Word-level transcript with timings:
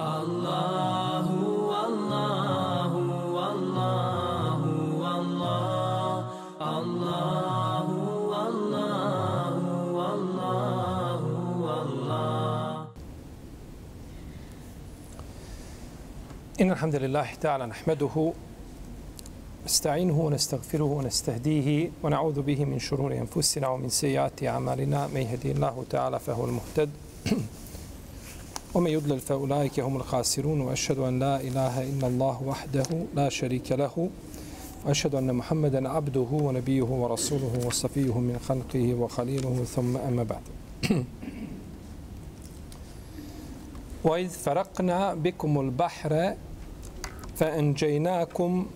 الله 0.00 1.26
والله 1.70 2.92
والله 3.36 4.62
والله 4.98 6.18
الله 6.78 7.88
والله 8.32 9.54
والله 9.94 11.22
والله 11.62 12.86
إن 16.60 16.70
الحمد 16.70 16.94
لله 16.96 17.34
تعالى 17.40 17.66
نحمده 17.66 18.32
نستعينه 19.64 20.20
ونستغفره 20.20 20.84
ونستهديه 20.84 21.90
ونعوذ 22.02 22.42
به 22.42 22.64
من 22.64 22.78
شرور 22.78 23.12
أنفسنا 23.12 23.68
ومن 23.68 23.88
سيئات 23.88 24.44
أعمالنا. 24.44 25.06
من 25.06 25.20
يهدي 25.20 25.52
الله 25.52 25.84
تعالى 25.90 26.18
فهو 26.18 26.44
المهتد. 26.44 26.90
ومن 28.74 28.90
يضلل 28.90 29.20
فأولئك 29.20 29.80
هم 29.80 29.96
الخاسرون 29.96 30.60
وأشهد 30.60 30.98
أن 30.98 31.18
لا 31.18 31.40
إله 31.40 31.82
إلا 31.82 32.06
الله 32.06 32.42
وحده 32.42 32.86
لا 33.14 33.28
شريك 33.28 33.72
له 33.72 34.10
وأشهد 34.86 35.14
أن 35.14 35.34
محمدا 35.34 35.88
عبده 35.88 36.26
ونبيه 36.30 36.82
ورسوله 36.82 37.66
وصفيه 37.66 38.18
من 38.18 38.38
خلقه 38.48 38.94
وخليله 38.94 39.64
ثم 39.64 39.96
أما 39.96 40.22
بعد. 40.22 40.42
وإذ 44.04 44.28
فرقنا 44.28 45.14
بكم 45.14 45.60
البحر 45.60 46.34
فأنجيناكم 47.36 48.66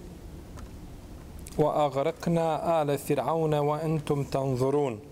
وأغرقنا 1.59 2.83
آل 2.83 2.99
فرعون 2.99 3.55
وأنتم 3.55 4.25
تنظرون. 4.25 5.08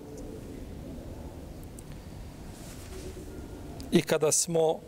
I 3.92 4.02
kada 4.02 4.32
smo 4.32 4.78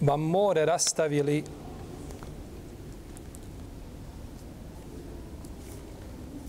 vam 0.00 0.20
more 0.20 0.64
rastavili 0.64 1.44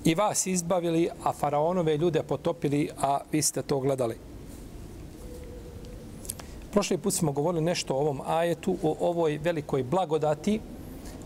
i 0.06 0.16
vas 0.16 0.48
izbavili, 0.48 1.10
a 1.24 1.34
faraonove 1.34 1.98
ljude 1.98 2.24
potopili, 2.24 2.90
a 3.02 3.20
vi 3.32 3.42
ste 3.42 3.62
to 3.62 3.80
gledali. 3.80 4.16
Prošli 6.72 6.98
put 6.98 7.14
smo 7.14 7.32
govorili 7.32 7.64
nešto 7.64 7.94
o 7.94 8.00
ovom 8.00 8.22
ajetu, 8.26 8.78
o 8.84 8.96
ovoj 9.00 9.38
velikoj 9.44 9.84
blagodati 9.84 10.60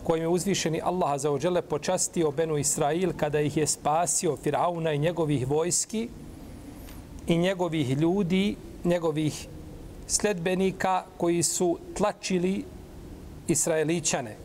kojim 0.04 0.24
je 0.24 0.28
uzvišeni 0.28 0.80
Allah 0.84 1.20
za 1.20 1.30
ođele 1.30 1.62
počastio 1.62 2.30
Benu 2.30 2.56
Israil 2.58 3.12
kada 3.16 3.40
ih 3.40 3.56
je 3.56 3.66
spasio 3.66 4.36
Firauna 4.36 4.92
i 4.92 4.98
njegovih 4.98 5.48
vojski 5.48 6.08
i 7.26 7.38
njegovih 7.38 7.90
ljudi, 7.90 8.56
njegovih 8.84 9.48
sledbenika 10.12 11.04
koji 11.16 11.42
su 11.42 11.78
tlačili 11.96 12.64
Israeličane. 13.48 14.36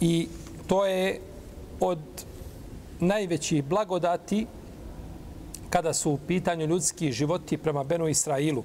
I 0.00 0.28
to 0.66 0.86
je 0.86 1.20
od 1.80 1.98
najvećih 3.00 3.64
blagodati 3.64 4.46
kada 5.70 5.92
su 5.92 6.10
u 6.10 6.18
pitanju 6.26 6.66
ljudski 6.66 7.12
životi 7.12 7.56
prema 7.56 7.84
Benu 7.84 8.08
Israilu. 8.08 8.64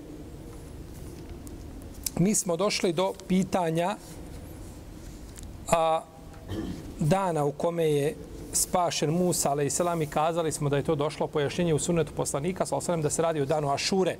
Mi 2.19 2.35
smo 2.35 2.55
došli 2.55 2.93
do 2.93 3.13
pitanja 3.27 3.95
a, 5.67 6.01
dana 6.99 7.43
u 7.45 7.51
kome 7.51 7.91
je 7.91 8.15
spašen 8.53 9.09
Musa, 9.09 9.51
ale 9.51 9.65
i 9.65 9.69
selam 9.69 10.01
i 10.01 10.07
kazali 10.07 10.51
smo 10.51 10.69
da 10.69 10.77
je 10.77 10.83
to 10.83 10.95
došlo 10.95 11.27
pojašnjenje 11.27 11.73
u 11.73 11.79
sunetu 11.79 12.13
poslanika, 12.15 12.65
sa 12.65 12.97
da 12.97 13.09
se 13.09 13.21
radi 13.21 13.41
o 13.41 13.45
danu 13.45 13.71
Ašure. 13.71 14.17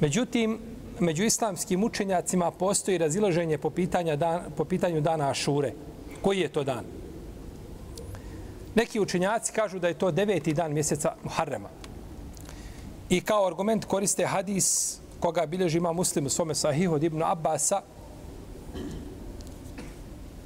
Međutim, 0.00 0.58
među 1.00 1.24
islamskim 1.24 1.84
učenjacima 1.84 2.50
postoji 2.50 2.98
razilaženje 2.98 3.58
po, 3.58 3.70
pitanja 3.70 4.16
dan, 4.16 4.40
po 4.56 4.64
pitanju 4.64 5.00
dana 5.00 5.30
Ašure. 5.30 5.72
Koji 6.22 6.40
je 6.40 6.48
to 6.48 6.64
dan? 6.64 6.84
Neki 8.74 9.00
učenjaci 9.00 9.52
kažu 9.52 9.78
da 9.78 9.88
je 9.88 9.98
to 9.98 10.10
deveti 10.10 10.54
dan 10.54 10.72
mjeseca 10.72 11.14
Muharrema. 11.24 11.68
I 13.10 13.20
kao 13.20 13.46
argument 13.46 13.84
koriste 13.84 14.26
hadis 14.26 14.98
koga 15.20 15.46
bilježi 15.46 15.78
ima 15.78 15.92
muslim 15.92 16.26
u 16.26 16.28
svome 16.28 16.54
sahihu 16.54 16.94
od 16.94 17.02
Ibnu 17.02 17.24
Abbasa 17.24 17.82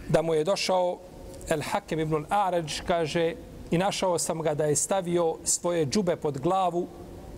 da 0.08 0.22
mu 0.22 0.34
je 0.34 0.44
došao 0.44 0.98
El 1.48 1.60
Hakem 1.62 2.00
ibn 2.00 2.24
Arađ, 2.28 2.80
kaže, 2.86 3.34
i 3.70 3.78
našao 3.78 4.18
sam 4.18 4.42
ga 4.42 4.54
da 4.54 4.64
je 4.64 4.76
stavio 4.76 5.36
svoje 5.44 5.86
džube 5.86 6.16
pod 6.16 6.38
glavu 6.38 6.86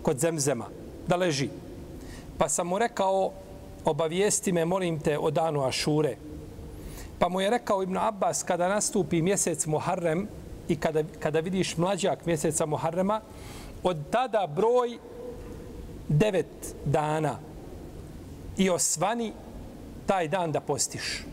kod 0.02 0.18
zemzema, 0.18 0.66
da 1.06 1.16
leži. 1.16 1.48
Pa 2.38 2.48
sam 2.48 2.66
mu 2.66 2.78
rekao, 2.78 3.32
obavijesti 3.84 4.52
me, 4.52 4.64
molim 4.64 5.00
te, 5.00 5.18
o 5.18 5.30
danu 5.30 5.64
Ašure. 5.64 6.16
Pa 7.18 7.28
mu 7.28 7.40
je 7.40 7.50
rekao 7.50 7.82
Ibn 7.82 7.96
Abbas, 7.96 8.42
kada 8.42 8.68
nastupi 8.68 9.22
mjesec 9.22 9.66
Muharrem 9.66 10.28
i 10.68 10.76
kada, 10.76 11.02
kada 11.20 11.40
vidiš 11.40 11.76
mlađak 11.76 12.26
mjeseca 12.26 12.66
Muharrema, 12.66 13.20
od 13.82 13.96
tada 14.10 14.46
broj 14.46 14.98
devet 16.08 16.74
dana 16.84 17.38
i 18.56 18.70
osvani 18.70 19.32
taj 20.06 20.28
dan 20.28 20.52
da 20.52 20.60
postiš. 20.60 21.24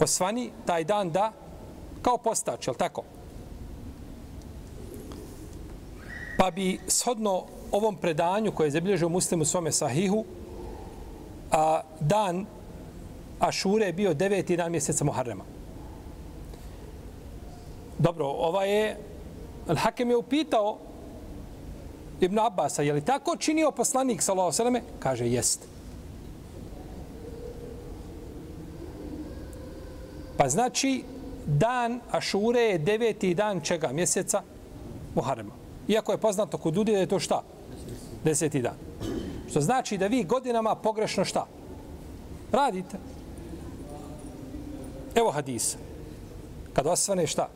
Osvani 0.00 0.50
taj 0.66 0.84
dan 0.84 1.10
da 1.10 1.32
kao 2.02 2.18
postač, 2.18 2.68
je 2.68 2.74
tako? 2.74 3.02
Pa 6.36 6.50
bi 6.50 6.78
shodno 6.88 7.44
ovom 7.72 7.96
predanju 7.96 8.52
koje 8.52 8.66
je 8.66 8.70
zabilježio 8.70 9.08
muslim 9.08 9.40
u 9.40 9.44
svome 9.44 9.72
sahihu, 9.72 10.24
a 11.50 11.80
dan 12.00 12.46
Ašure 13.40 13.86
je 13.86 13.92
bio 13.92 14.14
deveti 14.14 14.56
dan 14.56 14.72
mjeseca 14.72 15.04
Muharrema. 15.04 15.44
Dobro, 17.98 18.26
ova 18.26 18.64
je, 18.64 18.96
Al-Hakem 19.68 20.10
je 20.10 20.16
upitao 20.16 20.78
Ibn 22.20 22.38
Abbasa, 22.38 22.82
je 22.82 22.92
li 22.92 23.04
tako 23.04 23.36
činio 23.36 23.70
poslanik, 23.70 24.22
sallallahu 24.22 24.52
sallam, 24.52 24.76
kaže, 24.98 25.28
jest. 25.28 25.68
Pa 30.36 30.48
znači, 30.48 31.02
dan 31.46 32.00
Ašure 32.10 32.60
je 32.60 32.78
deveti 32.78 33.34
dan 33.34 33.60
čega? 33.60 33.92
Mjeseca 33.92 34.42
Muharrema. 35.14 35.65
Iako 35.88 36.12
je 36.12 36.18
poznato 36.18 36.58
kod 36.58 36.76
ljudi 36.76 36.92
da 36.92 36.98
je 36.98 37.06
to 37.06 37.18
šta? 37.18 37.42
Deseti 38.24 38.62
dan. 38.62 38.74
Što 39.50 39.60
znači 39.60 39.98
da 39.98 40.06
vi 40.06 40.24
godinama 40.24 40.74
pogrešno 40.74 41.24
šta? 41.24 41.46
Radite. 42.52 42.98
Evo 45.14 45.30
hadisa. 45.30 45.78
Kad 46.72 46.86
osvane 46.86 47.26
šta? 47.26 47.48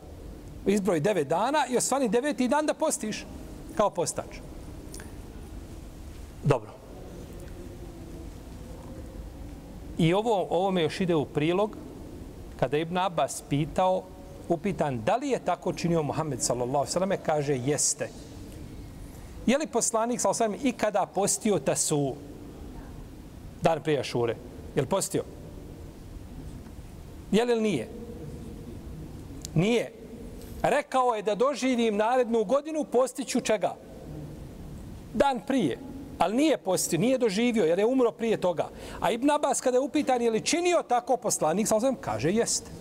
Izbroj 0.65 0.99
devet 0.99 1.27
dana 1.27 1.65
i 1.69 1.77
osvani 1.77 2.09
deveti 2.09 2.47
dan 2.47 2.65
da 2.65 2.73
postiš 2.73 3.25
kao 3.75 3.89
postač. 3.89 4.39
Dobro. 6.43 6.69
I 9.97 10.13
ovo, 10.13 10.47
ovo 10.49 10.71
me 10.71 10.81
još 10.81 11.01
ide 11.01 11.15
u 11.15 11.25
prilog 11.25 11.77
kada 12.59 12.77
Ibn 12.77 12.97
Abbas 12.97 13.43
pitao, 13.49 14.03
upitan 14.51 15.01
da 15.05 15.15
li 15.15 15.29
je 15.29 15.39
tako 15.39 15.73
činio 15.73 16.03
Muhammed 16.03 16.41
sallallahu 16.41 16.85
sallam, 16.85 17.11
kaže 17.25 17.57
jeste. 17.57 18.09
Je 19.45 19.57
li 19.57 19.67
poslanik 19.67 20.19
sallallahu 20.19 20.37
sallam 20.37 20.59
ikada 20.63 21.05
postio 21.05 21.59
tasu 21.59 22.15
dan 23.61 23.83
prije 23.83 24.03
šure? 24.03 24.35
Je 24.75 24.81
li 24.81 24.87
postio? 24.87 25.23
Je 27.31 27.45
li 27.45 27.61
nije? 27.61 27.87
Nije. 29.55 29.91
Rekao 30.61 31.15
je 31.15 31.21
da 31.21 31.35
doživim 31.35 31.97
narednu 31.97 32.43
godinu 32.43 32.83
postiću 32.83 33.39
čega? 33.41 33.75
Dan 35.13 35.39
prije. 35.47 35.79
Ali 36.19 36.35
nije 36.35 36.57
postio, 36.57 36.99
nije 36.99 37.17
doživio 37.17 37.65
jer 37.65 37.79
je 37.79 37.85
umro 37.85 38.11
prije 38.11 38.37
toga. 38.37 38.69
A 38.99 39.11
Ibn 39.11 39.31
Abbas 39.31 39.61
kada 39.61 39.77
je 39.77 39.81
upitan 39.81 40.21
je 40.21 40.31
li 40.31 40.45
činio 40.45 40.83
tako 40.87 41.17
poslanik, 41.17 41.67
sam 41.67 41.95
kaže 42.01 42.31
jeste. 42.31 42.80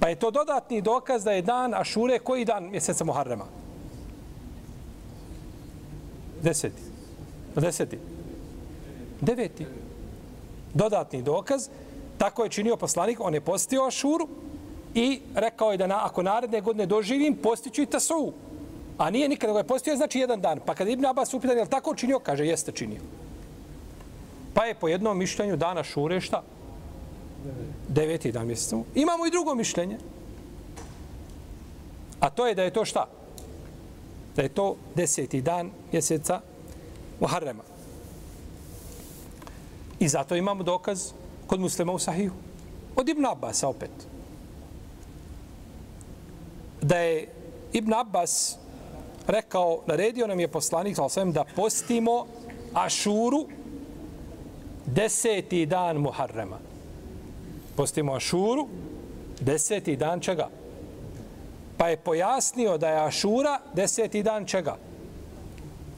Pa 0.00 0.08
je 0.08 0.16
to 0.16 0.30
dodatni 0.30 0.80
dokaz 0.82 1.24
da 1.24 1.32
je 1.32 1.42
dan 1.42 1.74
Ašure 1.74 2.18
koji 2.18 2.44
dan 2.44 2.70
mjeseca 2.70 3.04
Muharrema? 3.04 3.44
Deseti. 6.42 6.82
Deseti. 7.56 7.98
Deveti. 9.20 9.66
Dodatni 10.74 11.22
dokaz. 11.22 11.68
Tako 12.18 12.44
je 12.44 12.50
činio 12.50 12.76
poslanik, 12.76 13.20
on 13.20 13.34
je 13.34 13.40
postio 13.40 13.86
Ašuru 13.86 14.28
i 14.94 15.20
rekao 15.34 15.72
je 15.72 15.76
da 15.76 15.86
na, 15.86 16.06
ako 16.06 16.22
naredne 16.22 16.60
godine 16.60 16.86
doživim, 16.86 17.36
postiću 17.36 17.82
i 17.82 17.86
Tasovu. 17.86 18.32
A 18.98 19.10
nije 19.10 19.28
nikada 19.28 19.52
ga 19.52 19.58
je 19.58 19.66
postio, 19.66 19.96
znači 19.96 20.18
jedan 20.18 20.40
dan. 20.40 20.60
Pa 20.66 20.74
kad 20.74 20.88
Ibn 20.88 21.06
Abbas 21.06 21.34
upitan, 21.34 21.56
je 21.56 21.62
li 21.62 21.70
tako 21.70 21.94
činio? 21.94 22.18
Kaže, 22.18 22.46
jeste 22.46 22.72
činio. 22.72 23.00
Pa 24.54 24.64
je 24.64 24.74
po 24.74 24.88
jednom 24.88 25.18
mišljenju 25.18 25.56
dana 25.56 25.82
šure 25.82 26.20
šta? 26.20 26.42
Deveti 27.90 28.32
dan 28.32 28.46
mjeseca. 28.46 28.76
Imamo 28.94 29.26
i 29.26 29.30
drugo 29.30 29.54
mišljenje. 29.54 29.98
A 32.20 32.30
to 32.30 32.46
je 32.46 32.54
da 32.54 32.62
je 32.62 32.72
to 32.72 32.84
šta? 32.84 33.06
Da 34.36 34.42
je 34.42 34.48
to 34.48 34.76
deseti 34.94 35.42
dan 35.42 35.70
mjeseca 35.92 36.40
Muharrema. 37.20 37.62
I 39.98 40.08
zato 40.08 40.36
imamo 40.36 40.62
dokaz 40.62 41.12
kod 41.46 41.60
muslima 41.60 41.92
u 41.92 41.98
sahiju. 41.98 42.32
Od 42.96 43.08
Ibn 43.08 43.26
Abbas 43.26 43.62
opet. 43.62 43.90
Da 46.82 46.96
je 46.96 47.28
Ibn 47.72 47.94
Abbas 47.94 48.56
rekao, 49.26 49.82
naredio 49.86 50.26
nam 50.26 50.40
je 50.40 50.48
poslanik, 50.48 50.96
sam 51.08 51.32
da 51.32 51.44
postimo 51.56 52.26
Ašuru 52.74 53.46
deseti 54.86 55.66
dan 55.66 55.96
Muharrema. 55.96 56.69
Postimo 57.80 58.12
Ašuru 58.12 58.68
deseti 59.40 59.96
dan 59.96 60.20
čega? 60.20 60.48
Pa 61.76 61.88
je 61.88 61.96
pojasnio 61.96 62.78
da 62.78 62.88
je 62.88 63.06
Ašura 63.06 63.60
deseti 63.74 64.22
dan 64.22 64.44
čega? 64.46 64.76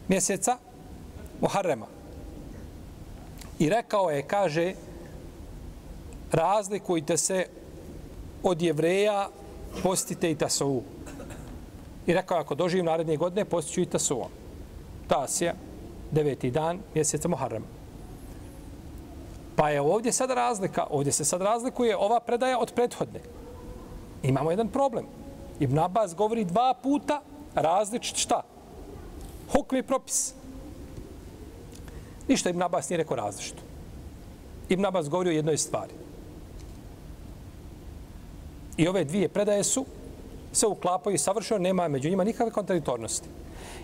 Mjeseca 0.08 0.56
Muharrema. 1.40 1.86
I 3.58 3.68
rekao 3.68 4.10
je, 4.10 4.22
kaže, 4.22 4.74
razlikujte 6.32 7.16
se 7.16 7.46
od 8.42 8.62
jevreja, 8.62 9.28
postite 9.82 10.30
i 10.30 10.38
tasovu. 10.38 10.82
I 12.06 12.14
rekao, 12.14 12.38
ako 12.38 12.54
doživim 12.54 12.86
naredne 12.86 13.16
godine, 13.16 13.44
postiću 13.44 13.80
i 13.80 13.86
tasovu. 13.86 14.28
Tasija, 15.08 15.54
deveti 16.10 16.50
dan, 16.50 16.78
mjeseca 16.94 17.28
Muharrema. 17.28 17.81
Pa 19.56 19.70
je 19.70 19.80
ovdje 19.80 20.12
sad 20.12 20.30
razlika, 20.30 20.86
ovdje 20.90 21.12
se 21.12 21.24
sad 21.24 21.42
razlikuje 21.42 21.96
ova 21.96 22.20
predaja 22.20 22.58
od 22.58 22.72
prethodne. 22.74 23.20
Imamo 24.22 24.50
jedan 24.50 24.68
problem. 24.68 25.06
Ibn 25.60 25.78
Abbas 25.78 26.14
govori 26.14 26.44
dva 26.44 26.74
puta 26.82 27.20
različit 27.54 28.16
šta? 28.16 28.42
Hukmi 29.52 29.82
propis. 29.82 30.34
Ništa 32.28 32.50
Ibn 32.50 32.62
Abbas 32.62 32.88
nije 32.88 32.96
rekao 32.96 33.16
različito. 33.16 33.62
Ibn 34.68 34.86
Abbas 34.86 35.08
govori 35.08 35.30
o 35.30 35.32
jednoj 35.32 35.58
stvari. 35.58 35.92
I 38.76 38.88
ove 38.88 39.04
dvije 39.04 39.28
predaje 39.28 39.64
su 39.64 39.84
se 40.52 40.66
uklapaju 40.66 41.18
savršeno, 41.18 41.60
nema 41.60 41.88
među 41.88 42.10
njima 42.10 42.24
nikakve 42.24 42.52
kontradiktornosti. 42.52 43.28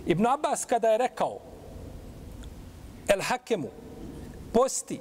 Ibn 0.07 0.27
Abbas 0.27 0.65
kada 0.65 0.89
je 0.89 0.99
rekao 0.99 1.39
El 3.09 3.21
Hakemu 3.23 3.69
posti 4.53 5.01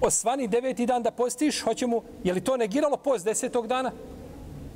osvani 0.00 0.48
deveti 0.48 0.86
dan 0.86 1.02
da 1.02 1.10
postiš, 1.10 1.60
hoće 1.60 1.86
mu, 1.86 2.02
je 2.24 2.32
li 2.32 2.40
to 2.40 2.56
negiralo 2.56 2.96
post 2.96 3.24
desetog 3.24 3.66
dana? 3.66 3.92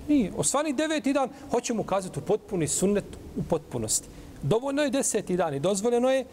Nije. 0.09 0.33
Osvani 0.37 0.73
deveti 0.73 1.13
dan, 1.13 1.29
hoće 1.51 1.75
mu 1.75 1.83
kazati 1.83 2.19
u 2.19 2.23
potpuni 2.23 2.69
sunnet 2.69 3.05
u 3.37 3.43
potpunosti. 3.43 4.09
Dovoljno 4.43 4.83
je 4.83 4.91
deseti 4.91 5.37
dan 5.37 5.55
i 5.55 5.61
dozvoljeno 5.61 6.11
je 6.11 6.25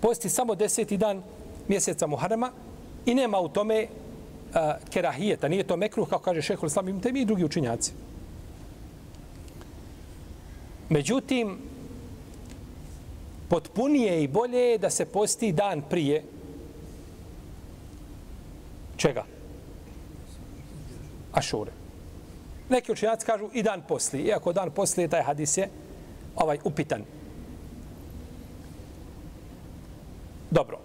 posti 0.00 0.28
samo 0.28 0.54
deseti 0.54 0.96
dan 0.96 1.22
mjeseca 1.68 2.06
Muharrema 2.06 2.50
i 3.06 3.14
nema 3.14 3.40
u 3.40 3.48
tome 3.48 3.86
a, 4.54 4.76
kerahijeta, 4.90 5.48
nije 5.48 5.64
to 5.64 5.76
mekruh, 5.76 6.08
kao 6.08 6.18
kaže 6.18 6.42
šehol 6.42 6.66
islam, 6.66 6.88
imate 6.88 7.12
mi 7.12 7.20
i 7.20 7.24
drugi 7.24 7.44
učinjaci. 7.44 7.92
Međutim, 10.88 11.58
potpunije 13.48 14.22
i 14.22 14.28
bolje 14.28 14.58
je 14.58 14.78
da 14.78 14.90
se 14.90 15.04
posti 15.04 15.52
dan 15.52 15.82
prije 15.90 16.24
čega? 18.98 19.24
Ašure. 21.32 21.72
Neki 22.68 22.92
učenjaci 22.92 23.26
kažu 23.26 23.48
i 23.52 23.62
dan 23.62 23.82
poslije, 23.88 24.24
iako 24.24 24.52
dan 24.52 24.70
poslije 24.70 25.08
taj 25.08 25.22
hadis 25.22 25.56
je 25.56 25.68
ovaj 26.36 26.58
upitan. 26.64 27.02
Dobro. 30.50 30.78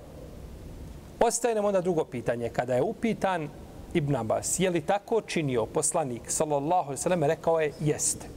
Ostaje 1.19 1.55
nam 1.55 1.65
onda 1.65 1.81
drugo 1.81 2.05
pitanje. 2.05 2.49
Kada 2.49 2.75
je 2.75 2.81
upitan 2.81 3.49
Ibn 3.93 4.15
Abbas, 4.15 4.59
je 4.59 4.69
li 4.69 4.81
tako 4.81 5.21
činio 5.21 5.65
poslanik, 5.65 6.21
sallallahu 6.27 6.83
alaihi 6.83 7.01
sallam, 7.01 7.23
rekao 7.23 7.59
je, 7.59 7.73
jeste. 7.79 8.27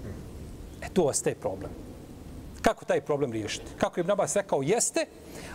E 0.82 0.88
tu 0.94 1.06
ostaje 1.06 1.34
problem. 1.34 1.85
Kako 2.66 2.84
taj 2.84 3.00
problem 3.00 3.32
riješiti? 3.32 3.66
Kako 3.78 4.00
Ibn 4.00 4.10
Abbas 4.10 4.36
rekao, 4.36 4.62
jeste, 4.62 5.06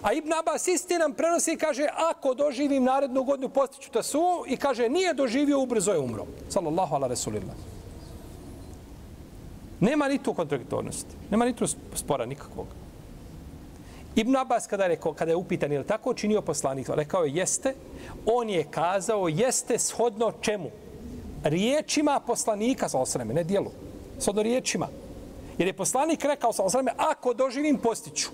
a 0.02 0.14
Ibn 0.14 0.34
Abbas 0.34 0.68
isti 0.68 0.98
nam 0.98 1.14
prenosi 1.14 1.54
i 1.54 1.58
kaže, 1.58 1.88
ako 2.12 2.34
doživim 2.34 2.84
narednu 2.84 3.24
godinu, 3.24 3.50
postiću 3.50 3.92
tasu 3.92 4.44
i 4.48 4.58
kaže, 4.58 4.90
nije 4.90 5.14
doživio, 5.14 5.60
ubrzo 5.60 5.92
je 5.92 6.00
umro. 6.00 6.26
Sallallahu 6.50 6.96
ala 6.96 7.08
rasulillah. 7.08 7.56
Nema 9.80 10.08
ni 10.08 10.24
tu 10.24 10.34
kontradiktornosti. 10.34 11.16
Nema 11.32 11.46
ni 11.46 11.56
tu 11.56 11.68
spora 11.96 12.26
nikakvog. 12.26 12.68
Ibn 14.16 14.36
Abbas 14.36 14.68
kada 14.68 14.84
je, 14.84 14.90
rekao, 14.90 15.14
kada 15.14 15.32
je 15.32 15.36
upitan 15.36 15.72
je 15.72 15.84
tako 15.84 16.14
činio 16.14 16.42
poslanik, 16.42 16.90
rekao 16.90 17.24
je 17.24 17.36
jeste, 17.36 17.74
on 18.26 18.50
je 18.50 18.64
kazao 18.72 19.28
jeste 19.28 19.80
shodno 19.80 20.32
čemu? 20.42 20.70
Riječima 21.44 22.22
poslanika, 22.28 22.90
sa 22.90 23.00
osreme, 23.00 23.34
ne 23.34 23.44
dijelu. 23.44 23.72
Shodno 24.20 24.44
riječima. 24.44 24.88
Jer 25.58 25.68
je 25.68 25.74
poslanik 25.74 26.24
rekao 26.24 26.54
sa 26.54 26.64
osrame, 26.64 26.92
ako 26.98 27.34
doživim, 27.34 27.78
postiću. 27.78 28.30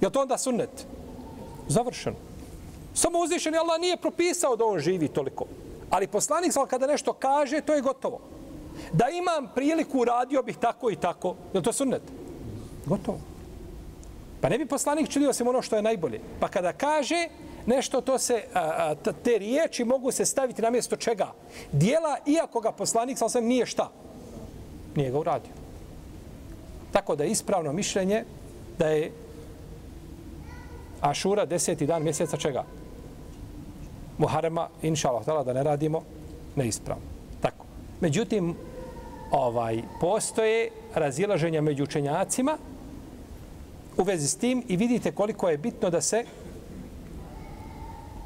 Je 0.00 0.10
to 0.10 0.20
onda 0.20 0.38
sunnet? 0.38 0.86
Završeno. 1.68 2.16
Samo 2.94 3.18
uzvišen 3.18 3.54
je 3.54 3.60
Allah 3.60 3.80
nije 3.80 3.96
propisao 3.96 4.56
da 4.56 4.64
on 4.64 4.78
živi 4.78 5.08
toliko. 5.08 5.44
Ali 5.90 6.06
poslanik, 6.06 6.52
kada 6.68 6.86
nešto 6.86 7.12
kaže, 7.12 7.60
to 7.60 7.74
je 7.74 7.82
gotovo. 7.82 8.20
Da 8.92 9.08
imam 9.08 9.50
priliku, 9.54 10.04
radio 10.04 10.42
bih 10.42 10.56
tako 10.56 10.90
i 10.90 10.96
tako. 10.96 11.34
Je 11.54 11.62
to 11.62 11.72
sunnet? 11.72 12.02
Gotovo. 12.86 13.18
Pa 14.40 14.48
ne 14.48 14.58
bi 14.58 14.66
poslanik 14.66 15.08
činio 15.08 15.32
se 15.32 15.44
ono 15.44 15.62
što 15.62 15.76
je 15.76 15.82
najbolje. 15.82 16.20
Pa 16.40 16.48
kada 16.48 16.72
kaže 16.72 17.28
nešto, 17.66 18.00
to 18.00 18.18
se, 18.18 18.44
a, 18.54 18.60
a, 18.60 19.12
te 19.24 19.38
riječi 19.38 19.84
mogu 19.84 20.12
se 20.12 20.24
staviti 20.24 20.62
na 20.62 20.70
mjesto 20.70 20.96
čega? 20.96 21.32
Dijela, 21.72 22.16
iako 22.26 22.60
ga 22.60 22.72
poslanik 22.72 23.18
sam 23.18 23.44
nije 23.44 23.66
šta? 23.66 23.90
Nije 24.96 25.10
ga 25.10 25.18
uradio. 25.18 25.65
Tako 26.92 27.16
da 27.16 27.24
je 27.24 27.30
ispravno 27.30 27.72
mišljenje 27.72 28.24
da 28.78 28.88
je 28.88 29.12
Ašura 31.00 31.46
deseti 31.46 31.86
dan 31.86 32.02
mjeseca 32.02 32.36
čega? 32.36 32.64
Muharema, 34.18 34.68
inša 34.82 35.08
Allah, 35.08 35.46
da 35.46 35.52
ne 35.52 35.62
radimo 35.62 36.02
neispravno. 36.56 37.04
Tako. 37.40 37.64
Međutim, 38.00 38.54
ovaj 39.30 39.82
postoje 40.00 40.70
razilaženja 40.94 41.60
među 41.60 41.84
učenjacima 41.84 42.56
u 43.96 44.02
vezi 44.02 44.28
s 44.28 44.36
tim 44.36 44.64
i 44.68 44.76
vidite 44.76 45.12
koliko 45.12 45.48
je 45.48 45.58
bitno 45.58 45.90
da 45.90 46.00
se 46.00 46.24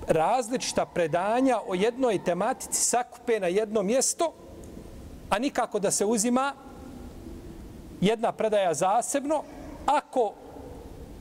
različita 0.08 0.86
predanja 0.86 1.58
o 1.66 1.74
jednoj 1.74 2.24
tematici 2.24 2.84
sakupe 2.84 3.40
na 3.40 3.46
jedno 3.46 3.82
mjesto, 3.82 4.32
a 5.30 5.38
nikako 5.38 5.78
da 5.78 5.90
se 5.90 6.04
uzima 6.04 6.54
jedna 8.00 8.32
predaja 8.32 8.74
zasebno, 8.74 9.42
ako 9.86 10.32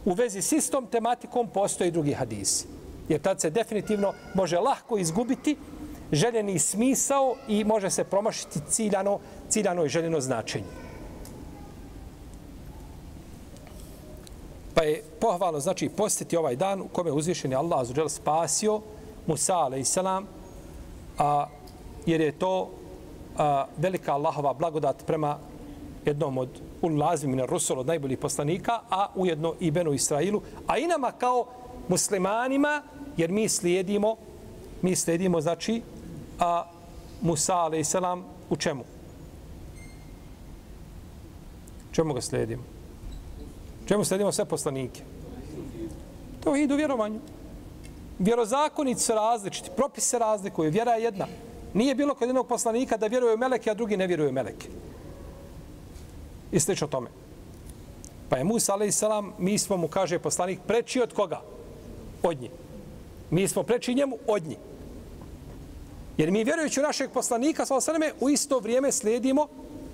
u 0.05 0.13
vezi 0.13 0.41
s 0.41 0.51
istom 0.51 0.88
tematikom 0.88 1.48
postoji 1.48 1.91
drugi 1.91 2.13
hadisi. 2.13 2.67
Jer 3.09 3.21
tad 3.21 3.41
se 3.41 3.50
definitivno 3.50 4.13
može 4.33 4.59
lahko 4.59 4.98
izgubiti 4.98 5.57
željeni 6.12 6.59
smisao 6.59 7.36
i 7.48 7.63
može 7.63 7.89
se 7.89 8.03
promašiti 8.03 8.59
ciljano, 8.69 9.19
ciljano 9.50 9.86
i 9.86 9.89
željeno 9.89 10.21
značenje. 10.21 10.65
Pa 14.74 14.83
je 14.83 15.03
pohvalno, 15.21 15.59
znači, 15.59 15.89
postiti 15.89 16.38
ovaj 16.38 16.55
dan 16.55 16.81
u 16.81 16.88
kome 16.88 17.09
je 17.09 17.13
uzvišen 17.13 17.53
Allah 17.53 17.79
azuđel 17.79 18.09
spasio 18.09 18.81
Musa, 19.27 19.57
a.s. 19.57 19.98
A, 21.17 21.48
jer 22.05 22.21
je 22.21 22.31
to 22.31 22.69
a, 23.38 23.65
velika 23.77 24.13
Allahova 24.13 24.53
blagodat 24.53 25.05
prema 25.05 25.38
jednom 26.05 26.37
od 26.37 26.49
ulazimina 26.81 27.45
Rusul 27.45 27.79
od 27.79 27.87
najboljih 27.87 28.17
poslanika, 28.17 28.79
a 28.89 29.07
ujedno 29.15 29.53
i 29.59 29.71
Benu 29.71 29.93
Israilu, 29.93 30.41
a 30.67 30.77
i 30.77 30.87
nama 30.87 31.11
kao 31.11 31.45
muslimanima, 31.87 32.81
jer 33.17 33.31
mi 33.31 33.49
slijedimo, 33.49 34.15
mi 34.81 34.95
slijedimo, 34.95 35.41
znači, 35.41 35.81
a, 36.39 36.65
Musa, 37.21 37.65
a.s. 37.65 37.95
u 38.49 38.55
čemu? 38.55 38.83
Čemu 41.91 42.13
ga 42.13 42.21
slijedimo? 42.21 42.63
Čemu 43.87 44.03
slijedimo 44.03 44.31
sve 44.31 44.45
poslanike? 44.45 45.01
To 46.43 46.55
je 46.55 46.63
idu 46.63 46.75
vjerovanju. 46.75 47.19
Vjerozakonici 48.19 49.03
su 49.03 49.13
različiti, 49.13 49.69
propise 49.75 50.07
se 50.07 50.19
razlikuju, 50.19 50.71
vjera 50.71 50.91
je 50.91 51.03
jedna. 51.03 51.27
Nije 51.73 51.95
bilo 51.95 52.15
kod 52.15 52.27
jednog 52.27 52.47
poslanika 52.47 52.97
da 52.97 53.07
vjeruju 53.07 53.37
meleke, 53.37 53.71
a 53.71 53.73
drugi 53.73 53.97
ne 53.97 54.07
vjeruju 54.07 54.31
meleke 54.31 54.67
i 56.51 56.59
slično 56.59 56.87
tome. 56.87 57.09
Pa 58.29 58.37
je 58.37 58.43
Musa, 58.43 58.73
alaih 58.73 58.95
salam, 58.95 59.33
mi 59.37 59.57
smo 59.57 59.77
mu, 59.77 59.87
kaže 59.87 60.19
poslanik, 60.19 60.59
preči 60.67 61.01
od 61.01 61.13
koga? 61.13 61.41
Od 62.23 62.41
nje. 62.41 62.49
Mi 63.31 63.47
smo 63.47 63.63
preči 63.63 63.95
njemu 63.95 64.17
od 64.27 64.43
nje. 64.47 64.57
Jer 66.17 66.31
mi 66.31 66.43
vjerujući 66.43 66.79
u 66.79 66.83
našeg 66.83 67.11
poslanika, 67.11 67.65
sallahu 67.65 67.85
sallam, 67.85 68.01
u 68.19 68.29
isto 68.29 68.59
vrijeme 68.59 68.91
slijedimo 68.91 69.47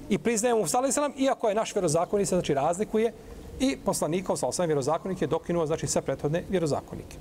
i 0.09 0.17
priznajemo 0.17 0.61
mu 0.61 0.67
alaih 0.73 0.93
salam, 0.93 1.13
iako 1.17 1.49
je 1.49 1.55
naš 1.55 1.75
vjerozakonik, 1.75 2.27
znači 2.27 2.53
razlikuje, 2.53 3.13
i 3.59 3.77
poslanikov 3.85 4.35
sallahu 4.35 4.55
sallam, 4.55 4.67
vjerozakonik 4.67 5.21
je 5.21 5.27
dokinuo, 5.27 5.65
znači 5.65 5.87
sve 5.87 6.01
prethodne 6.01 6.43
vjerozakonike. 6.49 7.17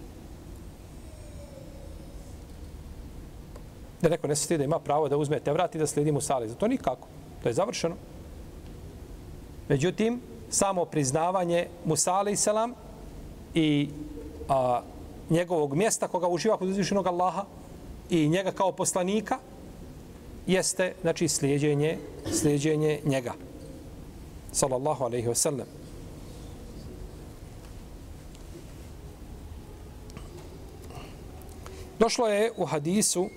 Da 4.03 4.09
neko 4.09 4.27
ne 4.27 4.37
sestije 4.37 4.59
da 4.59 4.65
ima 4.65 4.79
pravo 4.79 5.09
da 5.09 5.17
uzme 5.17 5.41
te 5.41 5.53
vrati 5.53 5.79
da 5.79 5.87
slijedi 5.87 6.13
Musa, 6.13 6.35
alaih 6.35 6.57
To 6.57 6.69
nikako. 6.69 7.09
To 7.43 7.49
je 7.49 7.55
završeno. 7.55 7.95
Međutim, 9.69 10.21
samo 10.51 10.85
priznavanje 10.85 11.67
Musa 11.85 12.13
alaih 12.13 12.39
salam 12.39 12.75
i 13.55 13.89
a, 14.49 14.83
njegovog 15.31 15.75
mjesta 15.75 16.09
koga 16.09 16.29
uživa 16.29 16.57
kod 16.57 16.69
uzvišenog 16.69 17.07
Allaha 17.07 17.45
i 18.11 18.29
njega 18.29 18.53
kao 18.53 18.73
poslanika 18.73 19.39
jeste 20.47 20.95
znači 21.03 21.29
slijedjenje 21.29 21.99
slijedjenje 22.33 23.01
njega. 23.05 23.33
Sallallahu 24.53 25.05
alejhi 25.05 25.29
ve 25.29 25.35
sellem 25.35 25.67
Došlo 31.99 32.29
je 32.29 32.53
u 32.57 32.65
hadisu 32.65 33.29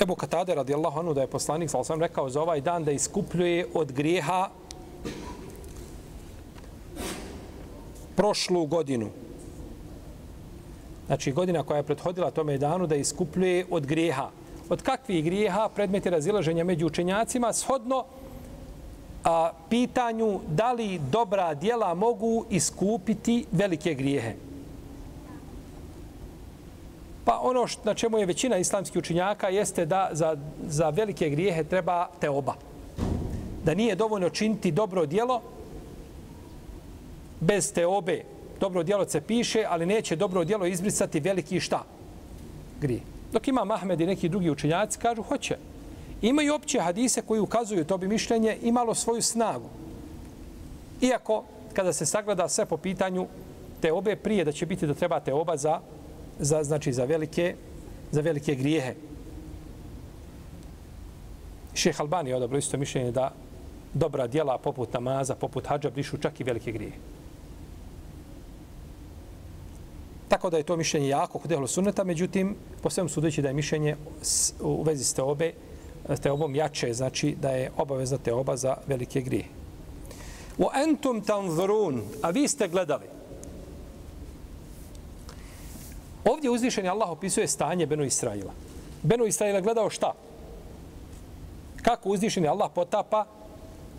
Ebu 0.00 0.14
Katade 0.14 0.54
radijallahu 0.54 0.98
anhu 0.98 1.14
da 1.14 1.20
je 1.20 1.26
poslanik 1.26 1.70
sallallahu 1.70 1.86
osam 1.86 2.00
rekao 2.00 2.30
za 2.30 2.42
ovaj 2.42 2.60
dan 2.60 2.84
da 2.84 2.92
iskupljuje 2.92 3.66
od 3.74 3.92
grijeha 3.92 4.48
prošlu 8.16 8.66
godinu 8.66 9.10
Znači, 11.06 11.32
godina 11.32 11.62
koja 11.62 11.76
je 11.76 11.82
prethodila 11.82 12.30
tome 12.30 12.58
danu 12.58 12.86
da 12.86 12.96
iskupljuje 12.96 13.66
od 13.70 13.86
grijeha. 13.86 14.30
Od 14.68 14.82
kakvih 14.82 15.24
grijeha 15.24 15.68
predmeti 15.74 16.10
razilaženja 16.10 16.64
među 16.64 16.86
učenjacima 16.86 17.52
shodno 17.52 18.04
a, 19.24 19.50
pitanju 19.70 20.40
da 20.48 20.72
li 20.72 21.00
dobra 21.10 21.54
dijela 21.54 21.94
mogu 21.94 22.44
iskupiti 22.50 23.46
velike 23.52 23.94
grijehe. 23.94 24.34
Pa 27.24 27.34
ono 27.46 27.66
što, 27.66 27.82
na 27.84 27.94
čemu 27.94 28.18
je 28.18 28.26
većina 28.26 28.56
islamskih 28.56 28.98
učinjaka 28.98 29.48
jeste 29.48 29.86
da 29.86 30.08
za, 30.12 30.36
za 30.68 30.90
velike 30.90 31.30
grijehe 31.30 31.64
treba 31.64 32.08
te 32.20 32.30
oba. 32.30 32.54
Da 33.64 33.74
nije 33.74 33.94
dovoljno 33.94 34.30
činiti 34.30 34.70
dobro 34.70 35.06
dijelo 35.06 35.42
bez 37.40 37.72
te 37.72 37.86
obe 37.86 38.22
dobro 38.60 38.82
djelo 38.82 39.08
se 39.08 39.20
piše, 39.20 39.64
ali 39.68 39.86
neće 39.86 40.16
dobro 40.16 40.44
djelo 40.44 40.66
izbrisati 40.66 41.20
veliki 41.20 41.60
šta? 41.60 41.84
Grije. 42.80 43.00
Dok 43.32 43.48
ima 43.48 43.64
Mahmed 43.64 44.00
i 44.00 44.06
neki 44.06 44.28
drugi 44.28 44.50
učinjaci 44.50 44.98
kažu, 44.98 45.22
hoće. 45.22 45.56
Imaju 46.22 46.54
opće 46.54 46.80
hadise 46.80 47.22
koji 47.22 47.40
ukazuju 47.40 47.84
to 47.84 47.98
bi 47.98 48.08
mišljenje 48.08 48.56
imalo 48.62 48.94
svoju 48.94 49.22
snagu. 49.22 49.68
Iako, 51.00 51.44
kada 51.72 51.92
se 51.92 52.06
sagleda 52.06 52.48
sve 52.48 52.66
po 52.66 52.76
pitanju 52.76 53.26
te 53.80 53.92
obe 53.92 54.16
prije, 54.16 54.44
da 54.44 54.52
će 54.52 54.66
biti 54.66 54.86
da 54.86 54.94
treba 54.94 55.20
te 55.20 55.34
oba 55.34 55.56
za, 55.56 55.80
za, 56.38 56.64
znači, 56.64 56.92
za, 56.92 57.04
velike, 57.04 57.54
za 58.10 58.20
velike 58.20 58.54
grijehe. 58.54 58.94
Šeh 61.74 62.00
Albani 62.00 62.30
je 62.30 62.36
odabro 62.36 62.58
isto 62.58 62.76
mišljenje 62.76 63.12
da 63.12 63.32
dobra 63.94 64.26
djela 64.26 64.58
poput 64.58 64.92
namaza, 64.92 65.34
poput 65.34 65.66
hađa, 65.66 65.90
brišu 65.90 66.16
čak 66.16 66.40
i 66.40 66.44
velike 66.44 66.72
grijehe. 66.72 66.98
Tako 70.28 70.50
da 70.50 70.56
je 70.56 70.62
to 70.62 70.76
mišljenje 70.76 71.08
jako 71.08 71.38
kod 71.38 71.52
ehlu 71.52 71.66
sunneta, 71.66 72.04
međutim, 72.04 72.56
po 72.82 72.90
svemu 72.90 73.08
sudeći 73.08 73.42
da 73.42 73.48
je 73.48 73.54
mišljenje 73.54 73.96
u 74.60 74.82
vezi 74.82 75.04
s 75.04 75.14
teobe, 75.14 75.52
teobom 76.22 76.54
jače, 76.54 76.92
znači 76.92 77.36
da 77.40 77.50
je 77.50 77.70
obavezna 77.76 78.18
teoba 78.18 78.56
za 78.56 78.76
velike 78.86 79.20
grije. 79.20 79.44
U 80.58 80.68
entum 80.74 81.20
tanzurun, 81.20 82.02
a 82.22 82.30
vi 82.30 82.48
ste 82.48 82.68
gledali. 82.68 83.15
Ovdje 86.26 86.50
uzvišeni 86.50 86.88
Allah 86.88 87.10
opisuje 87.10 87.48
stanje 87.48 87.86
Benu 87.86 88.04
Israila. 88.04 88.52
Benu 89.02 89.26
Israila 89.26 89.60
gledao 89.60 89.90
šta? 89.90 90.12
Kako 91.82 92.08
uzvišeni 92.08 92.48
Allah 92.48 92.70
potapa 92.74 93.24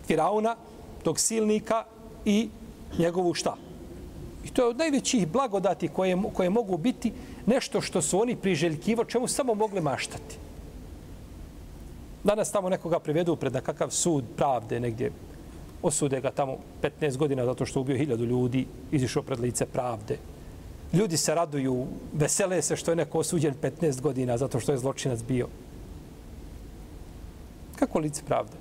Firauna, 0.08 0.56
tog 1.04 1.20
silnika 1.20 1.84
i 2.26 2.50
njegovu 3.00 3.34
šta? 3.34 3.56
I 4.46 4.50
to 4.50 4.62
je 4.62 4.68
od 4.68 4.78
najvećih 4.78 5.28
blagodati 5.28 5.88
koje, 5.88 6.18
koje 6.34 6.50
mogu 6.50 6.78
biti 6.78 7.14
nešto 7.46 7.82
što 7.82 8.02
su 8.02 8.20
oni 8.22 8.36
priželjkivo, 8.36 9.06
čemu 9.06 9.28
samo 9.28 9.54
mogli 9.54 9.82
maštati. 9.82 10.38
Danas 12.24 12.52
tamo 12.52 12.70
nekoga 12.70 13.00
privedu 13.00 13.36
pred 13.36 13.54
nekakav 13.54 13.90
sud 13.90 14.24
pravde 14.36 14.80
negdje, 14.80 15.12
osude 15.82 16.22
ga 16.22 16.32
tamo 16.32 16.58
15 16.82 17.18
godina 17.18 17.46
zato 17.46 17.66
što 17.66 17.82
ubio 17.82 17.98
hiljadu 17.98 18.26
ljudi, 18.26 18.68
izišao 18.92 19.24
pred 19.24 19.40
lice 19.40 19.66
pravde. 19.66 20.18
Ljudi 20.94 21.18
se 21.18 21.36
raduju, 21.36 21.88
vesele 22.14 22.62
se 22.62 22.76
što 22.76 22.92
je 22.92 22.96
neko 22.96 23.20
osuđen 23.20 23.54
15 23.62 24.02
godina 24.02 24.38
zato 24.38 24.60
što 24.60 24.72
je 24.72 24.78
zločinac 24.78 25.20
bio. 25.24 25.48
Kako 27.76 28.00
lice 28.00 28.22
pravde? 28.28 28.58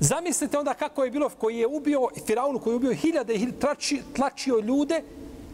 Zamislite 0.00 0.58
onda 0.58 0.74
kako 0.74 1.04
je 1.04 1.10
bilo 1.10 1.28
koji 1.28 1.58
je 1.58 1.66
ubio 1.66 2.08
Firaunu 2.26 2.58
koji 2.58 2.72
je 2.72 2.76
ubio 2.76 2.94
hiljade 2.94 3.34
i 3.34 3.52
tlači, 3.52 4.02
tlačio 4.16 4.60
ljude 4.60 5.02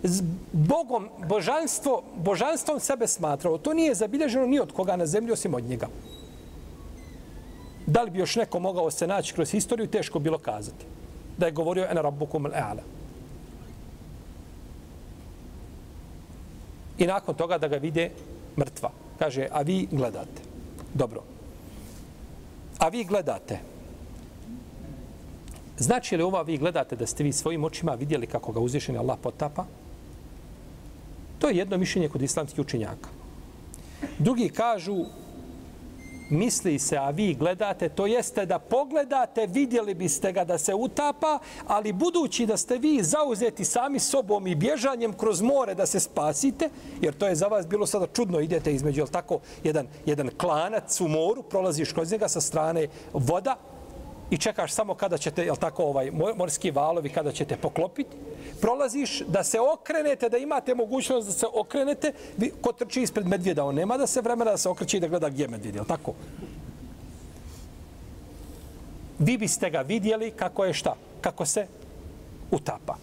s 0.02 0.22
Bogom, 0.52 1.08
božanstvo, 1.28 2.02
božanstvom 2.16 2.80
sebe 2.80 3.06
smatrao. 3.06 3.58
To 3.58 3.74
nije 3.74 3.94
zabilježeno 3.94 4.46
ni 4.46 4.60
od 4.60 4.72
koga 4.72 4.96
na 4.96 5.06
zemlji 5.06 5.32
osim 5.32 5.54
od 5.54 5.64
njega. 5.64 5.88
Da 7.86 8.02
li 8.02 8.10
bi 8.10 8.18
još 8.18 8.36
neko 8.36 8.58
mogao 8.58 8.90
se 8.90 9.06
naći 9.06 9.34
kroz 9.34 9.50
historiju, 9.50 9.90
teško 9.90 10.18
bilo 10.18 10.38
kazati. 10.38 10.86
Da 11.38 11.46
je 11.46 11.52
govorio 11.52 11.86
en 11.90 11.96
rabbukum 11.96 12.44
al-a'la. 12.44 12.95
I 16.98 17.06
nakon 17.06 17.34
toga 17.34 17.58
da 17.58 17.68
ga 17.68 17.76
vide 17.76 18.10
mrtva. 18.58 18.90
Kaže, 19.18 19.48
a 19.52 19.62
vi 19.62 19.88
gledate. 19.90 20.42
Dobro. 20.94 21.22
A 22.78 22.88
vi 22.88 23.04
gledate. 23.04 23.58
Znači 25.78 26.16
li 26.16 26.22
ova 26.22 26.42
vi 26.42 26.56
gledate 26.58 26.96
da 26.96 27.06
ste 27.06 27.24
vi 27.24 27.32
svojim 27.32 27.64
očima 27.64 27.94
vidjeli 27.94 28.26
kako 28.26 28.52
ga 28.52 28.60
uzvišeni 28.60 28.98
Allah 28.98 29.18
potapa? 29.22 29.64
To 31.38 31.48
je 31.48 31.56
jedno 31.56 31.76
mišljenje 31.76 32.08
kod 32.08 32.22
islamskih 32.22 32.60
učenjaka. 32.60 33.08
Drugi 34.18 34.48
kažu, 34.48 35.04
misli 36.30 36.78
se, 36.78 36.96
a 36.96 37.10
vi 37.10 37.34
gledate, 37.34 37.88
to 37.88 38.06
jeste 38.06 38.46
da 38.46 38.58
pogledate, 38.58 39.46
vidjeli 39.46 39.94
biste 39.94 40.32
ga 40.32 40.44
da 40.44 40.58
se 40.58 40.74
utapa, 40.74 41.38
ali 41.66 41.92
budući 41.92 42.46
da 42.46 42.56
ste 42.56 42.78
vi 42.78 43.02
zauzeti 43.02 43.64
sami 43.64 43.98
sobom 43.98 44.46
i 44.46 44.54
bježanjem 44.54 45.12
kroz 45.12 45.42
more 45.42 45.74
da 45.74 45.86
se 45.86 46.00
spasite, 46.00 46.70
jer 47.00 47.14
to 47.14 47.26
je 47.26 47.34
za 47.34 47.46
vas 47.46 47.66
bilo 47.66 47.86
sada 47.86 48.06
čudno, 48.06 48.40
idete 48.40 48.72
između, 48.72 49.00
jel 49.00 49.08
tako, 49.08 49.38
jedan, 49.64 49.86
jedan 50.06 50.30
klanac 50.38 51.00
u 51.00 51.08
moru, 51.08 51.42
prolaziš 51.42 51.92
kroz 51.92 52.12
njega 52.12 52.28
sa 52.28 52.40
strane 52.40 52.88
voda, 53.12 53.56
i 54.30 54.38
čekaš 54.38 54.72
samo 54.72 54.94
kada 54.94 55.18
ćete, 55.18 55.44
jel 55.44 55.56
tako, 55.56 55.84
ovaj 55.84 56.10
morski 56.36 56.70
valovi, 56.70 57.08
kada 57.08 57.32
ćete 57.32 57.56
poklopiti, 57.56 58.16
prolaziš 58.60 59.20
da 59.20 59.44
se 59.44 59.60
okrenete, 59.60 60.28
da 60.28 60.38
imate 60.38 60.74
mogućnost 60.74 61.26
da 61.26 61.32
se 61.32 61.46
okrenete, 61.54 62.12
vi, 62.36 62.52
ko 62.60 62.72
trči 62.72 63.02
ispred 63.02 63.26
medvjeda, 63.26 63.64
on 63.64 63.74
nema 63.74 63.96
da 63.96 64.06
se 64.06 64.20
vremena 64.20 64.50
da 64.50 64.56
se 64.56 64.68
okreće 64.68 64.96
i 64.96 65.00
da 65.00 65.08
gleda 65.08 65.28
gdje 65.28 65.44
je 65.44 65.48
medvjed, 65.48 65.74
jel 65.74 65.84
tako? 65.84 66.12
Vi 69.18 69.38
biste 69.38 69.70
ga 69.70 69.80
vidjeli 69.80 70.30
kako 70.30 70.64
je 70.64 70.74
šta? 70.74 70.94
Kako 71.20 71.46
se 71.46 71.66
utapa. 72.50 72.96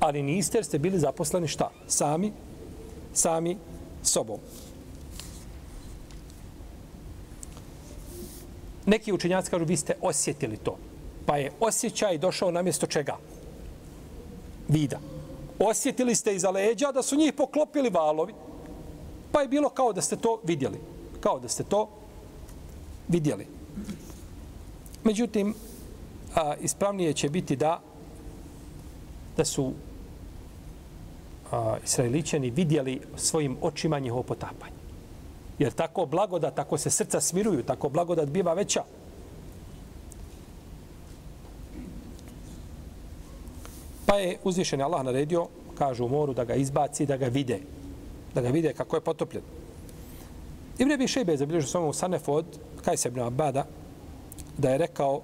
Ali 0.00 0.22
niste 0.22 0.58
jer 0.58 0.64
ste 0.64 0.78
bili 0.78 0.98
zaposleni 0.98 1.48
šta? 1.48 1.70
Sami, 1.86 2.32
sami 3.12 3.56
sobom. 4.02 4.38
Neki 8.86 9.12
učenjaci 9.12 9.50
kažu, 9.50 9.64
vi 9.64 9.76
ste 9.76 9.94
osjetili 10.00 10.56
to. 10.56 10.76
Pa 11.26 11.36
je 11.36 11.50
osjećaj 11.60 12.18
došao 12.18 12.50
na 12.50 12.62
mjesto 12.62 12.86
čega? 12.86 13.16
Vida. 14.68 15.00
Osjetili 15.58 16.14
ste 16.14 16.34
iza 16.34 16.50
leđa 16.50 16.92
da 16.92 17.02
su 17.02 17.16
njih 17.16 17.32
poklopili 17.32 17.90
valovi. 17.90 18.32
Pa 19.32 19.40
je 19.40 19.48
bilo 19.48 19.68
kao 19.68 19.92
da 19.92 20.02
ste 20.02 20.16
to 20.16 20.40
vidjeli. 20.44 20.80
Kao 21.20 21.38
da 21.40 21.48
ste 21.48 21.64
to 21.64 21.88
vidjeli. 23.08 23.46
Međutim, 25.04 25.54
a, 26.34 26.54
ispravnije 26.60 27.12
će 27.12 27.28
biti 27.28 27.56
da 27.56 27.80
da 29.36 29.44
su 29.44 29.72
a, 31.52 31.76
israeličani 31.84 32.50
vidjeli 32.50 33.00
svojim 33.16 33.56
očima 33.62 33.98
njihovo 33.98 34.22
potapanje. 34.22 34.71
Jer 35.58 35.72
tako 35.72 36.06
blagodat, 36.06 36.54
tako 36.54 36.78
se 36.78 36.90
srca 36.90 37.20
smiruju, 37.20 37.62
tako 37.62 37.88
blagodat 37.88 38.28
biva 38.28 38.54
veća. 38.54 38.82
Pa 44.06 44.18
je 44.18 44.38
uzvišen 44.44 44.82
Allah 44.82 45.04
naredio, 45.04 45.46
kažu 45.78 46.04
u 46.04 46.08
moru, 46.08 46.34
da 46.34 46.44
ga 46.44 46.54
izbaci, 46.54 47.06
da 47.06 47.16
ga 47.16 47.26
vide. 47.26 47.60
Da 48.34 48.40
ga 48.40 48.48
vide 48.48 48.72
kako 48.72 48.96
je 48.96 49.00
potopljen. 49.00 49.42
Ibn 50.78 50.92
Abi 50.92 51.08
Šejbe 51.08 51.32
je 51.32 51.38
zabilježio 51.38 51.68
svojom 51.68 51.88
u 51.88 51.92
Sanefu 51.92 52.32
od 52.32 52.44
Kajsa 52.84 53.08
ibn 53.08 53.20
Abada, 53.20 53.66
da 54.58 54.70
je 54.70 54.78
rekao 54.78 55.20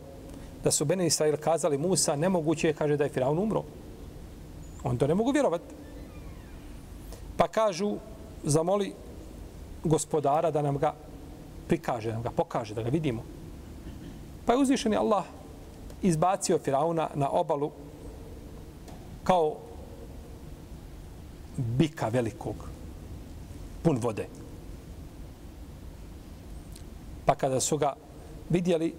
da 0.64 0.70
su 0.70 0.85
Bene 0.85 1.06
Israel 1.06 1.37
kazali 1.37 1.78
Musa, 1.78 2.16
nemoguće 2.16 2.68
je, 2.68 2.75
kaže, 2.75 2.97
da 2.97 3.04
je 3.04 3.11
Firaun 3.11 3.38
umro. 3.38 3.62
On 4.85 4.99
to 4.99 5.06
ne 5.06 5.14
mogu 5.14 5.30
vjerovati. 5.30 5.75
Pa 7.37 7.49
kažu, 7.49 7.97
zamoli 8.44 8.92
gospodara 9.88 10.50
da 10.50 10.62
nam 10.62 10.78
ga 10.78 10.95
prikaže, 11.68 12.09
da 12.09 12.14
nam 12.14 12.23
ga 12.23 12.30
pokaže, 12.30 12.75
da 12.75 12.83
ga 12.83 12.92
vidimo. 12.92 13.25
Pa 14.47 14.52
je 14.52 14.59
uzvišeni 14.59 14.97
Allah 14.97 15.25
izbacio 16.02 16.59
Firauna 16.59 17.09
na 17.14 17.30
obalu 17.30 17.71
kao 19.25 19.57
bika 21.57 22.09
velikog, 22.09 22.57
pun 23.83 23.99
vode. 23.99 24.26
Pa 27.26 27.35
kada 27.35 27.61
su 27.61 27.76
ga 27.76 27.95
vidjeli, 28.49 28.95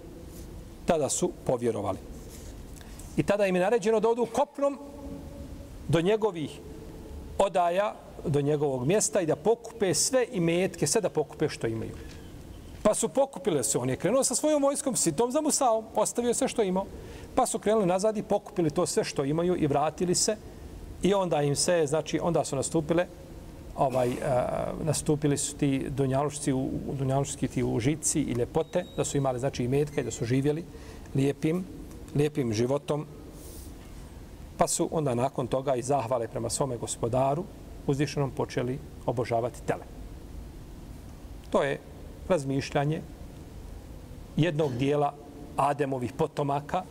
tada 0.86 1.08
su 1.08 1.32
povjerovali. 1.46 1.98
I 3.16 3.22
tada 3.22 3.46
im 3.46 3.56
je 3.56 3.62
naređeno 3.62 4.00
da 4.00 4.08
odu 4.08 4.26
kopnom 4.26 4.78
do 5.88 6.00
njegovih 6.00 6.60
odaja, 7.38 7.94
do 8.26 8.40
njegovog 8.40 8.86
mjesta 8.86 9.20
i 9.20 9.26
da 9.26 9.36
pokupe 9.36 9.94
sve 9.94 10.26
imetke, 10.32 10.86
sve 10.86 11.00
da 11.00 11.08
pokupe 11.08 11.48
što 11.48 11.66
imaju. 11.66 11.92
Pa 12.82 12.94
su 12.94 13.08
pokupile 13.08 13.64
se, 13.64 13.78
on 13.78 13.90
je 13.90 13.96
krenuo 13.96 14.24
sa 14.24 14.34
svojom 14.34 14.62
vojskom, 14.62 14.96
sitom 14.96 15.32
za 15.32 15.40
Musaom, 15.40 15.84
ostavio 15.94 16.34
sve 16.34 16.48
što 16.48 16.62
imao, 16.62 16.86
pa 17.34 17.46
su 17.46 17.58
krenuli 17.58 17.86
nazad 17.86 18.16
i 18.16 18.22
pokupili 18.22 18.70
to 18.70 18.86
sve 18.86 19.04
što 19.04 19.24
imaju 19.24 19.56
i 19.56 19.66
vratili 19.66 20.14
se 20.14 20.36
i 21.02 21.14
onda 21.14 21.42
im 21.42 21.56
se, 21.56 21.86
znači, 21.86 22.20
onda 22.22 22.44
su 22.44 22.56
nastupile 22.56 23.06
ovaj, 23.76 24.08
uh, 24.08 24.16
nastupili 24.86 25.38
su 25.38 25.56
ti 25.56 25.86
dunjalušci, 25.88 26.52
u, 26.52 26.68
dunjalušci 26.98 27.48
ti 27.48 27.62
užici 27.62 28.20
i 28.20 28.32
ljepote, 28.32 28.84
da 28.96 29.04
su 29.04 29.16
imali, 29.16 29.38
znači, 29.38 29.64
i 29.64 29.68
metka 29.68 30.00
i 30.00 30.04
da 30.04 30.10
su 30.10 30.24
živjeli 30.24 30.64
lijepim, 31.14 31.64
lijepim 32.14 32.52
životom. 32.52 33.06
Pa 34.56 34.68
su 34.68 34.88
onda 34.92 35.14
nakon 35.14 35.46
toga 35.46 35.74
i 35.74 35.82
zahvale 35.82 36.28
prema 36.28 36.50
svome 36.50 36.76
gospodaru, 36.76 37.44
uzvišenom 37.86 38.30
počeli 38.30 38.78
obožavati 39.06 39.62
tele. 39.66 39.84
To 41.50 41.62
je 41.62 41.78
razmišljanje 42.28 43.00
jednog 44.36 44.72
dijela 44.72 45.14
Ademovih 45.56 46.12
potomaka, 46.12 46.82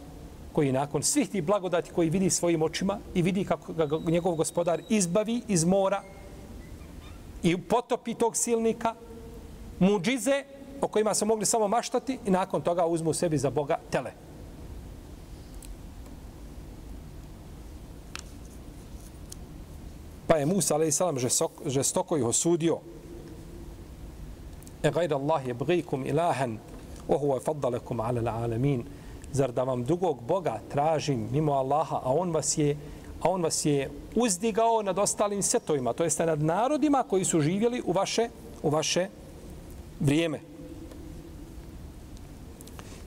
koji 0.54 0.72
nakon 0.72 1.04
svih 1.04 1.30
tih 1.30 1.44
blagodati 1.44 1.92
koji 1.92 2.10
vidi 2.10 2.30
svojim 2.30 2.62
očima 2.62 2.98
i 3.14 3.22
vidi 3.22 3.46
kako 3.46 3.74
ga 3.74 3.88
njegov 4.12 4.36
gospodar 4.36 4.82
izbavi 4.90 5.42
iz 5.48 5.66
mora 5.66 6.02
i 7.44 7.58
potopi 7.58 8.14
tog 8.14 8.36
silnika, 8.36 8.96
muđize 9.80 10.44
o 10.82 10.88
kojima 10.88 11.14
se 11.14 11.26
mogli 11.26 11.46
samo 11.46 11.68
maštati 11.68 12.20
i 12.26 12.32
nakon 12.32 12.62
toga 12.62 12.86
uzmu 12.86 13.14
sebi 13.14 13.38
za 13.38 13.50
Boga 13.50 13.78
tele. 13.90 14.12
Pa 20.30 20.38
je 20.38 20.46
Musa, 20.46 20.76
alaih 20.76 20.94
salam, 20.94 21.18
žestoko 21.66 22.18
ih 22.18 22.26
osudio. 22.26 22.78
E 24.84 24.92
gajda 24.92 25.16
Allah 25.18 25.48
je 25.48 25.54
bgikum 25.54 26.06
ilahan, 26.06 26.58
ohuva 27.08 27.40
je 27.40 27.46
faddalekum 27.46 28.00
ala 28.00 28.32
alamin. 28.32 28.84
Zar 29.34 29.52
da 29.52 29.64
vam 29.64 29.84
drugog 29.84 30.22
Boga 30.22 30.60
tražim 30.70 31.30
mimo 31.32 31.54
Allaha, 31.54 32.02
a 32.04 32.14
on 32.14 32.32
vas 32.32 32.58
je 32.58 32.78
a 33.22 33.30
on 33.30 33.44
vas 33.44 33.66
je 33.66 33.90
uzdigao 34.16 34.82
nad 34.82 35.00
ostalim 35.00 35.42
setovima, 35.42 35.94
to 35.94 36.04
jeste 36.04 36.26
nad 36.26 36.44
narodima 36.44 37.04
koji 37.04 37.26
su 37.26 37.42
živjeli 37.42 37.82
u 37.86 37.92
vaše, 37.92 38.30
u 38.64 38.70
vaše 38.70 39.08
vrijeme. 40.00 40.40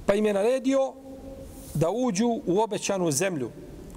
Pa 0.06 0.14
im 0.14 0.26
je 0.26 0.34
naredio 0.34 0.92
da 1.74 1.90
uđu 1.90 2.40
u 2.46 2.60
obećanu 2.60 3.10
zemlju, 3.10 3.50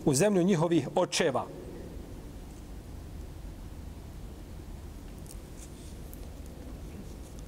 u 0.06 0.14
zemlju 0.14 0.44
njihovih 0.44 0.90
očeva, 0.96 1.46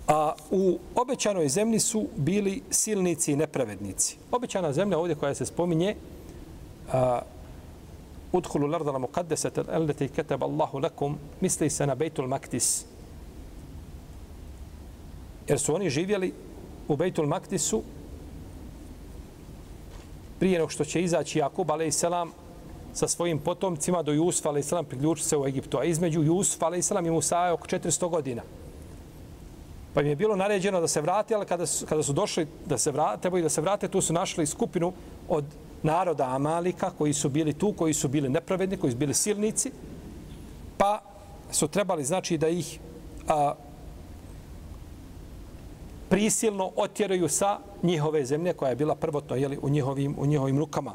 A 0.07 0.33
u 0.51 0.79
obećanoj 0.95 1.49
zemlji 1.49 1.79
su 1.79 2.07
bili 2.15 2.61
silnici 2.69 3.31
i 3.31 3.35
nepravednici. 3.35 4.17
Obećana 4.31 4.73
zemlja 4.73 4.97
ovdje 4.97 5.15
koja 5.15 5.35
se 5.35 5.45
spominje 5.45 5.95
a, 6.91 7.21
udhulu 8.31 8.67
lardala 8.67 8.99
muqaddesat 8.99 9.57
al-lati 9.57 10.07
kataba 10.07 10.45
Allahu 10.45 10.79
lakum 10.79 11.17
misli 11.41 11.69
se 11.69 11.87
na 11.87 11.95
Bejtul 11.95 12.27
Maktis. 12.27 12.85
Jer 15.47 15.59
su 15.59 15.75
oni 15.75 15.89
živjeli 15.89 16.33
u 16.87 16.95
Bejtul 16.95 17.27
Maktisu 17.27 17.83
prije 20.39 20.59
nego 20.59 20.69
što 20.69 20.85
će 20.85 21.01
izaći 21.01 21.39
Jakub 21.39 21.71
a.s. 21.71 22.03
sa 22.93 23.07
svojim 23.07 23.39
potomcima 23.39 24.03
do 24.03 24.11
Jusufa 24.11 24.49
a.s. 24.49 24.73
priključiti 24.89 25.29
se 25.29 25.37
u 25.37 25.47
Egiptu. 25.47 25.77
A 25.77 25.83
između 25.83 26.23
Jusufa 26.23 26.67
a.s. 26.67 26.91
i 26.91 27.11
Musa 27.11 27.45
je 27.45 27.51
oko 27.51 27.67
400 27.67 28.09
godina. 28.09 28.41
Pa 29.97 30.01
im 30.01 30.09
je 30.09 30.15
bilo 30.15 30.35
naređeno 30.35 30.77
da 30.81 30.87
se 30.87 31.01
vrate, 31.01 31.35
ali 31.35 31.45
kada 31.45 31.65
su, 31.65 31.85
kada 31.85 32.03
su 32.03 32.13
došli 32.13 32.47
da 32.65 32.77
se 32.77 32.91
vrate, 32.91 33.21
trebaju 33.21 33.43
da 33.43 33.49
se 33.49 33.61
vrate, 33.61 33.87
tu 33.87 34.01
su 34.01 34.13
našli 34.13 34.45
skupinu 34.45 34.93
od 35.29 35.45
naroda 35.83 36.23
Amalika 36.23 36.91
koji 36.97 37.13
su 37.13 37.29
bili 37.29 37.53
tu, 37.53 37.73
koji 37.73 37.93
su 37.93 38.07
bili 38.07 38.29
nepravedni, 38.29 38.77
koji 38.77 38.91
su 38.91 38.97
bili 38.97 39.13
silnici, 39.13 39.71
pa 40.77 41.01
su 41.51 41.67
trebali 41.67 42.03
znači 42.03 42.37
da 42.37 42.47
ih 42.47 42.79
a, 43.27 43.53
prisilno 46.09 46.71
otjeraju 46.75 47.29
sa 47.29 47.57
njihove 47.83 48.25
zemlje 48.25 48.53
koja 48.53 48.69
je 48.69 48.75
bila 48.75 48.95
prvotno 48.95 49.35
jeli, 49.35 49.57
u, 49.61 49.69
njihovim, 49.69 50.15
u 50.17 50.25
njihovim 50.25 50.59
rukama. 50.59 50.93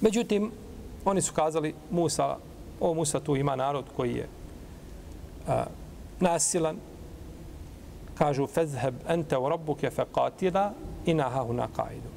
Međutim, 0.00 0.52
oni 1.04 1.22
su 1.22 1.32
kazali 1.32 1.74
Musa, 1.90 2.36
o 2.80 2.94
Musa 2.94 3.20
tu 3.20 3.36
ima 3.36 3.56
narod 3.56 3.84
koji 3.96 4.14
je 4.14 4.28
a, 5.48 5.64
nasilan, 6.20 6.76
kažu 8.18 8.46
fezheb 8.46 8.94
ente 9.08 9.38
u 9.38 9.48
rabbuke 9.48 9.90
fe 9.90 10.04
qatila 10.14 10.70
i 11.06 11.14
nahahu 11.14 11.52
na 11.52 11.68
kaidu. 11.76 12.10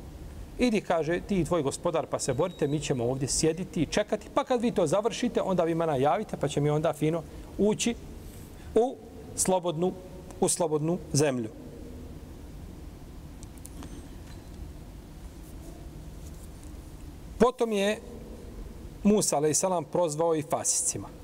Idi, 0.59 0.81
kaže, 0.81 1.19
ti 1.27 1.39
i 1.39 1.45
tvoj 1.45 1.63
gospodar, 1.63 2.05
pa 2.05 2.19
se 2.19 2.33
borite, 2.33 2.67
mi 2.67 2.79
ćemo 2.79 3.03
ovdje 3.03 3.27
sjediti 3.27 3.81
i 3.81 3.85
čekati, 3.85 4.27
pa 4.33 4.43
kad 4.43 4.61
vi 4.61 4.71
to 4.71 4.87
završite, 4.87 5.41
onda 5.41 5.63
vi 5.63 5.75
mana 5.75 5.95
javite, 5.95 6.37
pa 6.37 6.47
će 6.47 6.61
mi 6.61 6.69
onda 6.69 6.93
fino 6.93 7.23
ući 7.57 7.95
u 8.75 8.95
slobodnu, 9.35 9.93
u 10.39 10.49
slobodnu 10.49 10.97
zemlju. 11.13 11.49
Potom 17.37 17.71
je 17.71 17.99
Musa, 19.03 19.37
a.s. 19.37 19.63
prozvao 19.91 20.35
i 20.35 20.41
fasicima. 20.41 21.20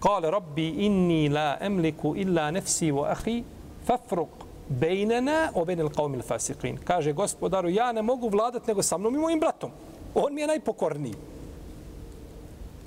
قال 0.00 0.24
ربي 0.24 0.86
اني 0.86 1.28
لا 1.28 1.66
املك 1.66 2.04
الا 2.04 2.50
نفسي 2.50 2.92
وأخي 2.92 3.44
فافرق 3.86 4.28
بيننا 4.70 5.50
وبين 5.54 5.80
القوم 5.80 6.14
الفاسقين 6.14 6.76
كاجي 6.76 7.12
господару 7.12 7.68
ја 7.68 7.92
не 7.92 8.02
могу 8.02 8.28
владати 8.28 8.66
него 8.66 8.82
со 8.82 8.98
мном 8.98 9.14
и 9.14 9.18
мојим 9.18 9.40
братом 9.40 9.70
он 10.14 10.34
ми 10.34 10.42
је 10.42 10.48
најпокорни 10.48 11.14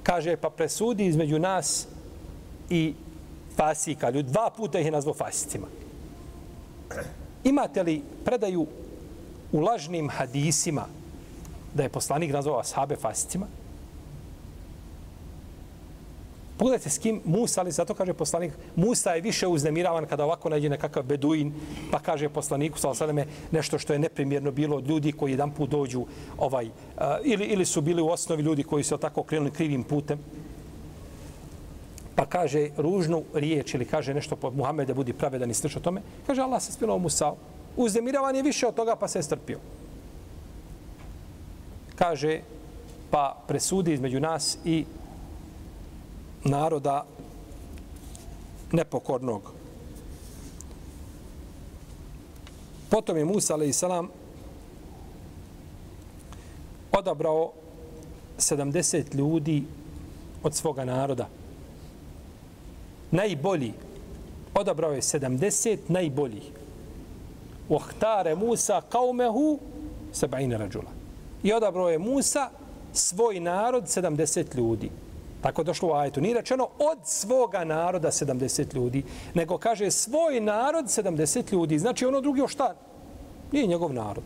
каже 0.03 0.35
па 0.37 0.49
пресуди 0.49 1.07
између 1.07 1.39
нас 1.39 1.87
и 2.69 2.95
фасика 3.55 4.11
лю 4.11 4.23
два 4.23 4.49
пута 4.49 4.79
их 4.79 4.87
је 4.87 4.91
назвао 4.91 5.13
фасицима 5.13 5.67
имате 7.43 7.83
ли 7.83 8.03
предају 8.25 8.67
у 9.53 9.61
лажним 9.61 10.09
хадисима 10.09 10.89
да 11.73 11.83
је 11.83 11.89
посланик 11.89 12.33
назвао 12.33 12.59
асхабе 12.59 12.95
фасицима 12.95 13.47
Pogledajte 16.59 16.89
s 16.89 16.97
kim 16.99 17.21
Musa, 17.25 17.61
ali 17.61 17.71
zato 17.71 17.93
kaže 17.93 18.13
poslanik, 18.13 18.53
Musa 18.75 19.11
je 19.15 19.21
više 19.21 19.47
uznemiravan 19.47 20.05
kada 20.05 20.25
ovako 20.25 20.49
nađe 20.49 20.69
nekakav 20.69 21.03
beduin, 21.03 21.53
pa 21.91 21.99
kaže 21.99 22.29
poslaniku, 22.29 22.79
sal 22.79 22.95
sadame, 22.95 23.25
nešto 23.51 23.79
što 23.79 23.93
je 23.93 23.99
neprimjerno 23.99 24.51
bilo 24.51 24.77
od 24.77 24.87
ljudi 24.87 25.11
koji 25.11 25.31
jedan 25.31 25.51
put 25.51 25.69
dođu, 25.69 26.03
ovaj, 26.37 26.65
uh, 26.65 27.03
ili, 27.23 27.45
ili 27.45 27.65
su 27.65 27.81
bili 27.81 28.01
u 28.01 28.09
osnovi 28.09 28.43
ljudi 28.43 28.63
koji 28.63 28.83
su 28.83 28.97
tako 28.97 29.23
krenuli 29.23 29.51
krivim 29.51 29.83
putem, 29.83 30.19
pa 32.15 32.25
kaže 32.25 32.69
ružnu 32.77 33.23
riječ 33.33 33.73
ili 33.73 33.85
kaže 33.85 34.13
nešto 34.13 34.35
po 34.35 34.51
Muhammede 34.51 34.93
budi 34.93 35.13
pravedan 35.13 35.51
i 35.51 35.53
slično 35.53 35.81
tome, 35.81 36.01
kaže 36.27 36.41
Allah 36.41 36.61
se 36.61 36.71
spilo 36.71 36.97
Musa, 36.97 37.33
uznemiravan 37.77 38.35
je 38.35 38.43
više 38.43 38.67
od 38.67 38.75
toga 38.75 38.95
pa 38.95 39.07
se 39.07 39.19
je 39.19 39.23
strpio. 39.23 39.59
Kaže, 41.95 42.41
pa 43.11 43.43
presudi 43.47 43.93
između 43.93 44.19
nas 44.19 44.57
i 44.65 44.85
naroda 46.43 47.05
nepokornog. 48.71 49.51
Potom 52.89 53.17
je 53.17 53.25
Musa, 53.25 53.53
alaih 53.53 53.75
salam, 53.75 54.09
odabrao 56.91 57.51
70 58.37 59.15
ljudi 59.15 59.63
od 60.43 60.55
svoga 60.55 60.85
naroda. 60.85 61.27
Najbolji. 63.11 63.73
Odabrao 64.53 64.91
je 64.91 65.01
70 65.01 65.77
najboljih. 65.87 66.51
Uhtare 67.69 68.35
Musa 68.35 68.81
kaumehu 68.89 69.59
seba'ine 70.13 70.57
rađula. 70.57 70.91
I 71.43 71.53
odabrao 71.53 71.89
je 71.89 71.99
Musa 71.99 72.49
svoj 72.93 73.39
narod 73.39 73.83
70 73.83 74.57
ljudi. 74.57 74.89
Tako 75.41 75.61
je 75.61 75.65
došlo 75.65 75.89
u 75.89 75.93
ajetu. 75.93 76.21
Nije 76.21 76.35
rečeno 76.35 76.67
od 76.79 76.97
svoga 77.03 77.63
naroda 77.63 78.11
70 78.11 78.75
ljudi, 78.75 79.03
nego 79.33 79.57
kaže 79.57 79.91
svoj 79.91 80.41
narod 80.41 80.85
70 80.85 81.53
ljudi. 81.53 81.79
Znači 81.79 82.05
ono 82.05 82.21
drugi 82.21 82.41
šta? 82.47 82.75
Nije 83.51 83.67
njegov 83.67 83.93
narod. 83.93 84.23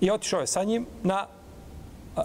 I 0.00 0.10
otišao 0.10 0.40
je 0.40 0.46
sa 0.46 0.64
njim 0.64 0.86
na 1.02 1.26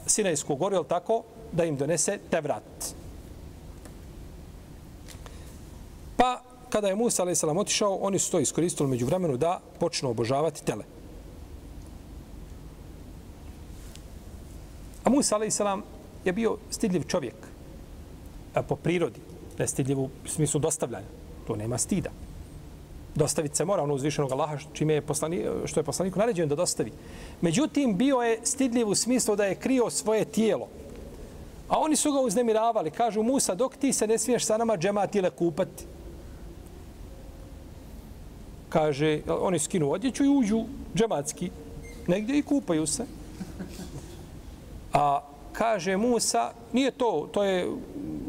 Sinajsku 0.05 0.55
goru, 0.55 0.75
jel 0.75 0.83
tako, 0.83 1.23
da 1.51 1.63
im 1.63 1.77
donese 1.77 2.19
te 2.29 2.41
vrat. 2.41 2.93
Pa, 6.17 6.41
kada 6.69 6.87
je 6.87 6.95
Musa 6.95 7.23
a.s. 7.23 7.43
otišao, 7.43 7.95
oni 7.95 8.19
su 8.19 8.31
to 8.31 8.39
iskoristili 8.39 8.89
među 8.89 9.05
vremenu 9.05 9.37
da 9.37 9.59
počnu 9.79 10.09
obožavati 10.09 10.65
tele. 10.65 10.83
A 15.03 15.09
Musa 15.09 15.35
a.s 15.35 15.61
je 16.25 16.33
bio 16.33 16.57
stidljiv 16.69 17.03
čovjek 17.07 17.35
a, 18.53 18.61
po 18.61 18.75
prirodi, 18.75 19.19
ne 19.59 19.67
stidljiv 19.67 19.99
u 19.99 20.09
smislu 20.25 20.59
dostavljanja. 20.59 21.07
To 21.47 21.55
nema 21.55 21.77
stida. 21.77 22.09
Dostaviti 23.15 23.55
se 23.55 23.65
mora 23.65 23.83
ono 23.83 23.93
uzvišenog 23.93 24.31
Allaha 24.31 24.57
čime 24.73 24.93
je 24.93 25.01
poslani, 25.01 25.45
što 25.65 25.79
je 25.79 25.83
poslaniku 25.83 26.19
naređeno 26.19 26.47
da 26.47 26.55
dostavi. 26.55 26.91
Međutim, 27.41 27.97
bio 27.97 28.21
je 28.21 28.39
stidljiv 28.43 28.89
u 28.89 28.95
smislu 28.95 29.35
da 29.35 29.45
je 29.45 29.55
krio 29.55 29.89
svoje 29.89 30.25
tijelo. 30.25 30.67
A 31.69 31.79
oni 31.79 31.95
su 31.95 32.11
ga 32.11 32.19
uznemiravali. 32.19 32.91
Kažu, 32.91 33.23
Musa, 33.23 33.55
dok 33.55 33.77
ti 33.77 33.93
se 33.93 34.07
ne 34.07 34.17
smiješ 34.17 34.45
sa 34.45 34.57
nama 34.57 34.77
džematile 34.77 35.29
kupati. 35.29 35.85
Kaže, 38.69 39.21
oni 39.27 39.59
skinu 39.59 39.91
odjeću 39.91 40.23
i 40.23 40.29
uđu 40.29 40.63
džematski. 40.95 41.49
Negdje 42.07 42.37
i 42.37 42.41
kupaju 42.41 42.87
se. 42.87 43.05
A 44.93 45.19
kaže 45.61 45.97
Musa, 45.97 46.53
nije 46.73 46.91
to, 46.91 47.29
to 47.31 47.43
je 47.43 47.69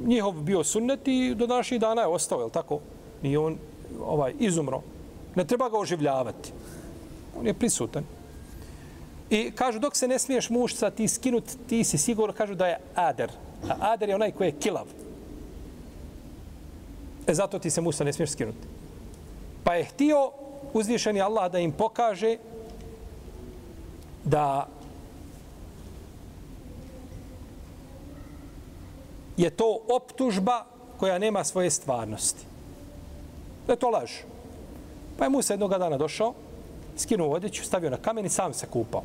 njihov 0.04 0.32
bio 0.32 0.64
sunnet 0.64 1.08
i 1.08 1.34
do 1.34 1.46
današnjih 1.46 1.80
dana 1.80 2.02
je 2.02 2.06
ostao, 2.06 2.42
je 2.42 2.50
tako? 2.50 2.80
Nije 3.22 3.38
on 3.38 3.56
ovaj 4.04 4.34
izumro. 4.38 4.82
Ne 5.34 5.44
treba 5.44 5.68
ga 5.68 5.78
oživljavati. 5.78 6.52
On 7.38 7.46
je 7.46 7.54
prisutan. 7.54 8.04
I 9.30 9.50
kažu, 9.50 9.78
dok 9.78 9.96
se 9.96 10.08
ne 10.08 10.18
smiješ 10.18 10.50
mušca 10.50 10.90
ti 10.90 11.08
skinut, 11.08 11.44
ti 11.68 11.84
si 11.84 11.98
sigurno, 11.98 12.34
kažu 12.34 12.54
da 12.54 12.66
je 12.66 12.80
ader. 12.94 13.30
A 13.68 13.92
ader 13.92 14.08
je 14.08 14.14
onaj 14.14 14.32
koji 14.32 14.48
je 14.48 14.60
kilav. 14.60 14.86
E 17.26 17.34
zato 17.34 17.58
ti 17.58 17.70
se 17.70 17.80
mušca 17.80 18.04
ne 18.04 18.12
smiješ 18.12 18.30
skinuti. 18.30 18.68
Pa 19.64 19.74
je 19.74 19.84
htio 19.84 20.30
uzvišeni 20.72 21.20
Allah 21.20 21.52
da 21.52 21.58
im 21.58 21.72
pokaže 21.72 22.36
da 24.24 24.68
je 29.42 29.50
to 29.50 29.78
optužba 29.96 30.64
koja 30.96 31.18
nema 31.18 31.44
svoje 31.44 31.70
stvarnosti. 31.70 32.46
Da 33.66 33.72
je 33.72 33.78
to 33.78 33.90
laž. 33.90 34.10
Pa 35.18 35.24
je 35.24 35.30
Musa 35.30 35.52
jednog 35.52 35.70
dana 35.70 35.98
došao, 35.98 36.34
skinuo 36.96 37.34
odjeću, 37.34 37.64
stavio 37.64 37.90
na 37.90 37.96
kamen 37.96 38.26
i 38.26 38.28
sam 38.28 38.54
se 38.54 38.66
kupao. 38.66 39.02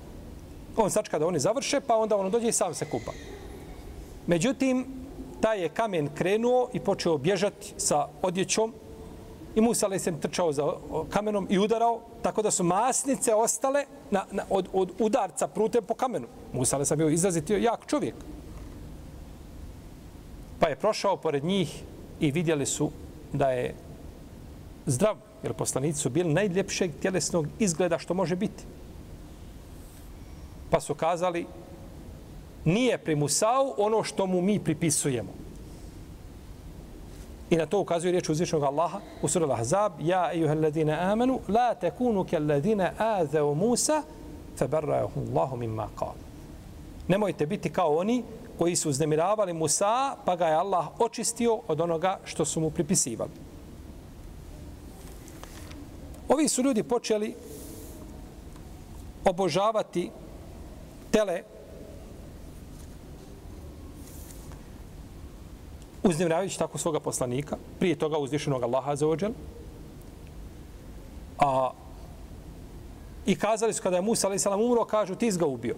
On 0.78 0.92
sačka 0.92 1.20
da 1.20 1.28
oni 1.28 1.40
završe, 1.40 1.80
pa 1.82 1.96
onda 1.96 2.18
ono 2.18 2.30
dođe 2.30 2.48
i 2.48 2.52
sam 2.52 2.74
se 2.74 2.86
kupa. 2.86 3.12
Međutim, 4.28 4.86
taj 5.42 5.62
je 5.62 5.70
kamen 5.70 6.10
krenuo 6.16 6.70
i 6.74 6.80
počeo 6.80 7.18
bježati 7.18 7.74
sa 7.78 8.08
odjećom 8.22 8.74
i 9.56 9.62
Musa 9.62 9.86
ali 9.86 10.00
se 10.00 10.20
trčao 10.22 10.52
za 10.52 10.74
kamenom 11.10 11.48
i 11.50 11.60
udarao, 11.60 12.00
tako 12.22 12.42
da 12.42 12.52
su 12.52 12.64
masnice 12.64 13.34
ostale 13.34 13.86
na, 14.12 14.26
na, 14.32 14.44
od, 14.50 14.68
od 14.74 14.92
udarca 15.00 15.48
prutem 15.48 15.84
po 15.84 15.94
kamenu. 15.94 16.28
Musa 16.54 16.76
ali 16.76 16.86
sam 16.86 16.98
bio 16.98 17.10
izrazitio 17.10 17.58
jak 17.58 17.88
čovjek. 17.88 18.16
Pa 20.60 20.68
je 20.68 20.76
prošao 20.76 21.18
pored 21.18 21.44
njih 21.44 21.84
i 22.20 22.32
vidjeli 22.32 22.66
su 22.66 22.92
da 23.34 23.52
je 23.52 23.76
zdrav, 24.86 25.16
jer 25.44 25.54
poslanici 25.54 26.00
su 26.00 26.10
bili 26.10 26.34
najljepšeg 26.34 26.92
tjelesnog 27.02 27.48
izgleda 27.60 27.98
što 27.98 28.14
može 28.14 28.36
biti. 28.36 28.64
Pa 30.70 30.80
su 30.80 30.96
kazali, 30.96 31.46
nije 32.66 32.98
pri 32.98 33.16
Musau 33.16 33.74
ono 33.78 34.04
što 34.04 34.26
mu 34.26 34.42
mi 34.42 34.60
pripisujemo. 34.60 35.30
I 37.50 37.56
na 37.56 37.66
to 37.66 37.80
ukazuje 37.80 38.12
riječ 38.12 38.30
uzvišnog 38.30 38.64
Allaha 38.64 39.00
u 39.22 39.28
sura 39.28 39.46
Al-Ahzab, 39.48 39.92
Ja, 40.02 40.34
ejuhel 40.34 40.62
ladine 40.62 40.94
amanu, 40.94 41.40
la 41.48 41.74
tekunu 41.74 42.24
ke 42.24 42.40
ladine 42.40 42.92
azeo 42.98 43.54
Musa, 43.54 44.04
feberrahu 44.58 45.22
Allahu 45.30 45.58
mimma 45.58 45.88
kao. 46.00 46.14
Nemojte 47.08 47.46
biti 47.46 47.70
kao 47.70 47.98
oni 47.98 48.24
koji 48.58 48.76
su 48.76 48.90
uznemiravali 48.90 49.54
Musa, 49.54 50.16
pa 50.26 50.36
ga 50.36 50.48
je 50.48 50.56
Allah 50.56 50.88
očistio 51.00 51.60
od 51.68 51.82
onoga 51.82 52.20
što 52.26 52.46
su 52.46 52.60
mu 52.60 52.72
pripisivali. 52.72 53.32
Ovi 56.30 56.48
su 56.48 56.64
ljudi 56.64 56.84
počeli 56.84 57.36
obožavati 59.26 60.12
tele 61.12 61.44
uznemiravajući 66.04 66.60
tako 66.60 66.78
svoga 66.78 67.00
poslanika, 67.00 67.58
prije 67.80 67.96
toga 67.96 68.18
uzvišenog 68.18 68.64
Allaha 68.64 68.96
za 68.96 69.08
ođel. 69.08 69.32
A, 71.40 71.72
I 73.26 73.36
kazali 73.36 73.74
su 73.74 73.84
kada 73.84 73.96
je 73.96 74.02
Musa 74.02 74.30
a.s. 74.30 74.46
umro, 74.46 74.86
kažu 74.86 75.16
ti 75.16 75.32
ga 75.32 75.46
ubio 75.46 75.76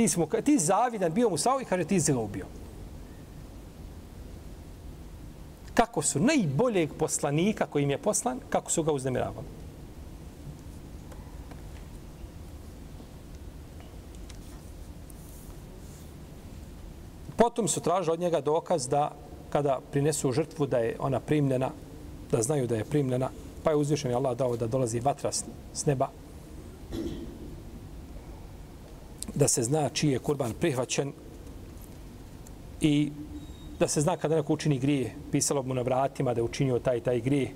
ti, 0.00 0.08
smo, 0.08 0.26
ti 0.26 0.58
zavidan 0.58 1.12
bio 1.12 1.28
Musao 1.28 1.60
i 1.60 1.64
kaže 1.64 1.84
ti 1.84 2.00
si 2.00 2.12
ga 2.12 2.18
ubio. 2.18 2.46
Kako 5.74 6.02
su 6.02 6.20
najboljeg 6.20 6.92
poslanika 6.98 7.66
koji 7.66 7.82
im 7.82 7.90
je 7.90 7.98
poslan, 7.98 8.40
kako 8.50 8.70
su 8.70 8.82
ga 8.82 8.92
uznemiravali. 8.92 9.46
Potom 17.36 17.68
su 17.68 17.80
tražili 17.80 18.14
od 18.14 18.20
njega 18.20 18.40
dokaz 18.40 18.88
da 18.88 19.12
kada 19.50 19.80
prinesu 19.92 20.32
žrtvu 20.32 20.66
da 20.66 20.78
je 20.78 20.96
ona 20.98 21.20
primljena, 21.20 21.70
da 22.30 22.42
znaju 22.42 22.66
da 22.66 22.76
je 22.76 22.84
primljena, 22.84 23.30
pa 23.62 23.70
je 23.70 23.76
uzvišen 23.76 24.14
Allah 24.14 24.36
dao 24.36 24.56
da 24.56 24.66
dolazi 24.66 25.00
vatra 25.00 25.32
s 25.72 25.86
neba 25.86 26.08
da 29.40 29.48
se 29.48 29.62
zna 29.62 29.88
čiji 29.88 30.10
je 30.10 30.18
kurban 30.18 30.52
prihvaćen 30.60 31.12
i 32.80 33.10
da 33.78 33.88
se 33.88 34.00
zna 34.00 34.16
kada 34.16 34.36
neko 34.36 34.52
učini 34.52 34.78
grije, 34.78 35.14
pisalo 35.32 35.62
mu 35.62 35.74
na 35.74 35.82
vratima 35.82 36.34
da 36.34 36.40
je 36.40 36.44
učinio 36.44 36.78
taj 36.78 37.00
taj 37.00 37.20
grije. 37.20 37.54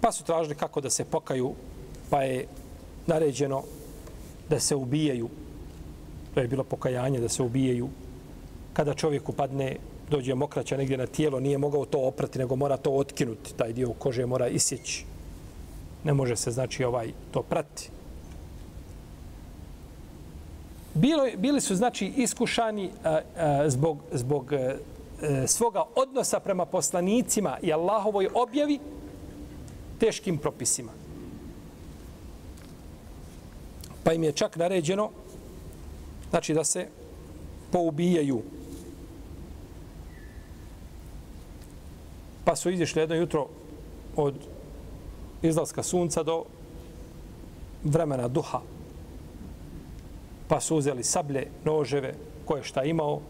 Pa 0.00 0.12
su 0.12 0.24
tražili 0.24 0.54
kako 0.54 0.80
da 0.80 0.90
se 0.90 1.04
pokaju, 1.04 1.52
pa 2.10 2.22
je 2.22 2.46
naređeno 3.06 3.62
da 4.48 4.60
se 4.60 4.76
ubijaju. 4.76 5.28
To 6.34 6.40
je 6.40 6.48
bilo 6.48 6.64
pokajanje 6.64 7.20
da 7.20 7.28
se 7.28 7.42
ubijaju. 7.42 7.88
Kada 8.72 8.94
čovjek 8.94 9.28
upadne, 9.28 9.76
dođe 10.10 10.34
mokraća 10.34 10.76
negdje 10.76 10.96
na 10.96 11.06
tijelo, 11.06 11.40
nije 11.40 11.58
mogao 11.58 11.84
to 11.84 12.00
oprati, 12.00 12.38
nego 12.38 12.56
mora 12.56 12.76
to 12.76 12.90
otkinuti. 12.90 13.54
Taj 13.54 13.72
dio 13.72 13.92
kože 13.98 14.26
mora 14.26 14.48
isjeći. 14.48 15.04
Ne 16.04 16.14
može 16.14 16.36
se, 16.36 16.50
znači, 16.50 16.84
ovaj 16.84 17.12
to 17.32 17.42
prati. 17.42 17.93
Bilo, 20.94 21.24
bili 21.36 21.60
su 21.60 21.74
znači 21.74 22.06
iskušani 22.16 22.90
a, 23.04 23.20
a, 23.36 23.70
zbog, 23.70 23.98
zbog 24.12 24.52
a, 24.52 24.76
svoga 25.46 25.82
odnosa 25.94 26.40
prema 26.40 26.66
poslanicima 26.66 27.58
i 27.62 27.72
Allahovoj 27.72 28.28
objavi 28.34 28.78
teškim 29.98 30.38
propisima. 30.38 30.92
Pa 34.04 34.12
im 34.12 34.24
je 34.24 34.32
čak 34.32 34.56
naređeno 34.56 35.10
znači 36.30 36.54
da 36.54 36.64
se 36.64 36.88
poubijaju. 37.72 38.42
Pa 42.44 42.56
su 42.56 42.70
izišli 42.70 43.02
jedno 43.02 43.14
jutro 43.14 43.48
od 44.16 44.34
izlaska 45.42 45.82
sunca 45.82 46.22
do 46.22 46.44
vremena 47.84 48.28
duha 48.28 48.60
pa 50.48 50.60
su 50.60 50.76
uzeli 50.76 51.02
sablje, 51.02 51.46
noževe, 51.64 52.14
koje 52.44 52.62
šta 52.62 52.84
imao 52.84 53.20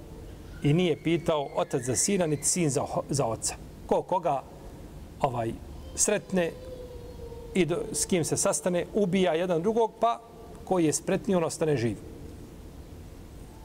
i 0.62 0.72
nije 0.72 1.02
pitao 1.02 1.48
otac 1.56 1.82
za 1.82 1.96
sina, 1.96 2.26
niti 2.26 2.44
sin 2.44 2.70
za, 2.70 2.84
za 3.10 3.26
oca. 3.26 3.54
Ko 3.86 4.02
koga 4.02 4.42
ovaj 5.20 5.52
sretne 5.94 6.50
i 7.54 7.64
do, 7.64 7.82
s 7.92 8.06
kim 8.06 8.24
se 8.24 8.36
sastane, 8.36 8.86
ubija 8.94 9.34
jedan 9.34 9.62
drugog, 9.62 9.92
pa 10.00 10.20
koji 10.64 10.84
je 10.84 10.92
spretniji, 10.92 11.36
on 11.36 11.44
ostane 11.44 11.76
živ. 11.76 11.96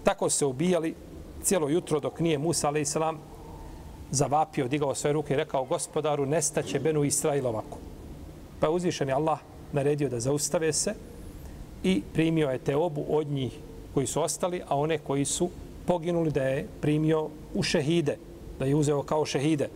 Tako 0.04 0.30
se 0.30 0.46
ubijali 0.46 0.96
cijelo 1.44 1.70
jutro 1.70 2.00
dok 2.00 2.20
nije 2.20 2.38
Musa, 2.38 2.68
ali 2.68 2.82
islam, 2.82 3.20
zavapio, 4.12 4.68
digao 4.68 4.96
svoje 4.96 5.14
ruke 5.14 5.34
i 5.34 5.38
rekao, 5.38 5.66
gospodaru, 5.66 6.26
nestaće 6.26 6.80
Benu 6.80 7.04
Israil 7.04 7.48
ovako. 7.48 7.78
Pa 8.60 8.68
je 8.68 8.74
uzvišen 8.74 9.08
je 9.08 9.14
Allah 9.14 9.40
naredio 9.72 10.10
da 10.10 10.20
zaustave 10.20 10.74
se, 10.74 10.94
i 11.84 12.02
primio 12.14 12.50
je 12.50 12.58
te 12.58 12.76
obu 12.76 13.06
od 13.10 13.28
njih 13.28 13.60
koji 13.94 14.08
su 14.08 14.22
ostali, 14.22 14.62
a 14.68 14.78
one 14.78 14.98
koji 14.98 15.26
su 15.26 15.50
poginuli, 15.86 16.32
da 16.32 16.44
je 16.44 16.68
primio 16.82 17.30
u 17.54 17.64
šehide, 17.64 18.18
da 18.60 18.66
je 18.66 18.76
uzeo 18.76 19.04
kao 19.04 19.26
šehide. 19.26 19.70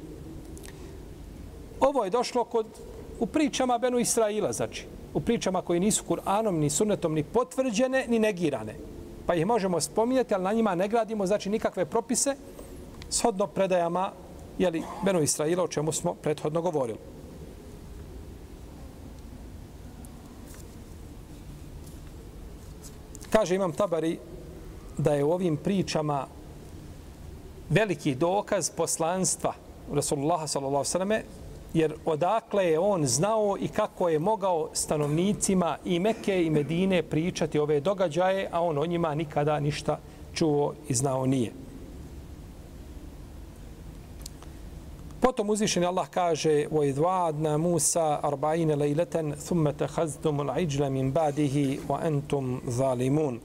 Ovo 1.80 2.04
je 2.04 2.10
došlo 2.10 2.44
kod, 2.44 2.66
u 3.20 3.26
pričama 3.26 3.78
Benu 3.78 4.00
Israila, 4.00 4.54
znači, 4.54 4.86
u 5.14 5.20
pričama 5.20 5.62
koji 5.62 5.80
nisu 5.80 6.04
Kur'anom, 6.10 6.52
ni 6.52 6.70
sunnetom, 6.70 7.14
ni 7.14 7.24
potvrđene, 7.24 8.06
ni 8.08 8.20
negirane. 8.20 8.76
Pa 9.26 9.36
ih 9.36 9.46
možemo 9.46 9.82
spominjati, 9.82 10.34
ali 10.34 10.44
na 10.44 10.54
njima 10.54 10.76
ne 10.76 10.88
gradimo, 10.88 11.26
znači, 11.26 11.50
nikakve 11.50 11.86
propise, 11.86 12.36
shodno 13.10 13.48
predajama, 13.48 14.12
jeli, 14.58 14.84
Benu 15.06 15.22
Israila, 15.22 15.64
o 15.64 15.68
čemu 15.68 15.92
smo 15.92 16.14
prethodno 16.14 16.62
govorili. 16.62 17.13
Kaže 23.34 23.56
Imam 23.56 23.72
Tabari 23.72 24.18
da 24.98 25.14
je 25.14 25.24
u 25.24 25.32
ovim 25.32 25.58
pričama 25.58 26.28
veliki 27.70 28.16
dokaz 28.16 28.70
poslanstva 28.70 29.54
Rasulullah 29.94 30.50
s.a.v. 30.50 31.22
jer 31.74 31.94
odakle 32.06 32.66
je 32.66 32.80
on 32.80 33.08
znao 33.08 33.58
i 33.60 33.68
kako 33.68 34.10
je 34.10 34.20
mogao 34.20 34.70
stanovnicima 34.74 35.78
i 35.86 36.00
Mekke 36.00 36.44
i 36.44 36.50
Medine 36.50 37.04
pričati 37.04 37.60
ove 37.60 37.80
događaje, 37.80 38.50
a 38.52 38.62
on 38.62 38.78
o 38.78 38.86
njima 38.86 39.16
nikada 39.16 39.60
ništa 39.60 40.00
čuo 40.34 40.74
i 40.90 40.94
znao 40.94 41.26
nije. 41.26 41.52
Potom 45.24 45.50
uzvišeni 45.50 45.86
Allah 45.86 46.08
kaže 46.12 46.68
وَاِذْوَعَدْنَا 46.68 47.58
مُوسَا 47.58 48.20
أَرْبَعِينَ 48.24 48.72
لَيْلَةً 48.76 49.36
ثُمَّ 49.40 49.72
تَحَزْدُمُ 49.72 50.42
الْعِجْلَ 50.42 50.90
مِنْ 50.90 51.12
بَعْدِهِ 51.12 51.80
وَأَنْتُمْ 51.88 52.60
ظَالِمُونَ 52.68 53.40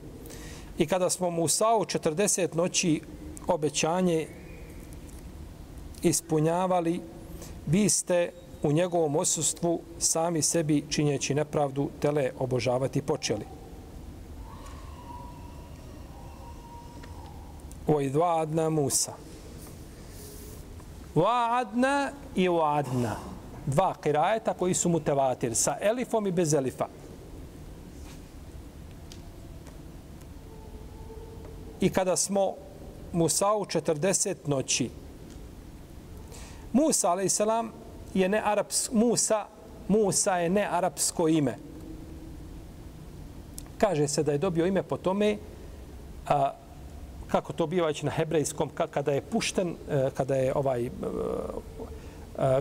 I 0.78 0.86
kada 0.86 1.10
smo 1.10 1.30
Musao 1.30 1.78
40 1.78 2.56
noći 2.56 3.00
obećanje 3.46 4.26
ispunjavali, 6.02 7.00
vi 7.66 7.88
ste 7.88 8.32
u 8.62 8.72
njegovom 8.72 9.16
osustvu 9.16 9.80
sami 9.98 10.42
sebi 10.42 10.84
činjeći 10.88 11.34
nepravdu 11.34 11.90
tele 12.00 12.30
obožavati 12.38 13.02
počeli. 13.02 13.44
وَاِذْوَعَدْنَا 17.86 18.68
Musa. 18.68 19.27
Wa'adna 21.18 22.10
i 22.34 22.48
wa'adna. 22.48 23.16
Dva 23.66 23.94
kirajeta 24.02 24.54
koji 24.54 24.74
su 24.74 24.88
mutevatir 24.88 25.54
sa 25.54 25.76
elifom 25.80 26.26
i 26.26 26.32
bez 26.32 26.54
elifa. 26.54 26.86
I 31.80 31.90
kada 31.90 32.16
smo 32.16 32.54
Musa 33.12 33.52
u 33.54 33.64
40 33.64 34.34
noći, 34.46 34.90
Musa, 36.72 37.12
a.s. 37.12 37.40
je 38.14 38.28
ne 38.28 38.42
arapsko, 38.44 38.94
Musa, 38.94 39.46
Musa 39.88 40.36
je 40.38 40.50
ne 40.50 40.68
arapsko 40.70 41.28
ime. 41.28 41.58
Kaže 43.78 44.08
se 44.08 44.22
da 44.22 44.32
je 44.32 44.38
dobio 44.38 44.66
ime 44.66 44.82
po 44.82 44.96
tome, 44.96 45.36
a, 46.28 46.52
kako 47.28 47.52
to 47.52 47.66
biva 47.66 47.92
na 48.02 48.10
hebrejskom, 48.10 48.70
kada 48.90 49.12
je 49.12 49.20
pušten, 49.20 49.74
e, 49.90 50.10
kada 50.14 50.34
je 50.36 50.52
ovaj 50.54 50.86
e, 50.86 50.90
e, 52.38 52.60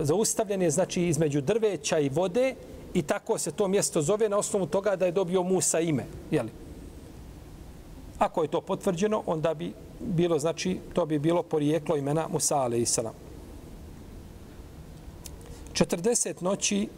zaustavljen 0.00 0.62
je 0.62 0.70
znači 0.70 1.02
između 1.02 1.40
drveća 1.40 1.98
i 1.98 2.08
vode 2.08 2.54
i 2.94 3.02
tako 3.02 3.38
se 3.38 3.52
to 3.52 3.68
mjesto 3.68 4.02
zove 4.02 4.28
na 4.28 4.36
osnovu 4.36 4.66
toga 4.66 4.96
da 4.96 5.06
je 5.06 5.12
dobio 5.12 5.42
Musa 5.42 5.80
ime. 5.80 6.04
Jeli? 6.30 6.50
Ako 8.18 8.42
je 8.42 8.48
to 8.48 8.60
potvrđeno, 8.60 9.22
onda 9.26 9.54
bi 9.54 9.72
bilo, 10.00 10.38
znači, 10.38 10.78
to 10.92 11.06
bi 11.06 11.18
bilo 11.18 11.42
porijeklo 11.42 11.96
imena 11.96 12.28
Musa 12.28 12.62
a.s. 12.62 12.98
40 15.72 16.42
noći, 16.42 16.88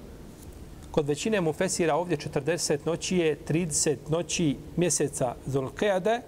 kod 0.90 1.08
većine 1.08 1.40
mu 1.40 1.52
fesira 1.52 1.94
ovdje 1.94 2.16
40 2.16 2.78
noći 2.84 3.16
je 3.16 3.38
30 3.48 3.96
noći 4.08 4.56
mjeseca 4.76 5.34
Zulkeade, 5.46 6.20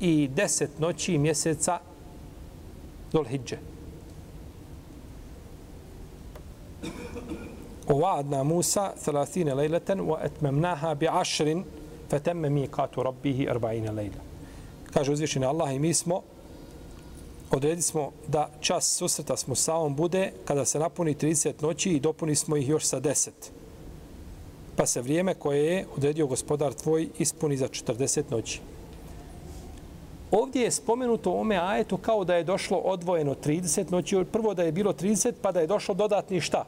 i 0.00 0.28
deset 0.28 0.78
noći 0.78 1.18
mjeseca 1.18 1.78
Dolhidže. 3.12 3.58
Uvadna 7.88 8.42
Musa 8.42 8.92
30 9.06 9.54
lejleten 9.54 10.00
wa 10.00 10.24
etmemnaha 10.24 10.94
bi 10.94 11.08
ašrin 11.08 11.64
fatemme 12.10 12.50
mi 12.50 12.66
katu 12.66 13.02
rabbihi 13.02 13.46
40 13.46 13.94
lejla. 13.94 14.22
Kaže 14.92 15.12
uzvišeni 15.12 15.46
Allah 15.46 15.74
i 15.74 15.78
mi 15.78 15.94
smo 15.94 16.22
odredili 17.50 17.82
smo 17.82 18.10
da 18.28 18.50
čas 18.60 18.96
susreta 18.96 19.36
s 19.36 19.46
Musaom 19.46 19.96
bude 19.96 20.32
kada 20.44 20.64
se 20.64 20.78
napuni 20.78 21.14
30 21.14 21.52
noći 21.62 21.90
i 21.90 22.00
dopuni 22.00 22.34
smo 22.34 22.56
ih 22.56 22.68
još 22.68 22.84
sa 22.84 23.00
10. 23.00 23.30
Pa 24.76 24.86
se 24.86 25.02
vrijeme 25.02 25.34
koje 25.34 25.64
je 25.64 25.86
odredio 25.96 26.26
gospodar 26.26 26.72
tvoj 26.72 27.08
ispuni 27.18 27.56
za 27.56 27.68
40 27.68 28.22
noći. 28.30 28.60
Ovdje 30.30 30.62
je 30.62 30.70
spomenuto 30.70 31.32
ome 31.32 31.56
ajetu 31.56 31.96
kao 31.96 32.24
da 32.24 32.34
je 32.34 32.44
došlo 32.44 32.78
odvojeno 32.78 33.34
30 33.34 33.92
noći, 33.92 34.14
znači 34.14 34.30
prvo 34.32 34.54
da 34.54 34.62
je 34.62 34.72
bilo 34.72 34.92
30 34.92 35.32
pa 35.42 35.52
da 35.52 35.60
je 35.60 35.66
došlo 35.66 35.94
dodatni 35.94 36.40
šta? 36.40 36.64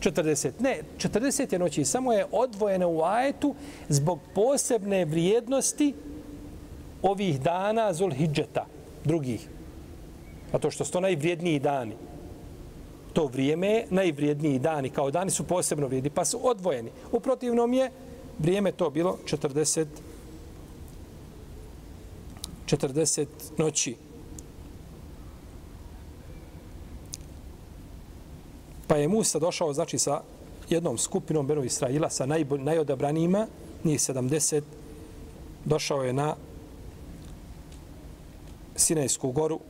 40. 0.00 0.50
Ne, 0.60 0.80
40 0.98 1.52
je 1.52 1.58
noći, 1.58 1.84
samo 1.84 2.12
je 2.12 2.26
odvojeno 2.32 2.88
u 2.88 3.02
ajetu 3.02 3.54
zbog 3.88 4.18
posebne 4.34 5.04
vrijednosti 5.04 5.94
ovih 7.02 7.40
dana 7.40 7.92
Zulhidžeta, 7.92 8.66
drugih. 9.04 9.48
A 10.52 10.58
to 10.58 10.70
što 10.70 10.84
su 10.84 10.92
to 10.92 11.00
najvrijedniji 11.00 11.58
dani. 11.58 11.94
To 13.12 13.26
vrijeme 13.26 13.68
je 13.68 13.86
najvrijedniji 13.90 14.58
dani, 14.58 14.90
kao 14.90 15.10
dani 15.10 15.30
su 15.30 15.44
posebno 15.44 15.86
vrijedni, 15.86 16.10
pa 16.10 16.24
su 16.24 16.40
odvojeni. 16.42 16.90
U 17.12 17.20
protivnom 17.20 17.72
je 17.72 17.90
vrijeme 18.38 18.72
to 18.72 18.90
bilo 18.90 19.18
40 19.24 19.86
40 22.76 23.26
noći. 23.58 23.96
Pa 28.86 28.96
je 28.96 29.08
Musa 29.08 29.38
došao, 29.38 29.72
znači, 29.72 29.98
sa 29.98 30.22
jednom 30.68 30.98
skupinom 30.98 31.46
Benu 31.46 31.64
Israila, 31.64 32.10
sa 32.10 32.26
najbolj, 32.26 32.60
najodabranijima, 32.60 33.46
njih 33.84 34.00
70, 34.00 34.62
došao 35.64 36.04
je 36.04 36.12
na 36.12 36.36
Sinajsku 38.76 39.32
goru, 39.32 39.60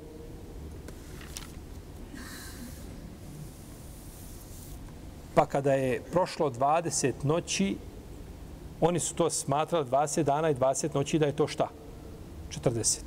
Pa 5.35 5.47
kada 5.47 5.73
je 5.73 6.03
prošlo 6.13 6.51
20 6.51 7.13
noći, 7.23 7.77
oni 8.81 9.01
su 9.01 9.15
to 9.15 9.31
smatrali 9.31 9.87
20 9.87 10.23
dana 10.23 10.51
i 10.51 10.55
20 10.55 10.95
noći 10.95 11.19
da 11.19 11.27
je 11.27 11.37
to 11.37 11.47
šta? 11.47 11.69
40. 12.51 12.99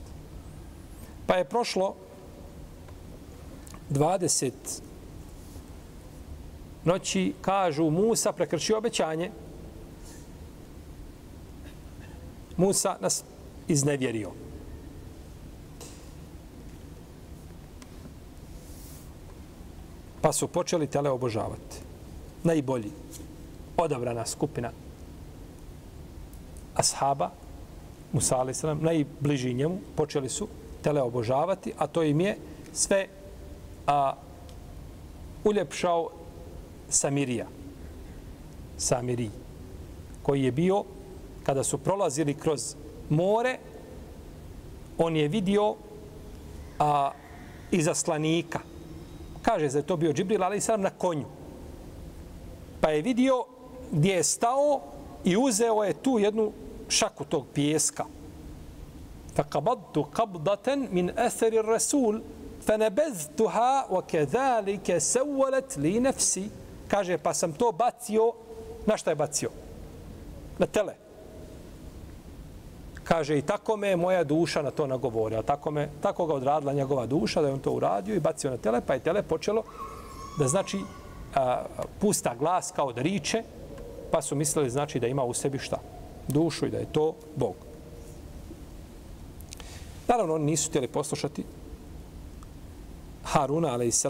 Pa 1.27 1.35
je 1.35 1.45
prošlo 1.45 1.95
20 3.89 4.51
noći, 6.83 7.33
kažu, 7.41 7.89
Musa 7.89 8.31
prekršio 8.31 8.77
obećanje. 8.77 9.31
Musa 12.57 12.97
nas 13.01 13.23
iznevjerio. 13.67 14.31
Pa 20.21 20.33
su 20.33 20.47
počeli 20.47 20.87
tele 20.87 21.09
obožavati. 21.09 21.77
Najbolji, 22.43 22.91
odabrana 23.77 24.25
skupina 24.25 24.71
ashaba, 26.75 27.29
Musa 28.13 28.41
a.s. 28.41 28.63
najbliži 28.81 29.53
njemu, 29.53 29.79
počeli 29.95 30.29
su 30.29 30.47
tele 30.81 31.01
obožavati, 31.01 31.73
a 31.77 31.87
to 31.87 32.03
im 32.03 32.21
je 32.21 32.37
sve 32.73 33.07
a, 33.87 34.13
uljepšao 35.43 36.09
Samirija. 36.89 37.47
Samiri, 38.77 39.29
koji 40.23 40.43
je 40.43 40.51
bio, 40.51 40.83
kada 41.43 41.63
su 41.63 41.77
prolazili 41.77 42.33
kroz 42.33 42.75
more, 43.09 43.57
on 44.97 45.15
je 45.15 45.27
vidio 45.27 45.75
a, 46.79 47.11
izaslanika. 47.71 48.59
Kaže 49.41 49.69
se 49.69 49.73
da 49.73 49.79
je 49.79 49.87
to 49.87 49.97
bio 49.97 50.13
Džibril, 50.13 50.43
ali 50.43 50.61
sam 50.61 50.81
na 50.81 50.89
konju. 50.89 51.25
Pa 52.81 52.89
je 52.89 53.01
vidio 53.01 53.45
gdje 53.91 54.13
je 54.13 54.23
stao 54.23 54.81
i 55.23 55.37
uzeo 55.37 55.83
je 55.83 55.93
tu 55.93 56.19
jednu 56.19 56.51
šaku 56.93 57.25
tog 57.25 57.45
pijeska. 57.53 58.05
qabadtu 59.35 60.05
kabdaten 60.13 60.87
min 60.91 61.11
eseri 61.17 61.61
rasul, 61.61 62.21
fanabaztuha 62.65 63.87
wa 63.89 64.01
kadhalika 64.11 64.99
sawalat 64.99 65.77
li 65.77 65.99
nafsi. 65.99 66.49
Kaže 66.87 67.17
pa 67.17 67.33
sam 67.33 67.53
to 67.53 67.71
bacio 67.71 68.33
na 68.85 68.97
šta 68.97 69.11
je 69.11 69.15
bacio? 69.15 69.49
Na 70.59 70.65
tele. 70.65 70.93
Kaže 73.03 73.37
i 73.37 73.41
tako 73.41 73.77
me 73.77 73.95
moja 73.95 74.23
duša 74.23 74.61
na 74.61 74.71
to 74.71 74.87
nagovorila 74.87 75.41
tako 75.41 75.71
me 75.71 75.89
tako 76.01 76.25
ga 76.25 76.33
odradila 76.33 76.73
njegova 76.73 77.05
duša 77.05 77.41
da 77.41 77.47
je 77.47 77.53
on 77.53 77.59
to 77.59 77.71
uradio 77.71 78.15
i 78.15 78.19
bacio 78.19 78.51
na 78.51 78.57
tele 78.57 78.81
pa 78.81 78.93
je 78.93 78.99
tele 78.99 79.23
počelo 79.23 79.63
da 80.39 80.47
znači 80.47 80.79
a, 81.35 81.65
pusta 81.99 82.35
glas 82.39 82.71
kao 82.75 82.93
da 82.93 83.01
riče 83.01 83.43
pa 84.11 84.21
su 84.21 84.35
mislili 84.35 84.69
znači 84.69 84.99
da 84.99 85.07
ima 85.07 85.23
u 85.23 85.33
sebi 85.33 85.59
šta? 85.59 85.77
Dušu 86.27 86.65
i 86.65 86.69
da 86.69 86.77
je 86.77 86.91
to 86.91 87.15
Bog. 87.35 87.55
Naravno, 90.07 90.33
oni 90.33 90.45
nisu 90.45 90.69
htjeli 90.69 90.87
poslušati 90.87 91.43
Haruna, 93.23 93.75
a.s. 93.75 94.05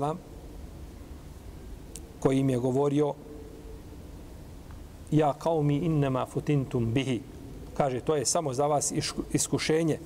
koji 2.20 2.40
im 2.40 2.50
je 2.50 2.58
govorio 2.58 3.14
ja 5.12 5.34
kao 5.34 5.62
mi 5.62 5.76
innema 5.76 6.26
futintum 6.26 6.94
bihi. 6.94 7.22
Kaže, 7.78 8.00
to 8.00 8.16
je 8.16 8.26
samo 8.26 8.54
za 8.54 8.68
vas 8.68 8.94
iskušenje. 9.34 10.00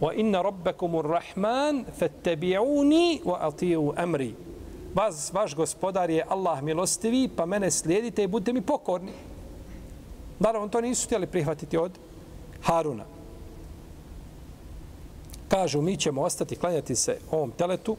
Wa 0.00 0.12
inna 0.16 0.42
rabbakumur 0.42 1.06
rahman 1.06 1.84
fattabi'uni 1.98 3.20
wa 3.24 3.36
ati'u 3.40 3.92
amri. 3.96 4.34
Vas, 4.94 5.32
vaš 5.32 5.54
gospodar 5.54 6.10
je 6.10 6.24
Allah 6.28 6.62
milostivi, 6.62 7.28
pa 7.36 7.46
mene 7.46 7.70
slijedite 7.70 8.24
i 8.24 8.26
budite 8.26 8.52
mi 8.52 8.62
pokorni. 8.62 9.12
Naravno, 10.40 10.68
to 10.68 10.80
nisu 10.80 11.06
htjeli 11.06 11.26
prihvatiti 11.26 11.76
od 11.76 11.92
Haruna. 12.62 13.04
Kažu, 15.48 15.82
mi 15.82 15.96
ćemo 15.96 16.22
ostati, 16.22 16.56
klanjati 16.56 16.96
se 16.96 17.18
ovom 17.30 17.50
teletu, 17.50 17.96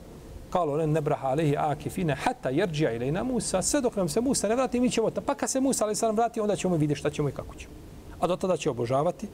kalo 0.49 0.77
ne 0.77 0.87
nebraha 0.87 1.27
alihi 1.27 1.55
akifine, 1.57 2.15
hata 2.15 2.49
jerđija 2.49 2.91
ili 2.91 3.11
na 3.11 3.23
Musa, 3.23 3.61
sve 3.61 3.81
dok 3.81 3.95
nam 3.95 4.09
se 4.09 4.21
Musa 4.21 4.47
ne 4.47 4.55
vrati, 4.55 4.79
mi 4.79 4.89
ćemo, 4.89 5.09
ta, 5.11 5.21
pa 5.21 5.35
kad 5.35 5.49
se 5.49 5.59
Musa 5.59 5.85
ali 5.85 5.95
sam 5.95 6.15
vrati, 6.15 6.39
onda 6.39 6.55
ćemo 6.55 6.75
vidjeti 6.75 6.99
šta 6.99 7.09
ćemo 7.09 7.29
i 7.29 7.31
kako 7.31 7.55
ćemo. 7.55 7.73
A 8.19 8.27
do 8.27 8.35
tada 8.35 8.57
će 8.57 8.69
obožavati, 8.69 9.27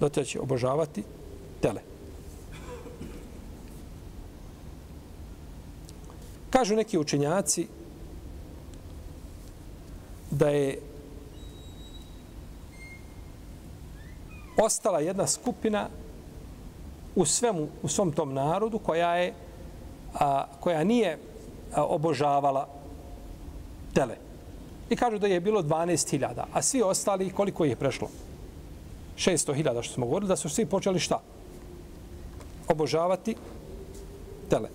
do 0.00 0.08
tada 0.08 0.24
će 0.24 0.40
obožavati 0.40 1.02
tele. 1.60 1.80
Kažu 6.50 6.76
neki 6.76 6.98
učenjaci 6.98 7.66
da 10.30 10.48
je 10.48 10.78
ostala 14.62 15.00
jedna 15.00 15.26
skupina 15.26 15.88
u 17.14 17.24
svemu, 17.24 17.68
u 17.82 17.88
svom 17.88 18.12
tom 18.12 18.34
narodu 18.34 18.78
koja 18.78 19.14
je 19.16 19.34
a, 20.14 20.44
koja 20.60 20.84
nije 20.84 21.18
a, 21.74 21.84
obožavala 21.84 22.68
tele. 23.94 24.16
I 24.90 24.96
kažu 24.96 25.18
da 25.18 25.26
je 25.26 25.40
bilo 25.40 25.62
12.000, 25.62 26.44
a 26.52 26.62
svi 26.62 26.82
ostali 26.82 27.30
koliko 27.30 27.64
je 27.64 27.76
prešlo? 27.76 28.08
600.000 29.16 29.82
što 29.82 29.94
smo 29.94 30.06
govorili, 30.06 30.28
da 30.28 30.36
su 30.36 30.48
svi 30.48 30.66
počeli 30.66 31.00
šta? 31.00 31.20
Obožavati 32.68 33.36
tele. 34.48 34.68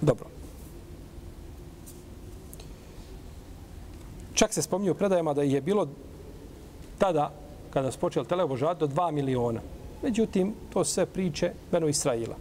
Dobro. 0.00 0.35
Čak 4.36 4.52
se 4.52 4.62
spominje 4.62 4.90
u 4.90 4.94
predajama 4.94 5.34
da 5.34 5.42
je 5.42 5.60
bilo 5.60 5.88
tada, 6.98 7.32
kada 7.70 7.90
su 7.90 7.98
počeli 7.98 8.26
teleobožavati, 8.26 8.80
do 8.80 8.86
2 8.86 9.10
miliona. 9.10 9.60
Međutim, 10.02 10.54
to 10.72 10.84
sve 10.84 11.06
priče 11.06 11.52
Beno 11.72 11.88
Israila. 11.88 12.36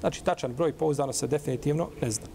Znači, 0.00 0.24
tačan 0.24 0.54
broj 0.54 0.72
pouzdano 0.72 1.12
se 1.12 1.26
definitivno 1.26 1.88
ne 2.02 2.10
zna. 2.10 2.26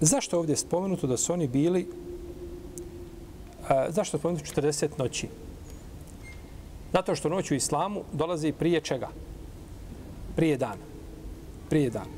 Zašto 0.00 0.36
je 0.36 0.38
ovdje 0.38 0.56
spomenuto 0.56 1.06
da 1.06 1.16
su 1.16 1.32
oni 1.32 1.48
bili 1.48 1.88
a, 3.70 3.90
zašto 3.90 4.18
spomenuti 4.18 4.50
40 4.50 4.88
noći? 4.98 5.28
Zato 6.92 7.14
što 7.14 7.28
noć 7.28 7.50
u 7.50 7.54
islamu 7.54 8.02
dolazi 8.12 8.52
prije 8.52 8.80
čega? 8.80 9.08
Prije 10.36 10.56
dana. 10.56 10.84
Prije 11.68 11.90
dana. 11.90 12.10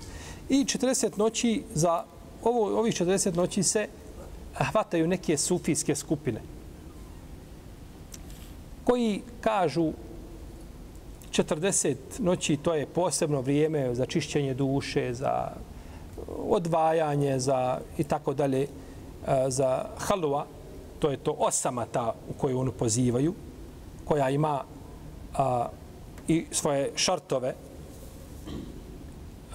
I 0.48 0.64
40 0.64 1.18
noći 1.18 1.62
za 1.74 2.04
ovo, 2.42 2.78
ovih 2.78 2.94
40 2.94 3.36
noći 3.36 3.62
se 3.62 3.88
hvataju 4.54 5.08
neke 5.08 5.36
sufijske 5.36 5.94
skupine 5.94 6.40
koji 8.84 9.22
kažu 9.40 9.92
40 11.30 11.96
noći 12.18 12.56
to 12.56 12.74
je 12.74 12.86
posebno 12.86 13.40
vrijeme 13.40 13.94
za 13.94 14.06
čišćenje 14.06 14.54
duše, 14.54 15.14
za 15.14 15.50
odvajanje 16.48 17.38
za 17.38 17.80
i 17.98 18.04
tako 18.04 18.34
dalje 18.34 18.66
za 19.48 19.84
halua, 19.98 20.46
to 21.02 21.10
je 21.10 21.16
to 21.16 21.34
osama 21.38 21.86
ta 21.86 22.14
u 22.30 22.32
koju 22.32 22.58
onu 22.58 22.72
pozivaju 22.72 23.34
koja 24.04 24.30
ima 24.30 24.62
a, 25.34 25.68
i 26.28 26.44
svoje 26.50 26.92
šartove. 26.96 27.54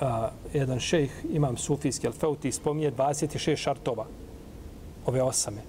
A, 0.02 0.30
jedan 0.54 0.80
šejh 0.80 1.12
imam 1.32 1.58
sufijski 1.58 2.08
al-Fauti 2.08 2.52
spominje 2.52 2.92
26 2.92 3.56
šartova 3.56 4.06
ove 5.06 5.22
osame. 5.24 5.62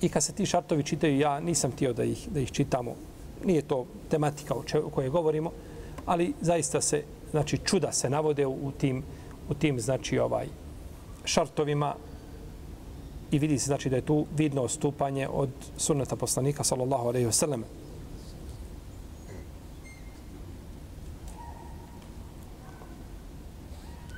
I 0.00 0.08
kad 0.08 0.22
se 0.22 0.32
ti 0.32 0.46
šartovi 0.46 0.82
čitaju 0.82 1.18
ja 1.18 1.40
nisam 1.40 1.72
tio 1.72 1.92
da 1.92 2.04
ih, 2.04 2.28
da 2.30 2.40
ih 2.40 2.52
čitamo. 2.52 2.94
Nije 3.44 3.62
to 3.62 3.86
tematika 4.10 4.54
o, 4.54 4.62
če, 4.62 4.78
o 4.78 4.90
kojoj 4.90 5.10
govorimo 5.10 5.52
ali 6.06 6.34
zaista 6.40 6.80
se 6.80 7.02
znači 7.30 7.58
čuda 7.64 7.92
se 7.92 8.10
navode 8.10 8.46
u 8.46 8.72
tim 8.78 9.02
u 9.48 9.54
tim 9.54 9.80
znači 9.80 10.18
ovaj 10.18 10.46
šartovima 11.24 11.94
i 13.30 13.38
vidi 13.38 13.58
se 13.58 13.66
znači 13.66 13.90
da 13.90 13.96
je 13.96 14.02
tu 14.02 14.26
vidno 14.36 14.62
ostupanje 14.62 15.28
od 15.28 15.48
sunneta 15.76 16.16
poslanika 16.16 16.64
sallallahu 16.64 17.08
alejhi 17.08 17.26
ve 17.26 17.32
sellem. 17.32 17.64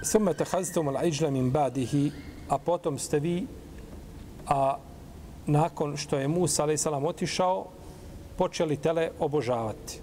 Summa 0.03 0.33
takhaztum 0.35 0.89
al-ijla 0.89 1.31
min 1.31 1.53
ba'dihi 1.53 2.11
a 2.49 2.59
potom 2.59 2.99
ste 2.99 3.21
vi 3.21 3.47
a 4.47 4.77
nakon 5.47 5.97
što 5.97 6.19
je 6.19 6.29
Musa 6.29 6.63
alejhi 6.63 6.79
selam 6.79 7.05
otišao 7.05 7.67
počeli 8.37 8.77
tele 8.77 9.11
obožavati. 9.19 10.01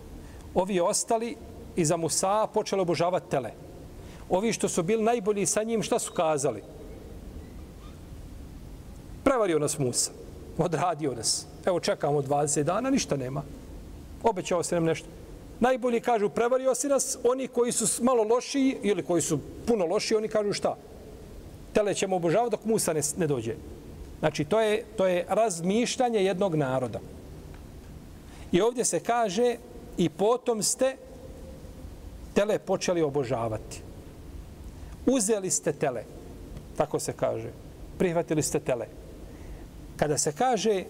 Ovi 0.53 0.79
ostali 0.79 1.35
i 1.75 1.85
za 1.85 1.97
Musa 1.97 2.47
počeli 2.53 2.81
obožavati 2.81 3.29
tele. 3.29 3.51
Ovi 4.29 4.53
što 4.53 4.69
su 4.69 4.83
bili 4.83 5.03
najbolji 5.03 5.45
sa 5.45 5.63
njim, 5.63 5.83
šta 5.83 5.99
su 5.99 6.13
kazali? 6.13 6.74
Prevario 9.25 9.59
nas 9.59 9.79
Musa. 9.79 10.11
Odradio 10.57 11.15
nas. 11.15 11.45
Evo 11.65 11.79
čekamo 11.79 12.21
20 12.21 12.63
dana, 12.63 12.89
ništa 12.89 13.17
nema. 13.17 13.41
Obećao 14.23 14.63
se 14.63 14.75
nam 14.75 14.83
nešto. 14.83 15.07
Najbolji 15.59 16.01
kažu, 16.01 16.29
prevario 16.29 16.75
si 16.75 16.87
nas. 16.87 17.17
Oni 17.23 17.47
koji 17.47 17.71
su 17.71 18.03
malo 18.03 18.23
lošiji 18.23 18.77
ili 18.83 19.03
koji 19.03 19.21
su 19.21 19.39
puno 19.67 19.85
lošiji, 19.85 20.17
oni 20.17 20.27
kažu 20.27 20.53
šta? 20.53 20.75
Tele 21.73 21.93
ćemo 21.93 22.15
obožavati 22.15 22.51
dok 22.51 22.65
Musa 22.65 22.93
ne, 22.93 23.01
ne 23.17 23.27
dođe. 23.27 23.55
Znači, 24.19 24.45
to 24.45 24.61
je, 24.61 24.83
to 24.97 25.07
je 25.07 25.25
razmišljanje 25.29 26.23
jednog 26.23 26.55
naroda. 26.55 26.99
I 28.51 28.61
ovdje 28.61 28.85
se 28.85 28.99
kaže 28.99 29.55
i 29.97 30.09
potom 30.09 30.63
ste 30.63 30.97
tele 32.33 32.59
počeli 32.59 33.01
obožavati. 33.01 33.81
Uzeli 35.05 35.49
ste 35.51 35.73
tele, 35.73 36.03
tako 36.77 36.99
se 36.99 37.13
kaže. 37.13 37.49
Prihvatili 37.97 38.43
ste 38.43 38.59
tele. 38.59 39.04
Kada 39.97 40.17
se 40.17 40.31
kaže 40.31 40.83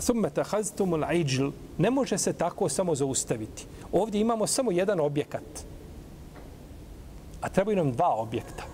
thumme 0.00 0.30
tahaztumul 0.30 1.04
ajđl, 1.04 1.48
ne 1.78 1.90
može 1.90 2.18
se 2.18 2.32
tako 2.32 2.68
samo 2.68 2.94
zaustaviti. 2.94 3.66
Ovdje 3.92 4.20
imamo 4.20 4.46
samo 4.46 4.70
jedan 4.72 5.00
objekat. 5.00 5.64
A 7.40 7.48
trebaju 7.48 7.76
nam 7.76 7.92
dva 7.92 8.14
objekta. 8.14 8.64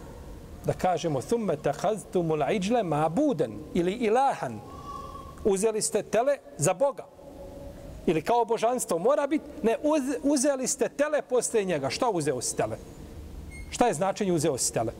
Da 0.64 0.72
kažemo 0.72 1.20
thumme 1.20 1.57
tahaztumul 1.57 2.43
ajđle 2.43 2.82
ma'buden 2.82 3.53
ili 3.74 3.93
ilahan. 3.93 4.61
Uzeli 5.45 5.82
ste 5.82 6.03
tele 6.03 6.36
za 6.59 6.74
Boga 6.74 7.07
ili 8.09 8.22
kao 8.22 8.45
božanstvo 8.45 8.99
mora 8.99 9.26
biti, 9.26 9.45
ne, 9.62 9.76
uzeli 10.22 10.66
ste 10.66 10.89
tele 10.89 11.22
posle 11.22 11.64
njega. 11.64 11.91
Šta 11.91 12.11
uzeo 12.11 12.41
si 12.41 12.57
tele? 12.57 12.76
Šta 13.70 13.86
je 13.86 13.95
značenje 13.95 14.32
uzeo 14.32 14.59
si 14.59 14.72
tele? 14.72 14.93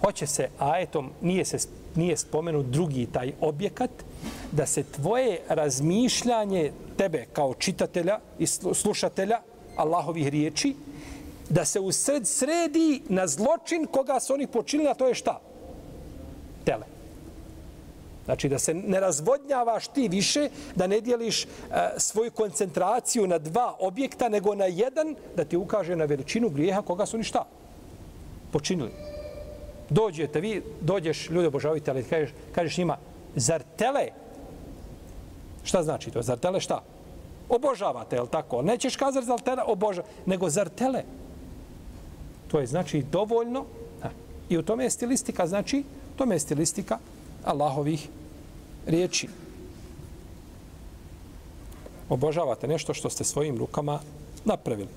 Hoće 0.00 0.26
se 0.26 0.48
ajetom, 0.58 1.10
nije, 1.20 1.44
se, 1.44 1.58
nije 1.94 2.16
spomenut 2.16 2.66
drugi 2.66 3.06
taj 3.12 3.32
objekat, 3.40 3.90
da 4.52 4.66
se 4.66 4.82
tvoje 4.82 5.40
razmišljanje 5.48 6.72
tebe 6.96 7.26
kao 7.32 7.54
čitatelja 7.54 8.18
i 8.38 8.46
slušatelja 8.46 9.40
Allahovih 9.76 10.28
riječi 10.28 10.74
da 11.48 11.64
se 11.64 11.80
u 11.80 11.92
sred 11.92 12.26
sredi 12.26 13.02
na 13.08 13.26
zločin 13.26 13.86
koga 13.86 14.20
su 14.20 14.34
oni 14.34 14.46
počinili, 14.46 14.88
a 14.88 14.94
to 14.94 15.08
je 15.08 15.14
šta? 15.14 15.40
Tele. 16.64 16.86
Znači 18.24 18.48
da 18.48 18.58
se 18.58 18.74
ne 18.74 19.00
razvodnjavaš 19.00 19.88
ti 19.88 20.08
više, 20.08 20.48
da 20.74 20.86
ne 20.86 21.00
dijeliš 21.00 21.44
e, 21.44 21.48
svoju 21.96 22.30
koncentraciju 22.30 23.26
na 23.26 23.38
dva 23.38 23.76
objekta, 23.80 24.28
nego 24.28 24.54
na 24.54 24.64
jedan, 24.64 25.14
da 25.36 25.44
ti 25.44 25.56
ukaže 25.56 25.96
na 25.96 26.04
veličinu 26.04 26.48
grijeha 26.48 26.82
koga 26.82 27.06
su 27.06 27.16
oni 27.16 27.24
šta? 27.24 27.44
Počinili. 28.52 29.07
Dođete 29.90 30.40
vi, 30.40 30.62
dođeš, 30.80 31.30
ljudi 31.30 31.46
obožavite, 31.46 31.90
ali 31.90 32.04
kažeš, 32.04 32.30
kažeš 32.54 32.76
njima, 32.78 32.96
zar 33.36 33.62
tele? 33.76 34.08
Šta 35.64 35.82
znači 35.82 36.10
to? 36.10 36.22
Zar 36.22 36.38
tele 36.38 36.60
šta? 36.60 36.82
Obožavate, 37.48 38.16
je 38.16 38.22
li 38.22 38.28
tako? 38.28 38.62
Nećeš 38.62 38.96
kazati 38.96 39.26
zar 39.26 39.40
tele 39.40 39.62
obožav, 39.66 40.04
nego 40.26 40.50
zar 40.50 40.68
tele? 40.68 41.02
To 42.48 42.60
je 42.60 42.66
znači 42.66 43.02
dovoljno. 43.12 43.64
I 44.48 44.58
u 44.58 44.62
tome 44.62 44.84
je 44.84 44.90
stilistika, 44.90 45.46
znači, 45.46 45.84
u 46.14 46.18
tome 46.18 46.34
je 46.34 46.40
stilistika 46.40 46.98
Allahovih 47.44 48.08
riječi. 48.86 49.28
Obožavate 52.08 52.68
nešto 52.68 52.94
što 52.94 53.10
ste 53.10 53.24
svojim 53.24 53.58
rukama 53.58 54.00
napravili. 54.44 54.88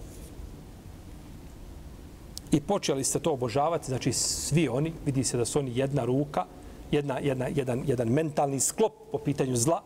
I 2.51 2.59
počeli 2.61 3.03
ste 3.03 3.19
to 3.19 3.31
obožavati, 3.31 3.85
znači 3.85 4.13
svi 4.13 4.67
oni, 4.67 4.93
vidi 5.05 5.23
se 5.23 5.37
da 5.37 5.45
su 5.45 5.59
oni 5.59 5.71
jedna 5.75 6.05
ruka, 6.05 6.45
jedna, 6.91 7.19
jedna, 7.19 7.47
jedan, 7.47 7.83
jedan 7.85 8.07
mentalni 8.07 8.59
sklop 8.59 8.93
po 9.11 9.17
pitanju 9.17 9.55
zla. 9.55 9.81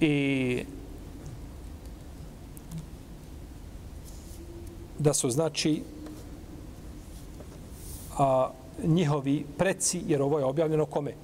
I 0.00 0.64
da 4.98 5.14
su 5.14 5.30
znači 5.30 5.82
a, 8.18 8.50
njihovi 8.84 9.44
preci, 9.58 10.02
jer 10.06 10.22
ovo 10.22 10.38
je 10.38 10.44
objavljeno 10.44 10.86
kome? 10.86 11.14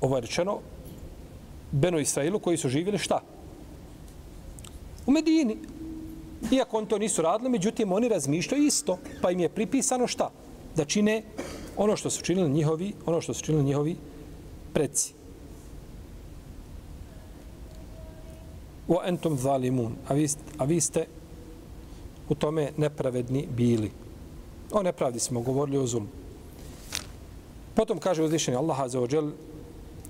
Ovo 0.00 0.16
je 0.16 0.20
rečeno 0.20 0.58
Benu 1.72 1.98
Israilu 1.98 2.38
koji 2.38 2.56
su 2.56 2.68
živjeli 2.68 2.98
šta? 2.98 3.20
U 5.06 5.10
Medini. 5.10 5.56
Iako 6.50 6.78
oni 6.78 6.88
to 6.88 6.98
nisu 6.98 7.22
radili, 7.22 7.50
međutim 7.50 7.92
oni 7.92 8.08
razmišljaju 8.08 8.64
isto, 8.64 8.98
pa 9.22 9.30
im 9.30 9.40
je 9.40 9.48
pripisano 9.48 10.06
šta? 10.06 10.30
Da 10.76 10.84
čine 10.84 11.22
ono 11.76 11.96
što 11.96 12.10
su 12.10 12.22
činili 12.22 12.50
njihovi, 12.50 12.92
ono 13.06 13.20
što 13.20 13.34
su 13.34 13.44
činili 13.44 13.64
njihovi 13.64 13.96
preci. 14.72 15.14
Wa 18.88 18.98
antum 19.08 19.38
zalimun. 19.38 19.94
A 20.08 20.14
vi, 20.14 20.28
a 20.58 20.64
vi 20.64 20.80
ste 20.80 21.06
u 22.28 22.34
tome 22.34 22.72
nepravedni 22.76 23.46
bili. 23.56 23.90
O 24.72 24.82
nepravdi 24.82 25.18
smo 25.18 25.40
govorili 25.40 25.78
o 25.78 25.86
zulmu. 25.86 26.08
Potom 27.74 27.98
kaže 27.98 28.22
uzvišeni 28.22 28.56
Allah 28.56 28.80
Azza 28.80 28.98
wa 29.00 29.14
Jal 29.14 29.30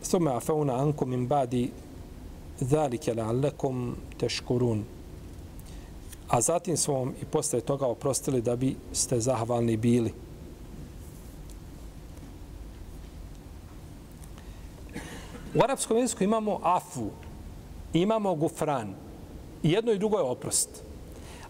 Thumma 0.02 0.36
afauna 0.36 0.74
ankum 0.82 1.10
min 1.10 1.28
ba'di 1.28 1.70
dhalike 2.60 3.14
la'allakum 3.14 3.94
teškurun. 4.18 4.84
A 6.32 6.40
zatim 6.40 6.76
smo 6.76 6.94
vam 6.94 7.14
i 7.22 7.24
posle 7.24 7.60
toga 7.60 7.86
oprostili 7.86 8.40
da 8.40 8.56
bi 8.56 8.76
ste 8.92 9.20
zahvalni 9.20 9.76
bili. 9.76 10.12
U 15.54 15.62
arapskom 15.62 15.96
jeziku 15.96 16.24
imamo 16.24 16.60
afu, 16.62 17.10
imamo 17.92 18.34
gufran. 18.34 18.94
I 19.62 19.70
jedno 19.70 19.92
i 19.92 19.98
drugo 19.98 20.16
je 20.16 20.22
oprost. 20.22 20.68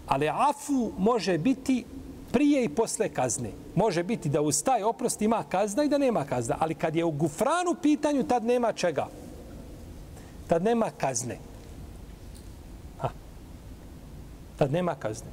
Ali 0.07 0.29
afu 0.29 0.91
može 0.97 1.37
biti 1.37 1.85
prije 2.31 2.63
i 2.63 2.69
posle 2.69 3.09
kazne. 3.09 3.51
Može 3.75 4.03
biti 4.03 4.29
da 4.29 4.41
uz 4.41 4.63
taj 4.63 4.83
oprost 4.83 5.21
ima 5.21 5.43
kazna 5.49 5.83
i 5.83 5.89
da 5.89 5.97
nema 5.97 6.25
kazna. 6.25 6.57
Ali 6.59 6.75
kad 6.75 6.95
je 6.95 7.05
u 7.05 7.11
gufranu 7.11 7.75
pitanju, 7.81 8.23
tad 8.23 8.43
nema 8.45 8.73
čega. 8.73 9.07
Tad 10.47 10.63
nema 10.63 10.91
kazne. 10.97 11.37
Ha. 12.99 13.09
Tad 14.57 14.71
nema 14.71 14.95
kazne. 14.95 15.29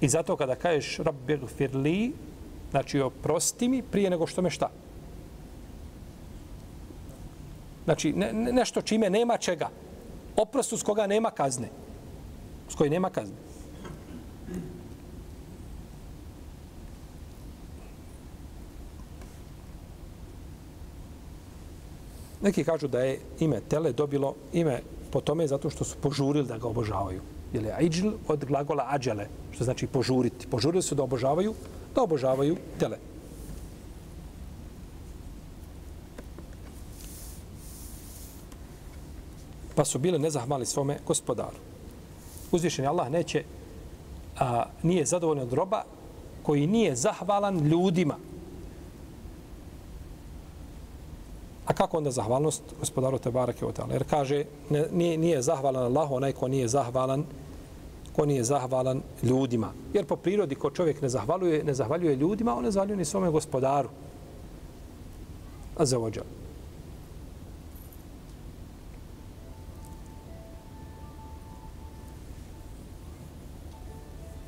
I 0.00 0.08
zato 0.08 0.36
kada 0.36 0.54
kažeš 0.54 0.98
Rabbir 0.98 1.40
firli, 1.56 2.12
znači 2.70 3.00
oprosti 3.00 3.68
mi 3.68 3.82
prije 3.82 4.10
nego 4.10 4.26
što 4.26 4.42
me 4.42 4.50
šta? 4.50 4.70
Znači 7.84 8.12
ne, 8.12 8.32
nešto 8.32 8.82
čime 8.82 9.10
nema 9.10 9.36
čega. 9.36 9.68
Oprostu 10.36 10.76
s 10.76 10.82
koga 10.82 11.06
nema 11.06 11.30
kazne. 11.30 11.68
S 12.68 12.74
koji 12.74 12.90
nema 12.90 13.10
kazne. 13.10 13.36
Neki 22.42 22.64
kažu 22.64 22.88
da 22.88 23.00
je 23.00 23.20
ime 23.40 23.60
Tele 23.60 23.92
dobilo 23.92 24.34
ime 24.52 24.80
po 25.14 25.20
tome 25.20 25.46
zato 25.46 25.70
što 25.70 25.84
su 25.84 25.96
požurili 26.02 26.46
da 26.46 26.58
ga 26.58 26.66
obožavaju. 26.66 27.20
Jer 27.52 27.64
je 27.64 27.72
Aidžil 27.72 28.12
od 28.28 28.44
glagola 28.44 28.86
Ađele, 28.90 29.28
što 29.54 29.64
znači 29.64 29.86
požuriti. 29.86 30.46
Požurili 30.50 30.82
su 30.82 30.94
da 30.98 31.06
obožavaju, 31.06 31.54
da 31.94 32.02
obožavaju 32.02 32.56
Tele. 32.78 32.98
Pa 39.74 39.84
su 39.84 39.98
bile 39.98 40.18
nezahvali 40.18 40.66
svome 40.66 40.98
gospodaru. 41.06 41.62
Uzvišeni 42.50 42.88
Allah 42.90 43.10
neće, 43.10 43.44
a, 44.38 44.66
nije 44.82 45.06
zadovoljno 45.06 45.42
od 45.42 45.52
roba 45.52 45.84
koji 46.42 46.66
nije 46.66 46.96
zahvalan 46.96 47.58
ljudima, 47.58 48.18
A 51.66 51.72
kako 51.72 51.96
onda 51.96 52.10
zahvalnost 52.10 52.62
gospodaru 52.80 53.18
Tebarake 53.18 53.64
od 53.66 53.78
Jer 53.92 54.04
kaže, 54.10 54.44
ne, 54.70 54.86
nije, 54.92 55.18
nije 55.18 55.42
zahvalan 55.42 55.82
Allah, 55.82 56.10
onaj 56.10 56.32
ko 56.32 56.48
nije 56.48 56.68
zahvalan 56.68 57.24
ko 58.16 58.26
nije 58.26 58.44
zahvalan 58.44 59.02
ljudima. 59.22 59.72
Jer 59.94 60.06
po 60.06 60.16
prirodi 60.16 60.54
ko 60.54 60.70
čovjek 60.70 61.02
ne 61.02 61.08
zahvaljuje, 61.08 61.64
ne 61.64 61.74
zahvaljuje 61.74 62.16
ljudima, 62.16 62.54
on 62.54 62.64
ne 62.64 62.70
zahvaljuje 62.70 62.96
ni 62.96 63.04
svome 63.04 63.30
gospodaru. 63.30 63.88
A 65.76 65.84
za 65.84 65.98
ođa. 65.98 66.22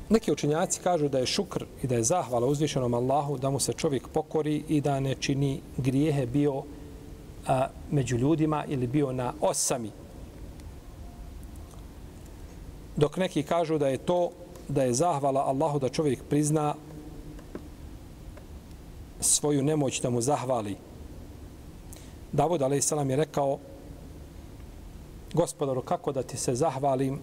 Neki 0.09 0.31
učinjaci 0.31 0.79
kažu 0.79 1.09
da 1.09 1.19
je 1.19 1.25
šukr 1.25 1.65
i 1.83 1.87
da 1.87 1.95
je 1.95 2.03
zahvala 2.03 2.47
uzvišenom 2.47 2.93
Allahu 2.93 3.37
da 3.37 3.49
mu 3.49 3.59
se 3.59 3.73
čovjek 3.73 4.07
pokori 4.07 4.63
i 4.67 4.81
da 4.81 4.99
ne 4.99 5.15
čini 5.15 5.61
grijehe 5.77 6.25
bio 6.25 6.63
a, 7.47 7.67
među 7.91 8.17
ljudima 8.17 8.65
ili 8.67 8.87
bio 8.87 9.11
na 9.11 9.33
osami. 9.41 9.91
Dok 12.95 13.17
neki 13.17 13.43
kažu 13.43 13.77
da 13.77 13.87
je 13.87 13.97
to 13.97 14.29
da 14.67 14.83
je 14.83 14.93
zahvala 14.93 15.45
Allahu 15.45 15.79
da 15.79 15.89
čovjek 15.89 16.23
prizna 16.29 16.75
svoju 19.19 19.63
nemoć 19.63 20.01
da 20.01 20.09
mu 20.09 20.21
zahvali. 20.21 20.75
Davud 22.31 22.61
a.s. 22.61 22.91
je 22.91 23.15
rekao 23.15 23.57
gospodaru 25.33 25.81
kako 25.81 26.11
da 26.11 26.23
ti 26.23 26.37
se 26.37 26.55
zahvalim 26.55 27.19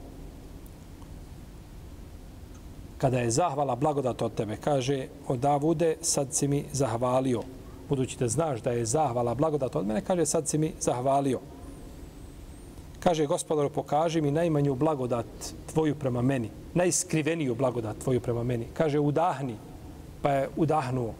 kada 2.98 3.18
je 3.18 3.30
zahvala 3.30 3.76
blagodat 3.76 4.22
od 4.22 4.34
tebe. 4.34 4.56
Kaže, 4.56 5.08
o 5.28 5.36
Davude, 5.36 5.96
sad 6.00 6.34
si 6.34 6.48
mi 6.48 6.64
zahvalio 6.72 7.42
budući 7.88 8.18
da 8.18 8.28
znaš 8.28 8.60
da 8.60 8.70
je 8.72 8.86
zahvala 8.86 9.34
blagodat 9.34 9.76
od 9.76 9.86
mene, 9.86 10.00
kaže 10.00 10.26
sad 10.26 10.48
si 10.48 10.58
mi 10.58 10.72
zahvalio. 10.80 11.40
Kaže 13.00 13.26
gospodaru 13.26 13.70
pokaži 13.70 14.20
mi 14.20 14.30
najmanju 14.30 14.74
blagodat 14.74 15.26
tvoju 15.72 15.94
prema 15.94 16.22
meni, 16.22 16.50
najskriveniju 16.74 17.54
blagodat 17.54 17.98
tvoju 17.98 18.20
prema 18.20 18.42
meni. 18.42 18.66
Kaže 18.74 18.98
udahni, 18.98 19.56
pa 20.22 20.30
je 20.32 20.48
udahnuo. 20.56 21.14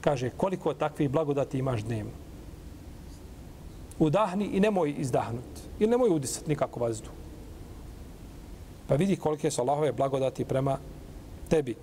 Kaže 0.00 0.30
koliko 0.30 0.74
takvih 0.74 1.10
blagodati 1.10 1.58
imaš 1.58 1.82
dnevno. 1.82 2.12
Udahni 3.98 4.44
i 4.44 4.60
nemoj 4.60 4.94
izdahnuti. 4.98 5.62
Ili 5.78 5.90
nemoj 5.90 6.10
udisati 6.10 6.48
nikako 6.48 6.80
vazdu. 6.80 7.08
Pa 8.88 8.94
vidi 8.94 9.16
kolike 9.16 9.50
su 9.50 9.60
Allahove 9.60 9.92
blagodati 9.92 10.44
prema 10.44 10.78
tebi. 11.48 11.74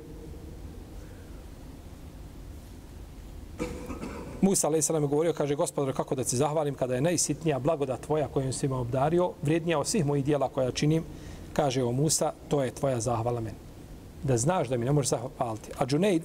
Musa 4.41 4.67
a.s. 4.67 4.89
je 4.89 4.99
govorio, 4.99 5.33
kaže, 5.33 5.55
gospodar, 5.55 5.93
kako 5.93 6.15
da 6.15 6.23
ti 6.23 6.38
zahvalim 6.38 6.75
kada 6.75 6.95
je 6.95 7.01
najsitnija 7.01 7.59
blagoda 7.59 7.97
tvoja 7.97 8.27
kojom 8.27 8.53
si 8.53 8.67
me 8.67 8.75
obdario, 8.75 9.31
vrijednija 9.41 9.79
od 9.79 9.88
svih 9.88 10.05
mojih 10.05 10.25
dijela 10.25 10.49
koja 10.49 10.71
činim, 10.71 11.03
kaže 11.53 11.83
o 11.83 11.91
Musa, 11.91 12.33
to 12.47 12.63
je 12.63 12.71
tvoja 12.71 12.99
zahvala 12.99 13.41
meni. 13.41 13.57
Da 14.23 14.38
znaš 14.38 14.67
da 14.67 14.77
mi 14.77 14.86
ne 14.86 14.91
možeš 14.91 15.09
zahvaliti. 15.09 15.71
A 15.77 15.86
Džunejd 15.86 16.23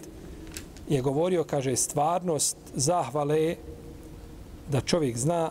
je 0.89 1.01
govorio, 1.01 1.45
kaže, 1.45 1.77
stvarnost 1.77 2.57
zahvale 2.75 3.43
je 3.43 3.57
da 4.69 4.81
čovjek 4.81 5.17
zna 5.17 5.51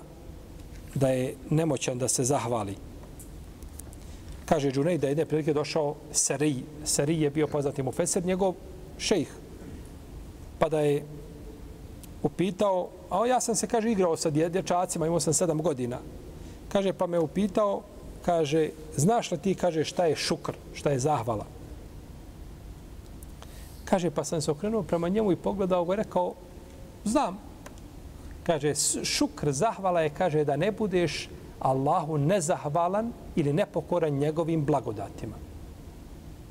da 0.95 1.09
je 1.09 1.35
nemoćan 1.49 1.97
da 1.97 2.07
se 2.07 2.23
zahvali. 2.23 2.75
Kaže 4.45 4.71
Džunej 4.71 4.97
da 4.97 5.07
je 5.07 5.11
jedne 5.11 5.25
prilike 5.25 5.53
došao 5.53 5.95
Sari. 6.11 6.63
Sari 6.83 7.21
je 7.21 7.29
bio 7.29 7.47
poznati 7.47 7.83
mu 7.83 7.91
Feser, 7.91 8.25
njegov 8.25 8.53
šejh. 8.97 9.29
Pa 10.59 10.69
da 10.69 10.79
je 10.79 11.03
upitao, 12.23 12.89
a 13.09 13.25
ja 13.25 13.39
sam 13.39 13.55
se, 13.55 13.67
kaže, 13.67 13.91
igrao 13.91 14.17
sa 14.17 14.29
dječacima, 14.29 15.07
imao 15.07 15.19
sam 15.19 15.33
sedam 15.33 15.61
godina. 15.61 15.97
Kaže, 16.69 16.93
pa 16.93 17.07
me 17.07 17.19
upitao, 17.19 17.81
kaže, 18.25 18.69
znaš 18.95 19.31
li 19.31 19.37
ti, 19.37 19.55
kaže, 19.55 19.83
šta 19.83 20.05
je 20.05 20.15
šukr, 20.15 20.53
šta 20.73 20.89
je 20.89 20.99
zahvala? 20.99 21.45
Kaže, 23.85 24.11
pa 24.11 24.23
sam 24.23 24.41
se 24.41 24.51
okrenuo 24.51 24.83
prema 24.83 25.09
njemu 25.09 25.31
i 25.31 25.35
pogledao 25.35 25.85
ga 25.85 25.93
i 25.93 25.97
rekao, 25.97 26.33
znam. 27.03 27.39
Kaže, 28.43 28.73
šukr, 29.03 29.51
zahvala 29.51 30.01
je, 30.01 30.09
kaže, 30.09 30.43
da 30.43 30.55
ne 30.55 30.71
budeš 30.71 31.29
Allahu 31.59 32.17
nezahvalan 32.17 33.11
ili 33.35 33.53
nepokoran 33.53 34.13
njegovim 34.13 34.65
blagodatima. 34.65 35.35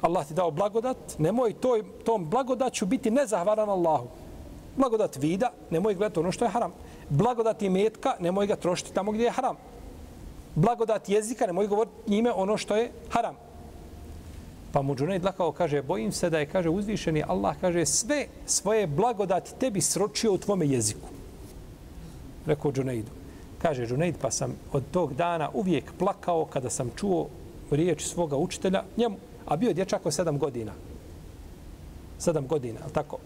Allah 0.00 0.26
ti 0.26 0.34
dao 0.34 0.50
blagodat, 0.50 1.18
nemoj 1.18 1.52
toj, 1.52 1.82
tom 2.04 2.28
blagodaću 2.30 2.86
biti 2.86 3.10
nezahvalan 3.10 3.68
Allahu. 3.68 4.06
Blagodat 4.78 5.16
vida, 5.16 5.50
nemoj 5.70 5.94
gledati 5.94 6.20
ono 6.20 6.32
što 6.32 6.44
je 6.44 6.50
haram. 6.50 6.72
Blagodat 7.08 7.62
imetka, 7.62 8.14
nemoj 8.20 8.46
ga 8.46 8.56
trošiti 8.56 8.94
tamo 8.94 9.12
gdje 9.12 9.24
je 9.24 9.30
haram. 9.30 9.56
Blagodat 10.54 11.08
jezika, 11.08 11.46
nemoj 11.46 11.66
govoriti 11.66 11.94
njime 12.06 12.32
ono 12.32 12.56
što 12.56 12.76
je 12.76 12.90
haram. 13.10 13.34
Pa 14.72 14.82
mu 14.82 14.94
Džunaid 14.94 15.24
lakao 15.24 15.52
kaže, 15.52 15.82
bojim 15.82 16.12
se 16.12 16.30
da 16.30 16.38
je, 16.38 16.46
kaže, 16.46 16.68
uzvišeni 16.68 17.24
Allah, 17.28 17.56
kaže, 17.60 17.86
sve 17.86 18.26
svoje 18.46 18.86
blagodati 18.86 19.54
tebi 19.58 19.80
sročio 19.80 20.32
u 20.32 20.38
tvome 20.38 20.66
jeziku. 20.66 21.08
Rekao 22.46 22.72
Džunaidu. 22.72 23.10
Kaže 23.62 23.86
Džunaid, 23.86 24.16
pa 24.20 24.30
sam 24.30 24.54
od 24.72 24.82
tog 24.90 25.14
dana 25.14 25.50
uvijek 25.54 25.92
plakao 25.98 26.44
kada 26.44 26.70
sam 26.70 26.90
čuo 26.96 27.28
riječ 27.70 28.04
svoga 28.04 28.36
učitelja 28.36 28.84
njemu, 28.96 29.16
a 29.46 29.56
bio 29.56 29.72
dječak 29.72 30.06
od 30.06 30.14
sedam 30.14 30.38
godina. 30.38 30.72
Sedam 32.18 32.46
godina, 32.46 32.80
ali 32.84 32.92
tako? 32.92 33.18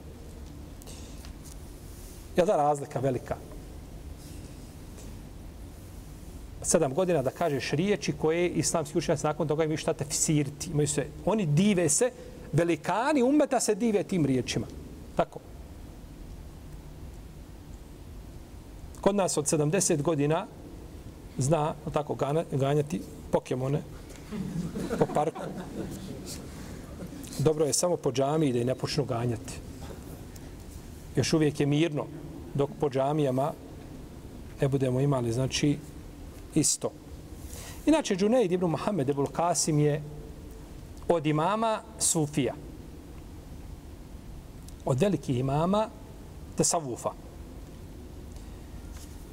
Je 2.36 2.44
da 2.44 2.56
razlika 2.56 3.00
velika? 3.00 3.36
sedam 6.62 6.94
godina 6.94 7.22
da 7.22 7.30
kažeš 7.30 7.70
riječi 7.70 8.12
koje 8.12 8.48
islamski 8.48 8.98
učenjaci 8.98 9.26
nakon 9.26 9.48
toga 9.48 9.64
imaju 9.64 9.78
šta 9.78 9.92
tefsiriti. 9.92 10.70
Imaju 10.70 10.88
se, 10.88 11.06
oni 11.24 11.46
dive 11.46 11.88
se, 11.88 12.10
velikani 12.52 13.22
umeta 13.22 13.60
se 13.60 13.74
dive 13.74 14.02
tim 14.02 14.26
riječima. 14.26 14.66
Tako. 15.16 15.40
Kod 19.00 19.14
nas 19.14 19.36
od 19.36 19.44
70 19.44 20.02
godina 20.02 20.46
zna 21.38 21.74
tako 21.92 22.16
ganjati 22.52 23.02
pokemone 23.30 23.82
po 24.98 25.06
parku. 25.14 25.40
Dobro 27.38 27.64
je 27.64 27.72
samo 27.72 27.96
po 27.96 28.12
džami 28.12 28.52
da 28.52 28.58
i 28.58 28.64
ne 28.64 28.74
počnu 28.74 29.04
ganjati. 29.04 29.52
Još 31.16 31.32
uvijek 31.32 31.60
je 31.60 31.66
mirno 31.66 32.06
dok 32.54 32.70
po 32.80 32.90
džamijama 32.90 33.52
ne 34.60 34.68
budemo 34.68 35.00
imali, 35.00 35.32
znači, 35.32 35.78
isto. 36.54 36.90
Inače, 37.86 38.16
Džunaid 38.16 38.52
ibn 38.52 38.66
Muhammed 38.66 39.08
ibn 39.08 39.26
Qasim 39.26 39.78
je 39.78 40.02
od 41.08 41.26
imama 41.26 41.80
Sufija. 41.98 42.54
Od 44.84 45.00
velikih 45.00 45.38
imama 45.38 45.88
Tesavufa. 46.56 47.10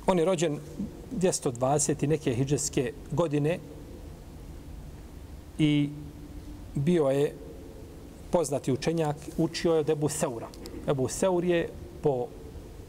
On 0.08 0.20
je 0.20 0.26
rođen 0.26 0.60
220. 1.22 2.08
neke 2.08 2.34
hijđarske 2.34 2.94
godine 3.12 3.60
i 5.60 5.90
bio 6.76 7.06
je 7.08 7.36
poznati 8.32 8.72
učenjak, 8.72 9.16
učio 9.38 9.74
je 9.74 9.80
od 9.80 9.90
Ebu 9.90 10.10
Seura. 10.10 10.48
Ebu 10.88 11.08
Seur 11.08 11.44
je 11.44 11.70
po 12.04 12.28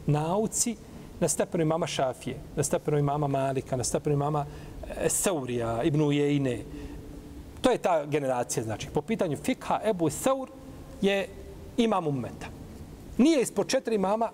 nauci 0.07 0.75
na 1.19 1.27
stepenu 1.27 1.61
imama 1.61 1.87
Šafije, 1.87 2.37
na 2.55 2.63
stepenu 2.63 2.97
imama 2.97 3.27
Malika, 3.27 3.75
na 3.75 3.83
stepenu 3.83 4.13
imama 4.13 4.45
e, 4.97 5.09
Seurija, 5.09 5.83
Ibnu 5.83 6.05
Ujejne. 6.07 6.61
To 7.61 7.71
je 7.71 7.77
ta 7.77 8.05
generacija, 8.05 8.63
znači. 8.63 8.87
Po 8.93 9.01
pitanju 9.01 9.37
fikha, 9.37 9.79
Ebu 9.85 10.09
Seur 10.09 10.49
je 11.01 11.27
imam 11.77 12.07
ummeta. 12.07 12.47
Nije 13.17 13.41
ispod 13.41 13.67
četiri 13.67 13.95
imama, 13.95 14.29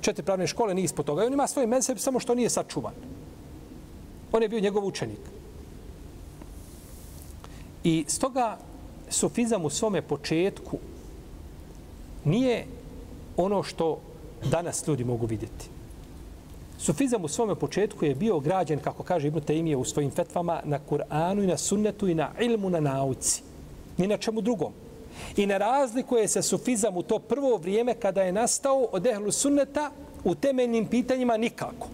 četiri 0.00 0.24
pravne 0.24 0.46
škole, 0.46 0.74
nije 0.74 0.84
ispod 0.84 1.06
toga. 1.06 1.26
on 1.26 1.32
ima 1.32 1.46
svoj 1.46 1.66
menseb, 1.66 1.98
samo 1.98 2.20
što 2.20 2.34
nije 2.34 2.50
sačuvan. 2.50 2.94
On 4.32 4.42
je 4.42 4.48
bio 4.48 4.60
njegov 4.60 4.86
učenik. 4.86 5.20
I 7.84 8.04
stoga 8.08 8.58
sufizam 9.10 9.64
u 9.64 9.70
svome 9.70 10.02
početku 10.02 10.78
nije 12.24 12.66
ono 13.36 13.62
što 13.62 14.00
danas 14.50 14.86
ljudi 14.86 15.04
mogu 15.04 15.26
vidjeti. 15.26 15.68
Sufizam 16.78 17.24
u 17.24 17.28
svome 17.28 17.54
početku 17.54 18.04
je 18.04 18.14
bio 18.14 18.40
građen, 18.40 18.78
kako 18.78 19.02
kaže 19.02 19.28
Ibn 19.28 19.40
Taymije 19.40 19.76
u 19.76 19.84
svojim 19.84 20.10
fetvama, 20.10 20.60
na 20.64 20.78
Kur'anu 20.90 21.42
i 21.42 21.46
na 21.46 21.56
sunnetu 21.56 22.08
i 22.08 22.14
na 22.14 22.30
ilmu 22.40 22.70
na 22.70 22.80
nauci. 22.80 23.42
Ni 23.98 24.06
na 24.06 24.16
čemu 24.16 24.40
drugom. 24.40 24.72
I 25.36 25.46
ne 25.46 25.58
razlikuje 25.58 26.28
se 26.28 26.42
sufizam 26.42 26.96
u 26.96 27.02
to 27.02 27.18
prvo 27.18 27.56
vrijeme 27.56 27.94
kada 27.94 28.22
je 28.22 28.32
nastao 28.32 28.88
od 28.92 29.06
ehlu 29.06 29.32
sunneta 29.32 29.90
u 30.24 30.34
temeljnim 30.34 30.86
pitanjima 30.86 31.36
nikako. 31.36 31.88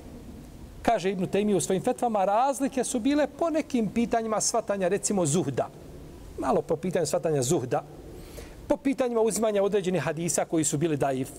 Kaže 0.82 1.10
Ibn 1.10 1.26
Taymije 1.26 1.54
u 1.54 1.60
svojim 1.60 1.82
fetvama, 1.82 2.24
razlike 2.24 2.84
su 2.84 3.00
bile 3.00 3.26
po 3.26 3.50
nekim 3.50 3.88
pitanjima 3.88 4.40
svatanja, 4.40 4.88
recimo 4.88 5.26
zuhda. 5.26 5.68
Malo 6.38 6.62
po 6.62 6.76
pitanju 6.76 7.06
svatanja 7.06 7.42
zuhda. 7.42 7.82
Po 8.68 8.76
pitanjima 8.76 9.20
uzimanja 9.20 9.62
određenih 9.62 10.02
hadisa 10.02 10.44
koji 10.44 10.64
su 10.64 10.78
bili 10.78 10.96
daif, 10.96 11.30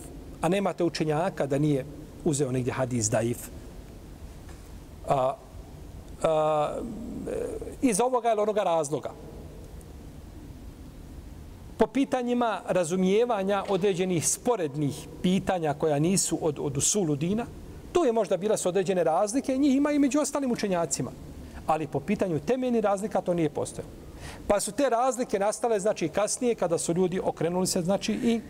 a 0.42 0.50
nemate 0.50 0.84
učenjaka 0.84 1.46
da 1.46 1.58
nije 1.58 1.86
uzeo 2.26 2.52
negdje 2.52 2.74
hadis 2.74 3.10
daif. 3.10 3.38
A, 5.08 5.36
a, 6.24 6.80
iz 7.82 8.02
ovoga 8.02 8.32
ili 8.32 8.42
onoga 8.42 8.64
razloga. 8.64 9.12
Po 11.78 11.88
pitanjima 11.88 12.62
razumijevanja 12.68 13.64
određenih 13.70 14.28
sporednih 14.28 15.08
pitanja 15.22 15.74
koja 15.74 16.00
nisu 16.00 16.38
od, 16.42 16.60
od 16.60 16.78
usuludina, 16.78 17.46
tu 17.94 18.06
je 18.06 18.12
možda 18.12 18.38
bila 18.38 18.58
su 18.58 18.70
određene 18.70 19.04
razlike, 19.04 19.58
njih 19.58 19.76
ima 19.76 19.92
i 19.92 20.00
među 20.00 20.20
ostalim 20.20 20.52
učenjacima. 20.52 21.12
Ali 21.68 21.88
po 21.88 22.00
pitanju 22.00 22.40
temeljnih 22.40 22.84
razlika 22.84 23.22
to 23.22 23.34
nije 23.34 23.50
postojalo. 23.50 24.07
Pa 24.48 24.60
su 24.60 24.72
te 24.72 24.90
razlike 24.90 25.40
nastale, 25.40 25.80
znači, 25.80 26.10
kasnije, 26.10 26.56
kada 26.56 26.78
su 26.78 26.94
ljudi 26.94 27.20
okrenuli 27.24 27.68
se, 27.68 27.82
znači, 27.82 28.14
i 28.14 28.42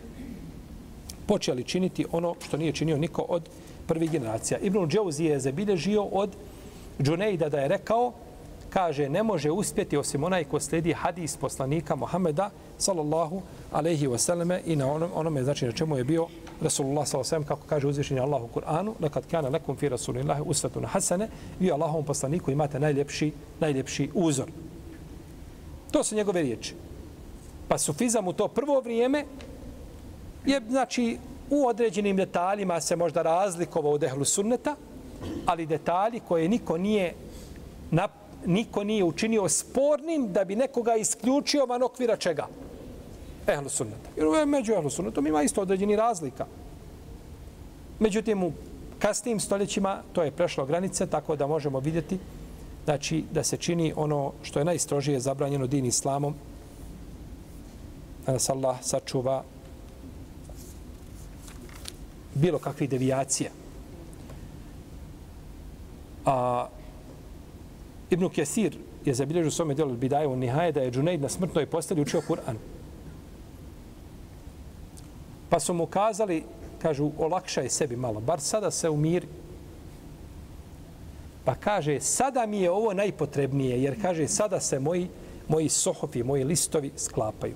počeli 1.28 1.64
činiti 1.64 2.06
ono 2.12 2.36
što 2.46 2.58
nije 2.58 2.72
činio 2.72 2.98
niko 2.98 3.22
od 3.22 3.50
prvih 3.88 4.12
generacija. 4.12 4.60
Ibn 4.60 4.88
Džauzi 4.88 5.26
je 5.26 5.40
zabilježio 5.40 6.04
od 6.04 6.30
Džunejda 7.02 7.50
da 7.50 7.60
je 7.60 7.68
rekao, 7.68 8.14
kaže, 8.70 9.10
ne 9.10 9.24
može 9.24 9.52
uspjeti 9.52 9.98
osim 9.98 10.24
onaj 10.24 10.44
ko 10.44 10.60
sledi 10.60 10.94
hadis 10.94 11.38
poslanika 11.38 11.96
Muhameda, 11.96 12.50
sallallahu 12.78 13.42
alaihi 13.72 14.08
wasallame, 14.08 14.60
i 14.66 14.76
na 14.76 14.92
onom, 14.92 15.10
onome, 15.16 15.44
znači 15.44 15.66
na 15.66 15.72
čemu 15.72 15.98
je 15.98 16.04
bio 16.04 16.28
Rasulullah 16.62 17.08
sallallahu 17.08 17.48
kako 17.48 17.68
kaže 17.68 17.88
uzvišenje 17.88 18.20
Allah 18.20 18.42
u 18.44 18.60
Kur'anu, 18.60 18.94
lekad 19.00 19.28
kana 19.32 19.50
lekum 19.50 19.76
fi 19.76 19.90
Rasulillahi 19.90 20.42
usvetun 20.46 20.86
hasane, 20.86 21.28
vi 21.60 21.72
Allahom 21.72 22.06
poslaniku 22.06 22.52
imate 22.52 22.80
najljepši, 22.80 23.32
najljepši 23.60 24.10
uzor. 24.14 24.48
To 25.92 26.04
su 26.04 26.16
njegove 26.16 26.42
riječi. 26.42 26.76
Pa 27.68 27.78
sufizam 27.78 28.28
u 28.28 28.34
to 28.34 28.48
prvo 28.48 28.80
vrijeme 28.80 29.26
je, 30.46 30.62
znači, 30.70 31.18
u 31.50 31.68
određenim 31.68 32.18
detaljima 32.18 32.82
se 32.82 32.96
možda 32.96 33.22
razlikovao 33.22 33.92
od 33.92 34.04
ehlu 34.04 34.26
sunneta, 34.26 34.76
ali 35.46 35.66
detalji 35.66 36.20
koje 36.28 36.50
niko 36.50 36.78
nije 36.78 37.14
na, 37.92 38.08
niko 38.46 38.84
nije 38.84 39.04
učinio 39.04 39.50
spornim 39.50 40.34
da 40.34 40.44
bi 40.46 40.56
nekoga 40.56 40.96
isključio 40.96 41.66
van 41.66 41.84
okvira 41.84 42.16
čega? 42.16 42.48
Ehlu 43.48 43.70
sunneta. 43.70 44.10
Jer 44.16 44.48
među 44.48 44.74
ehlu 44.74 44.90
sunnetom 44.90 45.28
ima 45.28 45.44
isto 45.44 45.62
određeni 45.62 45.96
razlika. 45.96 46.46
Međutim, 48.00 48.44
u 48.44 48.52
kasnim 49.00 49.40
stoljećima 49.40 50.02
to 50.14 50.24
je 50.24 50.32
prešlo 50.32 50.66
granice, 50.66 51.08
tako 51.08 51.36
da 51.36 51.48
možemo 51.48 51.80
vidjeti 51.80 52.20
znači, 52.88 53.24
da 53.32 53.44
se 53.44 53.58
čini 53.58 53.94
ono 53.96 54.34
što 54.42 54.60
je 54.60 54.66
najstrožije 54.66 55.20
zabranjeno 55.20 55.68
din 55.68 55.86
islamom, 55.86 56.34
da 58.26 58.32
nas 58.32 58.50
Allah 58.50 58.78
sačuva 58.82 59.44
bilo 62.34 62.60
kakvih 62.60 62.90
devijacija. 62.90 63.50
A 66.26 66.68
Ibn 68.10 68.30
Kesir 68.30 68.78
je 69.06 69.14
zabilježio 69.14 69.52
svome 69.52 69.74
djelu 69.74 69.96
Bidajevu 69.96 70.36
Nihaje 70.36 70.72
da 70.72 70.82
je 70.82 70.92
Džunaid 70.92 71.22
na 71.22 71.30
smrtnoj 71.30 71.66
posteli 71.66 72.02
učio 72.02 72.22
Kur'an. 72.28 72.56
Pa 75.50 75.60
su 75.60 75.74
mu 75.74 75.86
kazali, 75.86 76.44
kažu, 76.82 77.12
olakšaj 77.18 77.70
sebi 77.70 77.96
malo, 77.96 78.20
bar 78.20 78.40
sada 78.40 78.72
se 78.72 78.90
umiri. 78.90 79.28
Pa 81.48 81.56
kaže, 81.56 82.00
sada 82.04 82.46
mi 82.46 82.60
je 82.60 82.72
ovo 82.72 82.94
najpotrebnije, 82.94 83.84
jer 83.84 84.02
kaže, 84.02 84.28
sada 84.28 84.60
se 84.60 84.80
moji 84.80 85.08
moji 85.48 85.70
sohofi, 85.70 86.24
moji 86.24 86.44
listovi 86.44 86.92
sklapaju. 86.98 87.56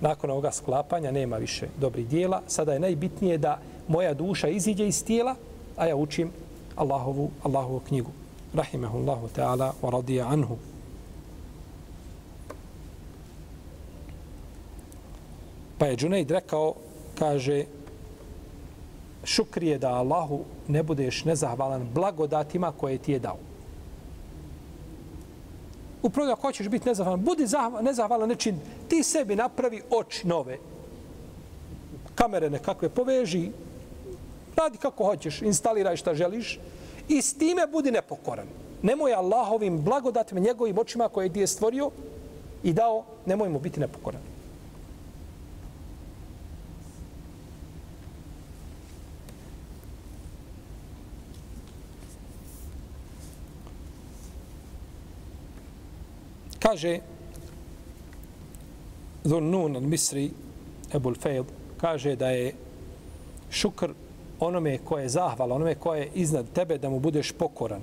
Nakon 0.00 0.30
ovoga 0.30 0.52
sklapanja 0.52 1.10
nema 1.10 1.36
više 1.36 1.66
dobrih 1.80 2.06
dijela. 2.08 2.42
Sada 2.46 2.72
je 2.72 2.80
najbitnije 2.80 3.38
da 3.38 3.58
moja 3.88 4.14
duša 4.14 4.48
iziđe 4.48 4.86
iz 4.88 5.04
tijela, 5.04 5.34
a 5.76 5.86
ja 5.86 5.96
učim 5.96 6.30
Allahovu, 6.76 7.30
Allahovu 7.42 7.80
knjigu. 7.80 8.10
Rahimehullahu 8.54 9.28
ta'ala 9.36 9.72
wa 9.82 9.90
radija 9.90 10.28
anhu. 10.28 10.56
Pa 15.78 15.86
je 15.86 15.96
Džunaid 15.96 16.30
rekao, 16.30 16.74
kaže, 17.18 17.64
šukrije 19.24 19.78
da 19.78 19.88
Allahu 19.88 20.44
ne 20.68 20.82
budeš 20.82 21.24
nezahvalan 21.24 21.88
blagodatima 21.94 22.72
koje 22.72 22.98
ti 22.98 23.12
je 23.12 23.18
dao. 23.18 23.38
Upravo 26.02 26.32
ako 26.32 26.42
hoćeš 26.42 26.68
biti 26.68 26.88
nezahvalan, 26.88 27.20
budi 27.20 27.44
nezahvalan 27.82 28.28
nečin, 28.28 28.60
ti 28.88 29.02
sebi 29.02 29.36
napravi 29.36 29.82
oči 29.90 30.26
nove. 30.26 30.58
Kamere 32.14 32.50
nekakve 32.50 32.88
poveži, 32.88 33.50
radi 34.56 34.78
kako 34.78 35.04
hoćeš, 35.04 35.42
instaliraj 35.42 35.96
šta 35.96 36.14
želiš 36.14 36.58
i 37.08 37.22
s 37.22 37.34
time 37.34 37.66
budi 37.66 37.90
nepokoran. 37.90 38.46
Nemoj 38.82 39.14
Allahovim 39.14 39.82
blagodatima, 39.82 40.40
njegovim 40.40 40.78
očima 40.78 41.08
koje 41.08 41.32
ti 41.32 41.40
je 41.40 41.46
stvorio 41.46 41.90
i 42.62 42.72
dao, 42.72 43.04
nemoj 43.26 43.48
mu 43.48 43.58
biti 43.60 43.80
nepokoran. 43.80 44.27
Kaže 56.68 57.00
Dhunnun 59.24 59.76
al-Misri 59.76 60.28
Ebul 60.92 61.14
Fejl 61.14 61.44
kaže 61.80 62.12
da 62.16 62.28
je 62.28 62.52
šukr 63.50 63.94
onome 64.40 64.78
ko 64.84 64.98
je 64.98 65.08
zahvala, 65.08 65.54
onome 65.54 65.74
ko 65.74 65.94
je 65.94 66.10
iznad 66.14 66.52
tebe 66.52 66.78
da 66.78 66.90
mu 66.90 67.00
budeš 67.00 67.32
pokoran, 67.32 67.80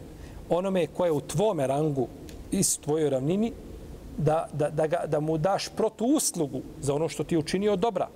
onome 0.49 0.85
ko 0.87 1.05
je 1.05 1.11
u 1.11 1.21
tvome 1.21 1.67
rangu 1.67 2.07
i 2.51 2.63
s 2.63 2.77
tvojoj 2.77 3.09
ravnini, 3.09 3.51
da, 4.17 4.47
da, 4.53 4.69
da, 4.69 4.87
ga, 4.87 5.03
da 5.07 5.19
mu 5.19 5.37
daš 5.37 5.69
protu 5.69 6.05
uslugu 6.05 6.61
za 6.81 6.93
ono 6.93 7.09
što 7.09 7.23
ti 7.23 7.37
učinio 7.37 7.75
dobra. 7.75 8.07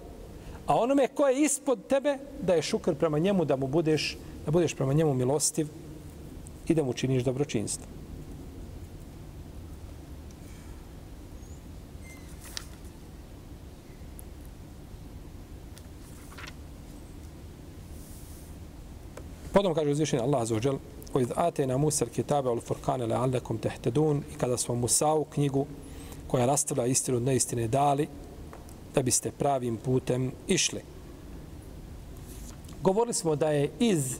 A 0.68 0.76
onome 0.78 1.08
ko 1.08 1.28
je 1.28 1.42
ispod 1.42 1.88
tebe, 1.88 2.18
da 2.42 2.54
je 2.54 2.62
šukr 2.62 2.94
prema 2.94 3.20
njemu, 3.20 3.46
da 3.46 3.56
mu 3.56 3.68
budeš, 3.68 4.18
da 4.46 4.52
budeš 4.52 4.76
prema 4.76 4.94
njemu 4.94 5.14
milostiv 5.14 5.68
i 6.68 6.76
da 6.76 6.84
mu 6.84 6.94
činiš 6.94 7.24
dobročinstvo. 7.24 7.99
Potom 19.59 19.75
kaže 19.75 19.91
uzvišenje 19.91 20.23
Allah 20.23 20.47
za 20.47 20.55
ođel, 20.55 20.79
وَإِذْ 21.15 21.33
آتَيْنَا 21.37 21.77
مُوسَى 21.77 22.05
الْكِتَابَ 22.05 22.47
وَالْفُرْقَانَ 22.47 23.03
لَعَلَّكُمْ 23.03 23.59
تَحْتَدُونَ 23.59 24.23
I 24.35 24.39
kada 24.39 24.57
smo 24.57 24.75
Musa'u 24.75 25.25
knjigu 25.25 25.67
koja 26.27 26.47
rastavlja 26.47 26.87
istinu 26.87 27.17
od 27.17 27.23
neistine 27.23 27.69
dali, 27.69 28.09
da 28.95 29.03
biste 29.03 29.31
pravim 29.31 29.77
putem 29.77 30.33
išli. 30.49 30.81
Govorili 32.83 33.15
smo 33.15 33.37
da 33.37 33.51
je 33.51 33.71
iz 33.79 34.19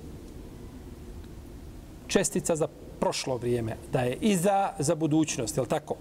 čestica 2.07 2.57
za 2.57 2.68
prošlo 3.01 3.36
vrijeme, 3.36 3.76
da 3.92 4.01
je 4.01 4.16
iza 4.20 4.72
za 4.78 4.95
budućnost, 4.95 5.57
je 5.57 5.66
tako? 5.66 5.95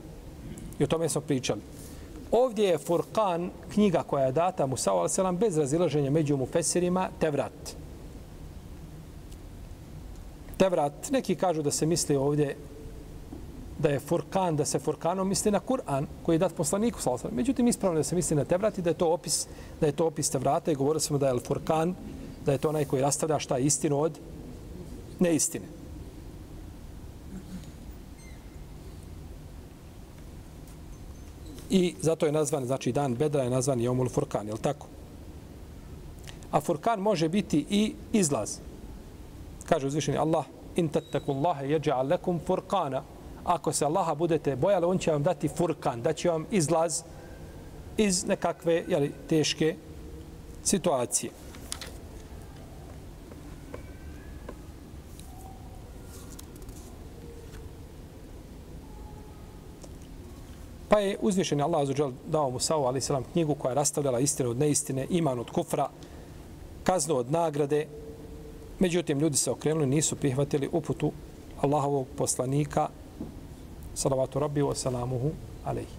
I 0.80 0.84
o 0.84 0.88
tome 0.88 1.10
smo 1.10 1.22
pričali. 1.22 1.62
Ovdje 2.32 2.68
je 2.68 2.78
Furkan, 2.78 3.50
knjiga 3.74 4.04
koja 4.04 4.26
je 4.26 4.32
data 4.32 4.68
Musa'u 4.68 5.04
a.s. 5.04 5.39
bez 5.39 5.58
razilaženja 5.58 6.12
među 6.12 6.38
mufesirima, 6.38 7.10
Tevrat. 7.20 7.52
Tevrat. 7.52 7.84
Tevrat, 10.59 11.11
neki 11.11 11.35
kažu 11.35 11.63
da 11.63 11.71
se 11.71 11.87
misli 11.87 12.17
ovdje 12.17 12.57
da 13.79 13.89
je 13.89 14.01
Furkan, 14.01 14.57
da 14.57 14.65
se 14.65 14.79
Furkanom 14.79 15.29
misli 15.29 15.51
na 15.51 15.61
Kur'an 15.61 16.07
koji 16.23 16.35
je 16.35 16.39
dat 16.39 16.55
poslaniku 16.55 17.01
sallallahu 17.01 17.29
Međutim 17.33 17.69
ispravno 17.69 17.99
da 17.99 18.05
se 18.05 18.15
misli 18.15 18.37
na 18.37 18.45
Tevrat 18.45 18.79
i 18.79 18.83
da 18.83 18.91
je 18.91 18.95
to 18.95 19.07
opis 19.07 19.47
da 19.81 19.87
je 19.87 19.93
to 19.93 20.07
opis 20.07 20.31
Tevrata 20.31 20.73
i 20.73 20.75
govorili 20.75 21.01
smo 21.01 21.19
da 21.19 21.29
je 21.29 21.41
Furkan 21.41 21.95
da 22.47 22.53
je 22.53 22.59
to 22.59 22.69
onaj 22.69 22.85
koji 22.85 23.03
rastavlja 23.03 23.39
šta 23.39 23.57
je 23.57 23.65
istinu 23.65 24.01
od 24.01 24.19
neistine. 25.19 25.67
I 31.71 31.95
zato 32.01 32.27
je 32.27 32.33
nazvan, 32.33 32.67
znači 32.67 32.93
dan 32.93 33.15
Bedra 33.15 33.43
je 33.43 33.51
nazvan 33.51 33.81
Jomul 33.81 34.09
Furkan, 34.09 34.47
je 34.47 34.53
li 34.53 34.59
tako? 34.59 34.87
A 36.51 36.61
Furkan 36.61 37.01
može 37.01 37.29
biti 37.29 37.67
i 37.71 37.93
izlaz. 38.13 38.59
Kaže 39.69 39.87
uzvišeni 39.87 40.19
Allah, 40.19 40.45
in 40.77 40.89
tattaku 40.89 41.33
Allahe 41.33 41.66
lakum 41.69 42.09
lekum 42.09 42.41
furkana. 42.47 43.03
Ako 43.45 43.73
se 43.73 43.85
Allaha 43.85 44.14
budete 44.14 44.57
bojali, 44.57 44.87
on 44.87 44.99
će 44.99 45.12
vam 45.12 45.23
dati 45.23 45.49
furkan, 45.49 46.03
da 46.03 46.12
će 46.12 46.31
vam 46.31 46.47
izlaz 46.51 47.03
iz 47.97 48.27
nekakve 48.27 48.85
jeli, 48.89 49.12
teške 49.29 49.77
situacije. 50.62 51.33
Pa 60.89 60.99
je 60.99 61.19
uzvišeni 61.21 61.62
Allah 61.62 61.81
azuđel 61.83 62.12
dao 62.27 62.51
Musa 62.51 62.77
ali 62.77 63.01
selam 63.01 63.25
knjigu 63.33 63.55
koja 63.55 63.71
je 63.71 63.75
rastavljala 63.75 64.21
istinu 64.21 64.51
od 64.51 64.59
neistine, 64.59 65.07
iman 65.11 65.39
od 65.39 65.51
kufra, 65.51 65.89
kaznu 66.85 67.16
od 67.16 67.31
nagrade, 67.31 67.87
Međutim, 68.79 69.18
ljudi 69.18 69.37
se 69.37 69.51
okrenuli, 69.51 69.87
nisu 69.87 70.16
prihvatili 70.16 70.68
uputu 70.72 71.12
Allahovog 71.61 72.07
poslanika, 72.16 72.89
salavatu 73.95 74.39
rabbi 74.39 74.62
wa 74.62 74.74
salamuhu 74.74 75.31
alaihi. 75.64 75.97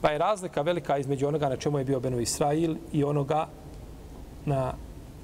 Pa 0.00 0.10
je 0.10 0.18
razlika 0.18 0.62
velika 0.62 0.98
između 0.98 1.26
onoga 1.26 1.48
na 1.48 1.56
čemu 1.56 1.78
je 1.78 1.84
bio 1.84 2.00
Benu 2.00 2.20
Israil 2.20 2.76
i 2.92 3.04
onoga 3.04 3.48
na 4.44 4.74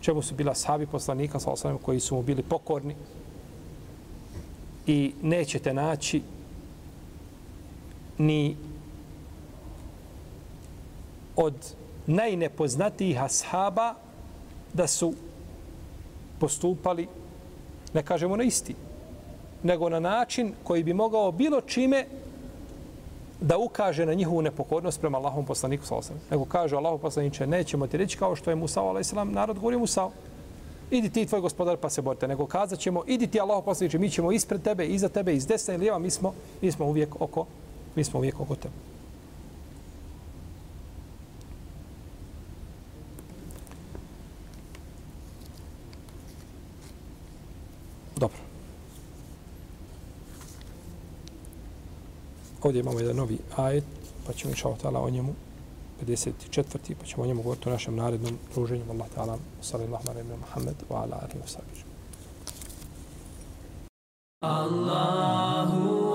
čemu 0.01 0.23
su 0.23 0.35
bila 0.35 0.55
sahabi 0.55 0.87
poslanika, 0.87 1.41
salavatu 1.41 1.85
koji 1.85 2.01
su 2.01 2.15
mu 2.15 2.23
bili 2.23 2.43
pokorni. 2.43 2.95
I 4.87 5.13
nećete 5.23 5.75
naći 5.75 6.23
ni 8.19 8.57
od 11.37 11.55
najnepoznatijih 12.07 13.23
ashaba 13.23 13.95
da 14.75 14.87
su 14.87 15.15
postupali, 16.41 17.09
ne 17.95 18.03
kažemo 18.03 18.37
na 18.37 18.45
isti, 18.45 18.75
nego 19.63 19.89
na 19.89 20.01
način 20.01 20.53
koji 20.65 20.85
bi 20.85 20.95
mogao 20.95 21.33
bilo 21.33 21.61
čime 21.61 22.07
da 23.41 23.59
ukaže 23.59 24.07
na 24.07 24.15
njihovu 24.15 24.43
nepokornost 24.43 25.01
prema 25.01 25.19
Allahom 25.19 25.45
poslaniku 25.47 25.87
sallallahu 25.87 26.13
alejhi 26.13 26.31
Nego 26.31 26.45
kaže 26.45 26.77
Allahov 26.77 26.99
poslaniče, 26.99 27.47
nećemo 27.47 27.87
ti 27.87 27.97
reći 27.97 28.19
kao 28.19 28.37
što 28.37 28.51
je 28.51 28.57
Musa 28.57 28.83
alejhi 28.83 29.17
narod 29.25 29.59
govori 29.59 29.77
Musa 29.77 30.11
idi 30.91 31.11
ti 31.11 31.27
tvoj 31.27 31.41
gospodar 31.41 31.77
pa 31.77 31.91
se 31.91 32.03
borite. 32.03 32.29
Nego 32.29 32.47
kazat 32.47 32.79
ćemo 32.79 33.03
idi 33.07 33.27
ti 33.27 33.41
Allahov 33.41 33.65
poslaniče, 33.65 33.99
mi 33.99 34.11
ćemo 34.11 34.33
ispred 34.33 34.63
tebe 34.63 34.87
iza 34.87 35.09
tebe 35.09 35.35
iz 35.35 35.47
desna 35.47 35.75
i 35.75 35.79
lijeva 35.79 35.99
mi 35.99 36.11
smo 36.11 36.33
mi 36.63 36.73
smo 36.73 36.87
uvijek 36.87 37.21
oko 37.21 37.47
mi 37.97 38.05
smo 38.05 38.19
uvijek 38.19 38.41
oko 38.41 38.55
tebe. 38.55 38.75
Ovdje 52.63 52.81
imamo 52.81 53.01
jedan 53.01 53.17
novi 53.17 53.39
ajet, 53.57 53.85
pa 54.27 54.33
ćemo 54.33 54.51
inša 54.51 54.69
Allah 54.69 55.03
o 55.03 55.11
njemu, 55.11 55.35
54. 56.07 56.95
pa 57.01 57.07
ćemo 57.07 57.23
o 57.23 57.27
njemu 57.27 57.43
govoriti 57.43 57.69
u 57.69 57.73
našem 57.73 57.97
narednom 57.97 58.39
druženju. 58.55 58.85
Allah 58.91 59.07
ta'ala, 59.17 59.39
sallallahu 59.63 60.11
alaihi 60.11 60.29
wa 60.29 60.31
sallam, 60.31 60.41
Muhammed, 60.41 60.77
wa 60.91 61.03
ala 61.03 61.17
alihi 61.23 61.39
wa 61.39 61.49
sallam. 61.49 61.89
Allahu 64.41 66.08